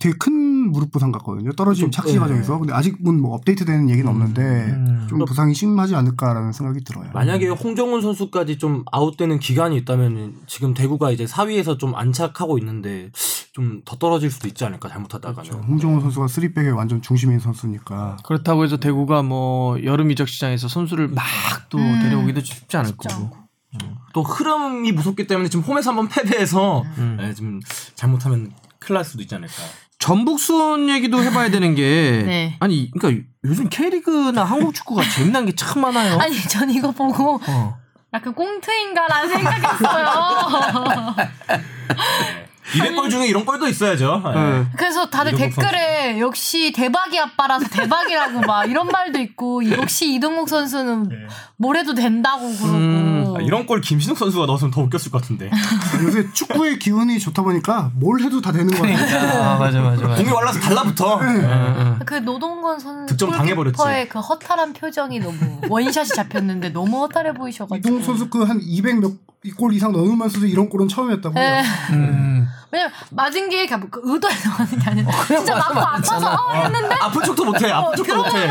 되게 0.00 0.14
큰 0.18 0.70
무릎 0.72 0.90
부상 0.90 1.12
같거든요. 1.12 1.52
떨어진 1.52 1.90
착지 1.90 2.14
네. 2.14 2.18
과정에서. 2.18 2.58
근데 2.58 2.72
아직은 2.72 3.20
뭐 3.20 3.34
업데이트되는 3.34 3.88
얘기는 3.90 4.08
없는데 4.08 4.42
음. 4.42 5.06
좀 5.08 5.24
부상이 5.24 5.54
심하지 5.54 5.94
않을까라는 5.94 6.52
생각이 6.52 6.84
들어요. 6.84 7.10
만약에 7.14 7.48
홍정훈 7.48 8.02
선수까지 8.02 8.58
좀 8.58 8.84
아웃되는 8.90 9.38
기간이 9.38 9.76
있다면 9.78 10.34
지금 10.46 10.74
대구가 10.74 11.10
이제 11.10 11.24
4위에서 11.24 11.78
좀 11.78 11.94
안착하고 11.94 12.58
있는데 12.58 13.10
좀 13.52 13.76
더 13.84 13.96
떨어질 13.96 14.30
수도 14.30 14.48
있지 14.48 14.64
않을까 14.64 14.88
잘못하다가는. 14.88 15.50
홍정호 15.50 16.00
선수가 16.00 16.28
쓰리백의 16.28 16.72
완전 16.72 17.00
중심인 17.02 17.38
선수니까. 17.38 18.18
그렇다고 18.24 18.64
해서 18.64 18.76
대구가 18.76 19.22
뭐 19.22 19.82
여름 19.84 20.10
이적 20.10 20.28
시장에서 20.28 20.68
선수를 20.68 21.08
막또 21.08 21.78
음. 21.78 22.00
데려오기도 22.02 22.40
쉽지 22.40 22.76
않을 22.76 22.96
거고. 22.96 23.46
또 24.14 24.22
흐름이 24.22 24.92
무섭기 24.92 25.26
때문에 25.26 25.50
지금 25.50 25.62
홈에서 25.64 25.90
한번 25.90 26.08
패배해서 26.08 26.82
음. 26.96 27.16
네, 27.20 27.34
지금 27.34 27.60
잘못하면 27.94 28.50
큰일 28.78 28.94
날 28.96 29.04
수도 29.04 29.22
있지 29.22 29.34
않을까. 29.34 29.52
전북 29.98 30.38
수원 30.40 30.88
얘기도 30.88 31.22
해봐야 31.22 31.50
되는 31.50 31.74
게 31.74 31.82
네. 32.26 32.56
아니 32.60 32.90
그러니까 32.92 33.24
요즘 33.44 33.68
K리그나 33.68 34.44
한국 34.44 34.74
축구가 34.74 35.02
재미난 35.08 35.46
게 35.46 35.52
참 35.56 35.80
많아요. 35.82 36.18
아니 36.18 36.38
전 36.48 36.68
이거 36.70 36.90
보고 36.90 37.40
어. 37.46 37.78
약간 38.12 38.34
꽁트인가라는 38.34 39.28
생각했어요. 39.28 41.14
200골 42.74 43.10
중에 43.10 43.26
이런 43.26 43.44
골도 43.44 43.68
있어야죠. 43.68 44.22
네. 44.34 44.40
네. 44.40 44.66
그래서 44.76 45.08
다들 45.08 45.34
댓글에 45.34 46.18
역시 46.20 46.72
대박이 46.74 47.18
아빠라서 47.18 47.68
대박이라고 47.68 48.40
막 48.40 48.68
이런 48.68 48.88
말도 48.88 49.18
있고 49.20 49.68
역시 49.70 50.14
이동국 50.14 50.48
선수는 50.48 51.28
뭘 51.58 51.76
해도 51.76 51.94
된다고 51.94 52.48
그러고 52.54 52.76
음. 52.76 53.34
아, 53.36 53.40
이런 53.40 53.64
골 53.66 53.80
김신욱 53.80 54.18
선수가 54.18 54.44
넣었으면 54.46 54.70
더 54.70 54.82
웃겼을 54.82 55.10
것 55.10 55.22
같은데. 55.22 55.50
요새 56.04 56.30
축구의 56.32 56.78
기운이 56.78 57.18
좋다 57.18 57.42
보니까 57.42 57.90
뭘 57.94 58.20
해도 58.20 58.40
다 58.40 58.52
되는 58.52 58.66
것 58.68 58.82
같아요. 58.82 59.42
아 59.42 59.58
맞아 59.58 59.80
맞아 59.80 60.06
맞아. 60.06 60.22
공이 60.22 60.34
올라서 60.34 60.60
달라붙어. 60.60 61.20
응, 61.22 61.98
그 62.04 62.14
노동건 62.16 62.78
선수 62.78 63.06
득점 63.06 63.30
당해버렸지. 63.32 63.82
그 64.08 64.18
허탈한 64.18 64.72
표정이 64.74 65.20
너무 65.20 65.60
원샷이 65.68 66.08
잡혔는데 66.08 66.70
너무 66.70 66.98
허탈해 67.00 67.32
보이셔가지고 67.34 67.76
이동 67.88 68.02
선수 68.02 68.28
그 68.28 68.44
한 68.44 68.60
200 68.62 69.00
몇 69.00 69.12
골 69.56 69.72
이상 69.74 69.92
넣으면서도 69.92 70.46
이런 70.46 70.68
골은 70.68 70.88
처음이었다고요. 70.88 71.34
네. 71.40 71.62
응. 71.90 71.94
음. 71.94 72.48
왜냐면 72.72 72.92
맞은 73.10 73.48
게그 73.48 73.90
의도해서 74.02 74.50
맞은 74.58 74.78
게 74.78 74.90
아니라 74.90 75.12
진짜 75.24 75.54
맞고 75.54 75.78
아파서 75.78 76.34
어 76.34 76.52
했는데 76.52 76.96
아픈 77.00 77.22
척도 77.22 77.44
못해. 77.44 77.70
어, 77.70 77.76
아픈 77.76 77.96
척도 78.04 78.16
못해. 78.16 78.46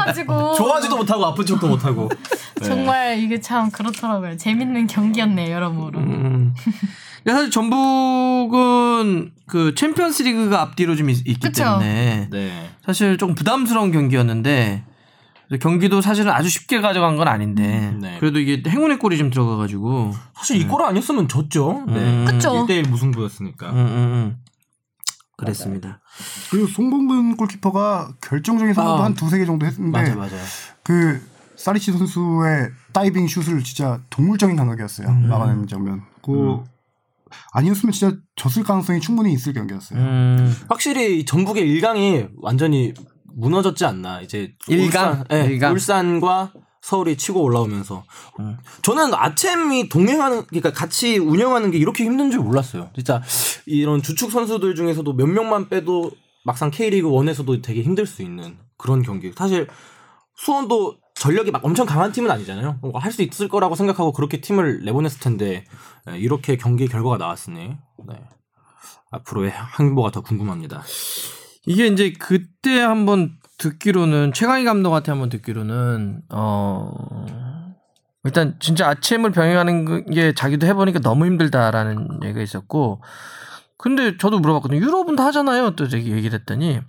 좋아하지도 0.56 0.96
못하고 0.96 1.26
아픈 1.26 1.46
척도 1.46 1.68
못하고. 1.68 2.10
네. 2.62 2.66
정말 2.96 3.20
이게 3.20 3.40
참 3.42 3.70
그렇더라고요. 3.72 4.38
재밌는 4.38 4.88
경기였네요, 4.88 5.54
여러모로. 5.54 6.00
음. 6.00 6.54
근데 7.24 7.32
사실 7.32 7.52
전북은 7.52 9.32
그 9.48 9.76
챔피언스리그가 9.76 10.62
앞뒤로 10.62 10.96
좀 10.96 11.10
있, 11.10 11.24
기 11.24 11.34
그쵸. 11.40 11.64
때문에 11.64 12.30
네. 12.32 12.70
사실 12.86 13.18
조금 13.18 13.36
부담스러운 13.36 13.92
경기였는데 13.92 14.84
경기도 15.60 16.02
사실은 16.02 16.32
아주 16.32 16.50
쉽게 16.50 16.82
가져간 16.82 17.18
건 17.18 17.28
아닌데 17.28 17.94
네. 18.00 18.18
그래도 18.20 18.40
이게 18.40 18.64
행운의 18.68 18.98
골이 19.00 19.18
좀 19.18 19.30
들어가가지고 19.30 20.14
사실 20.36 20.58
이 20.62 20.66
골 20.68 20.82
아니었으면 20.84 21.28
졌죠. 21.28 21.84
네. 21.88 21.94
음. 22.00 22.26
그쵸. 22.26 22.66
1대1 22.66 22.88
무승부였으니까. 22.88 23.72
음, 23.72 23.78
음, 23.78 23.88
음. 23.88 24.38
그랬습니다. 25.38 26.00
그리고 26.50 26.68
송범근 26.68 27.36
골키퍼가 27.36 28.14
결정적인 28.22 28.74
상황도 28.74 29.02
아. 29.02 29.06
한 29.06 29.14
두세 29.16 29.38
개 29.40 29.46
정도 29.46 29.66
했는데 29.66 29.92
맞아요, 30.00 30.16
맞아요. 30.16 30.42
그 30.82 31.22
사리치 31.58 31.92
선수의 31.92 32.70
다이빙 32.96 33.28
슛을 33.28 33.62
진짜 33.62 34.00
동물적인 34.10 34.56
감각이었어요. 34.56 35.12
막아내는 35.12 35.68
장면. 35.68 36.04
그 36.24 36.64
아니었으면 37.52 37.92
진짜 37.92 38.16
졌을 38.38 38.64
가능성이 38.64 39.02
충분히 39.02 39.34
있을 39.34 39.52
경기였어요. 39.52 40.00
음. 40.00 40.56
확실히 40.70 41.20
이 41.20 41.26
전북의 41.26 41.70
일강이 41.70 42.28
완전히 42.38 42.94
무너졌지 43.36 43.84
않나. 43.84 44.22
이제 44.22 44.54
일강? 44.70 45.12
울산, 45.12 45.24
네, 45.30 45.46
일강. 45.48 45.74
울산과 45.74 46.54
서울이 46.80 47.18
치고 47.18 47.42
올라오면서 47.44 48.06
저는 48.82 49.14
아챔이 49.14 49.90
동행하는 49.90 50.46
그러니까 50.46 50.72
같이 50.72 51.18
운영하는 51.18 51.72
게 51.72 51.78
이렇게 51.78 52.06
힘든 52.06 52.32
줄 52.32 52.40
몰랐어요. 52.40 52.92
진짜 52.96 53.22
이런 53.66 54.02
주축 54.02 54.32
선수들 54.32 54.74
중에서도 54.74 55.12
몇 55.12 55.26
명만 55.26 55.68
빼도 55.68 56.12
막상 56.46 56.72
K리그 56.72 57.10
1에서도 57.10 57.62
되게 57.62 57.82
힘들 57.82 58.06
수 58.06 58.22
있는 58.22 58.58
그런 58.78 59.02
경기. 59.02 59.34
사실 59.36 59.68
수원도 60.38 60.96
전력이 61.16 61.52
막 61.52 61.64
엄청 61.66 61.86
강한 61.86 62.12
팀은 62.12 62.30
아니잖아요. 62.30 62.80
할 62.94 63.12
수 63.12 63.22
있을 63.24 63.48
거라고 63.48 63.76
생각하고 63.76 64.12
그렇게 64.12 64.42
팀을 64.42 64.82
내보냈을 64.84 65.20
텐데 65.22 65.64
예, 66.10 66.18
이렇게 66.18 66.58
경기 66.58 66.88
결과가 66.88 67.18
나왔으니 67.18 67.78
네. 68.08 68.16
앞으로의 69.12 69.52
행보가 69.80 70.12
더 70.12 70.22
궁금합니다. 70.22 70.84
이게 71.66 71.88
이제 71.88 72.14
그때 72.20 72.80
한번 72.82 73.38
듣기로는 73.58 74.34
최강희 74.34 74.66
감독한테 74.66 75.12
한번 75.12 75.30
듣기로는 75.30 76.22
어 76.34 76.92
일단 78.26 78.58
진짜 78.60 78.90
아침을 78.90 79.32
병행하는 79.32 80.06
게 80.08 80.34
자기도 80.34 80.68
해보니까 80.68 81.00
너무 81.00 81.26
힘들다라는 81.26 82.20
얘기가 82.24 82.42
있었고 82.42 83.02
근데 83.78 84.18
저도 84.18 84.40
물어봤거든요. 84.40 84.80
유럽은 84.82 85.16
다 85.16 85.26
하잖아요. 85.28 85.76
또 85.76 85.86
얘기를 85.92 86.34
했더니 86.34 86.82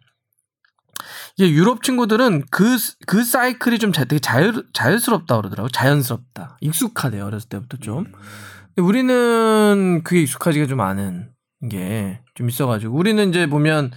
이게 1.39 1.51
유럽 1.53 1.83
친구들은 1.83 2.45
그, 2.51 2.77
그 3.07 3.23
사이클이 3.23 3.79
좀 3.79 3.93
자- 3.93 4.05
되게 4.05 4.19
자유, 4.21 4.63
자연스럽다 4.73 5.37
그러더라고요. 5.37 5.69
자연스럽다. 5.69 6.57
익숙하대요. 6.63 7.27
어렸을 7.27 7.49
때부터 7.51 7.77
좀. 7.77 8.05
근데 8.75 8.83
우리는 8.87 10.01
그게 10.03 10.23
익숙하지가 10.23 10.67
좀 10.67 10.81
않은 10.81 11.31
게 11.71 12.21
좀 12.35 12.49
있어가지고 12.51 12.95
우리는 12.95 13.31
이제 13.31 13.47
보면 13.49 13.91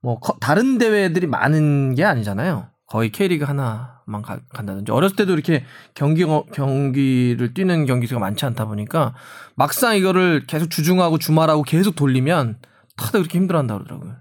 뭐 0.00 0.18
커- 0.18 0.36
다른 0.40 0.78
대회들이 0.78 1.26
많은 1.26 1.94
게 1.94 2.04
아니잖아요. 2.04 2.68
거의 2.86 3.10
K리그 3.12 3.44
하나만 3.44 4.22
가- 4.22 4.40
간다든지 4.54 4.90
어렸을 4.92 5.16
때도 5.16 5.32
이렇게 5.34 5.64
경기 5.94 6.24
경기를 6.54 7.52
뛰는 7.54 7.84
경기수가 7.86 8.18
많지 8.18 8.44
않다 8.46 8.64
보니까 8.64 9.14
막상 9.56 9.94
이거를 9.96 10.44
계속 10.46 10.70
주중하고 10.70 11.18
주말하고 11.18 11.62
계속 11.64 11.94
돌리면 11.94 12.58
다들 12.96 13.20
그렇게 13.20 13.38
힘들어 13.38 13.58
한다 13.58 13.74
그러더라고요. 13.74 14.14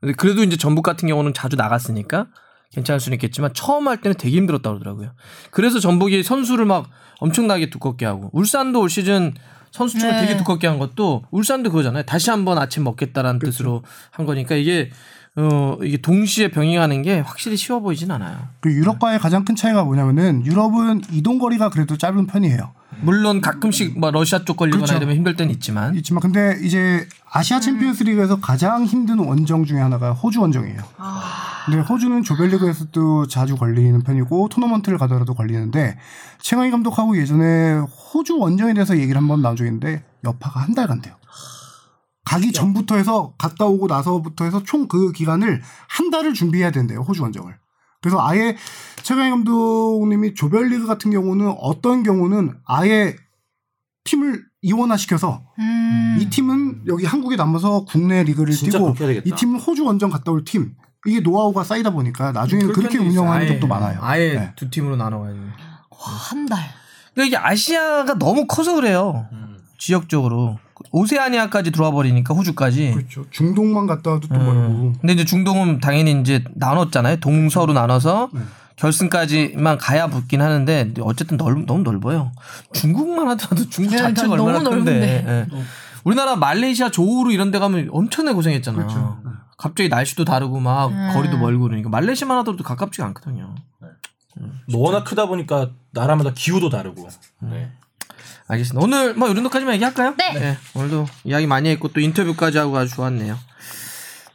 근데 0.00 0.14
그래도 0.14 0.42
이제 0.42 0.56
전북 0.56 0.82
같은 0.82 1.08
경우는 1.08 1.34
자주 1.34 1.56
나갔으니까 1.56 2.26
괜찮을 2.72 3.00
수는 3.00 3.16
있겠지만 3.16 3.52
처음 3.54 3.88
할 3.88 4.00
때는 4.00 4.16
되게 4.16 4.36
힘들었다 4.36 4.70
그러더라고요. 4.70 5.12
그래서 5.50 5.80
전북이 5.80 6.22
선수를 6.22 6.64
막 6.64 6.88
엄청나게 7.20 7.70
두껍게 7.70 8.04
하고 8.06 8.30
울산도 8.32 8.80
올 8.80 8.90
시즌 8.90 9.34
선수층을 9.70 10.14
네. 10.14 10.20
되게 10.20 10.36
두껍게 10.36 10.66
한 10.66 10.78
것도 10.78 11.24
울산도 11.30 11.70
그거잖아요. 11.70 12.04
다시 12.04 12.30
한번 12.30 12.58
아침 12.58 12.84
먹겠다라는 12.84 13.38
뜻으로 13.38 13.82
한 14.10 14.26
거니까 14.26 14.54
이게 14.54 14.90
어 15.36 15.76
이게 15.82 15.98
동시에 15.98 16.48
병행하는 16.50 17.02
게 17.02 17.20
확실히 17.20 17.56
쉬워 17.56 17.80
보이진 17.80 18.10
않아요. 18.10 18.48
그 18.60 18.72
유럽과의 18.72 19.18
가장 19.18 19.44
큰 19.44 19.56
차이가 19.56 19.84
뭐냐면은 19.84 20.44
유럽은 20.44 21.02
이동 21.12 21.38
거리가 21.38 21.70
그래도 21.70 21.96
짧은 21.96 22.26
편이에요. 22.26 22.72
물론 23.00 23.40
가끔씩 23.40 23.98
뭐 23.98 24.10
러시아 24.10 24.44
쪽 24.44 24.56
걸리거나 24.56 24.84
그렇죠. 24.84 24.96
이러면 24.98 25.16
힘들 25.16 25.36
때는 25.36 25.52
있지만 25.54 25.94
있지만 25.96 26.20
근데 26.20 26.58
이제 26.62 27.06
아시아 27.30 27.60
챔피언스리그에서 27.60 28.40
가장 28.40 28.84
힘든 28.84 29.18
원정 29.18 29.64
중에 29.66 29.78
하나가 29.78 30.12
호주 30.12 30.40
원정이에요. 30.40 30.80
근데 31.66 31.80
호주는 31.80 32.22
조별리그에서도 32.22 33.26
자주 33.28 33.56
걸리는 33.56 34.02
편이고 34.02 34.48
토너먼트를 34.48 34.98
가더라도 34.98 35.34
걸리는데 35.34 35.98
최강희 36.40 36.70
감독하고 36.70 37.18
예전에 37.18 37.74
호주 38.14 38.38
원정에 38.38 38.72
대해서 38.74 38.96
얘기를 38.98 39.16
한번 39.20 39.42
나온 39.42 39.54
적이 39.54 39.68
있는데 39.68 40.02
여파가 40.24 40.60
한 40.60 40.74
달 40.74 40.86
간대요. 40.86 41.14
가기 42.24 42.52
전부터 42.52 42.96
해서 42.96 43.32
갔다 43.38 43.64
오고 43.66 43.86
나서부터 43.86 44.44
해서 44.44 44.62
총 44.62 44.86
그 44.88 45.12
기간을 45.12 45.62
한 45.88 46.10
달을 46.10 46.34
준비해야 46.34 46.70
된대요 46.70 47.00
호주 47.00 47.22
원정을. 47.22 47.54
그래서 48.00 48.24
아예 48.24 48.56
최강희 49.02 49.30
감독님이 49.30 50.34
조별리그 50.34 50.86
같은 50.86 51.10
경우는 51.10 51.54
어떤 51.58 52.02
경우는 52.02 52.54
아예 52.64 53.16
팀을 54.04 54.44
이원화시켜서 54.62 55.42
음. 55.58 56.18
이 56.20 56.30
팀은 56.30 56.84
여기 56.88 57.06
한국에 57.06 57.36
남아서 57.36 57.84
국내 57.84 58.22
리그를 58.24 58.54
뛰고. 58.54 58.94
이 59.24 59.30
팀은 59.30 59.60
호주 59.60 59.84
원정 59.84 60.10
갔다 60.10 60.32
올 60.32 60.44
팀. 60.44 60.74
이게 61.06 61.20
노하우가 61.20 61.62
쌓이다 61.64 61.90
보니까 61.90 62.32
나중에는 62.32 62.72
그렇게 62.72 62.98
운영하는 62.98 63.46
적도 63.46 63.66
많아요. 63.66 63.98
아예 64.02 64.34
네. 64.34 64.52
두 64.56 64.68
팀으로 64.68 64.96
나눠가지고. 64.96 65.44
와, 65.44 66.12
한 66.30 66.46
달. 66.46 66.58
그러니까 67.14 67.26
이게 67.26 67.36
아시아가 67.36 68.18
너무 68.18 68.46
커서 68.46 68.74
그래요. 68.74 69.26
지역적으로 69.78 70.58
오세아니아까지 70.90 71.70
들어와 71.70 71.90
버리니까 71.90 72.34
호주까지. 72.34 72.92
그렇죠. 72.92 73.24
중동만 73.30 73.86
갔다 73.86 74.12
와도 74.12 74.28
또 74.28 74.34
음. 74.34 74.44
멀고. 74.44 74.92
근데 75.00 75.12
이제 75.12 75.24
중동은 75.24 75.80
당연히 75.80 76.20
이제 76.20 76.44
나눴잖아요. 76.54 77.16
동서로 77.16 77.72
나눠서 77.72 78.30
네. 78.32 78.40
결승까지만 78.76 79.78
가야 79.78 80.06
붙긴 80.06 80.40
하는데 80.40 80.94
어쨌든 81.00 81.36
넓, 81.36 81.64
너무 81.66 81.82
넓어요. 81.82 82.32
중국만 82.72 83.28
하더라도 83.30 83.68
중국 83.68 83.92
네, 83.92 83.98
자체가 83.98 84.32
얼마나 84.32 84.58
큰데. 84.60 84.70
넓은데. 84.70 85.24
예. 85.26 85.46
우리나라 86.04 86.36
말레이시아 86.36 86.90
조우루 86.90 87.32
이런 87.32 87.50
데 87.50 87.58
가면 87.58 87.88
엄청나게 87.90 88.34
고생했잖아. 88.34 88.76
그렇죠. 88.78 89.18
갑자기 89.56 89.88
날씨도 89.88 90.24
다르고 90.24 90.60
막 90.60 90.90
음. 90.92 91.10
거리도 91.12 91.38
멀고 91.38 91.64
그러니까 91.64 91.90
말레이시아만 91.90 92.38
하더라도 92.38 92.62
가깝지가 92.62 93.06
않거든요. 93.08 93.54
뭐 94.70 94.82
워낙 94.82 95.02
크다 95.02 95.26
보니까 95.26 95.70
나라마다 95.90 96.30
기후도 96.32 96.70
다르고. 96.70 97.08
네. 97.42 97.72
알겠습니다. 98.48 98.82
오늘 98.82 99.14
뭐이 99.14 99.34
정도까지만 99.34 99.74
얘기할까요? 99.74 100.14
네. 100.16 100.56
오늘도 100.74 101.06
이야기 101.24 101.46
많이 101.46 101.68
했고 101.68 101.88
또 101.88 102.00
인터뷰까지 102.00 102.58
하고 102.58 102.76
아주 102.76 102.94
좋았네요. 102.94 103.38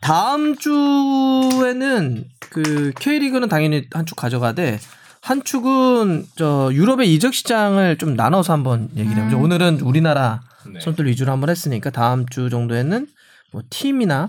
다음 0.01 0.55
주에는 0.57 2.25
그 2.39 2.91
K리그는 2.99 3.49
당연히 3.49 3.87
한 3.91 4.05
축 4.05 4.15
가져가되 4.15 4.79
한 5.21 5.43
축은 5.43 6.27
저 6.35 6.69
유럽의 6.73 7.13
이적 7.13 7.33
시장을 7.33 7.97
좀 7.97 8.15
나눠서 8.15 8.51
한번 8.53 8.89
얘기를 8.95 9.17
해보죠. 9.23 9.39
오늘은 9.39 9.79
우리나라 9.79 10.41
네. 10.65 10.79
선수들 10.81 11.07
위주로 11.07 11.31
한번 11.31 11.49
했으니까 11.49 11.89
다음 11.89 12.25
주 12.27 12.49
정도에는 12.49 13.07
뭐 13.51 13.61
팀이나 13.69 14.27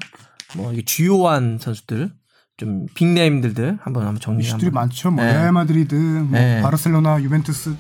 뭐 0.57 0.73
이게 0.73 0.83
주요한 0.85 1.59
선수들 1.61 2.11
좀 2.57 2.87
big 2.95 3.12
name들들 3.12 3.79
한번 3.83 4.07
한번 4.07 4.21
정리 4.21 4.45
이슈들이 4.45 4.67
한번. 4.67 4.83
많죠. 4.83 5.11
뭐 5.11 5.25
네. 5.25 5.33
레알 5.33 5.51
마드리드, 5.53 5.95
뭐 5.95 6.39
네. 6.39 6.63
바르셀로나, 6.63 7.21
유벤투스. 7.23 7.75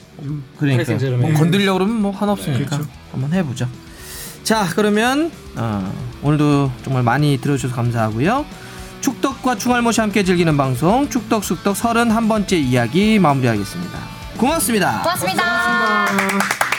그러니까. 0.58 1.16
뭐 1.16 1.32
건들려고 1.32 1.78
그러면 1.78 2.02
뭐 2.02 2.10
하나 2.10 2.32
없으니까 2.32 2.76
그렇죠. 2.76 2.90
한번 3.12 3.32
해보죠. 3.32 3.68
자 4.42 4.66
그러면 4.74 5.30
어, 5.56 5.92
오늘도 6.22 6.72
정말 6.82 7.02
많이 7.04 7.38
들어주셔서 7.40 7.74
감사하고요. 7.74 8.44
축덕과 9.00 9.56
충알못이 9.58 10.00
함께 10.00 10.24
즐기는 10.24 10.56
방송 10.56 11.08
축덕 11.08 11.44
숙덕 11.44 11.76
31번째 11.76 12.54
이야기 12.54 13.18
마무리하겠습니다. 13.18 13.98
고맙습니다. 14.38 15.02
고맙습니다. 15.02 16.73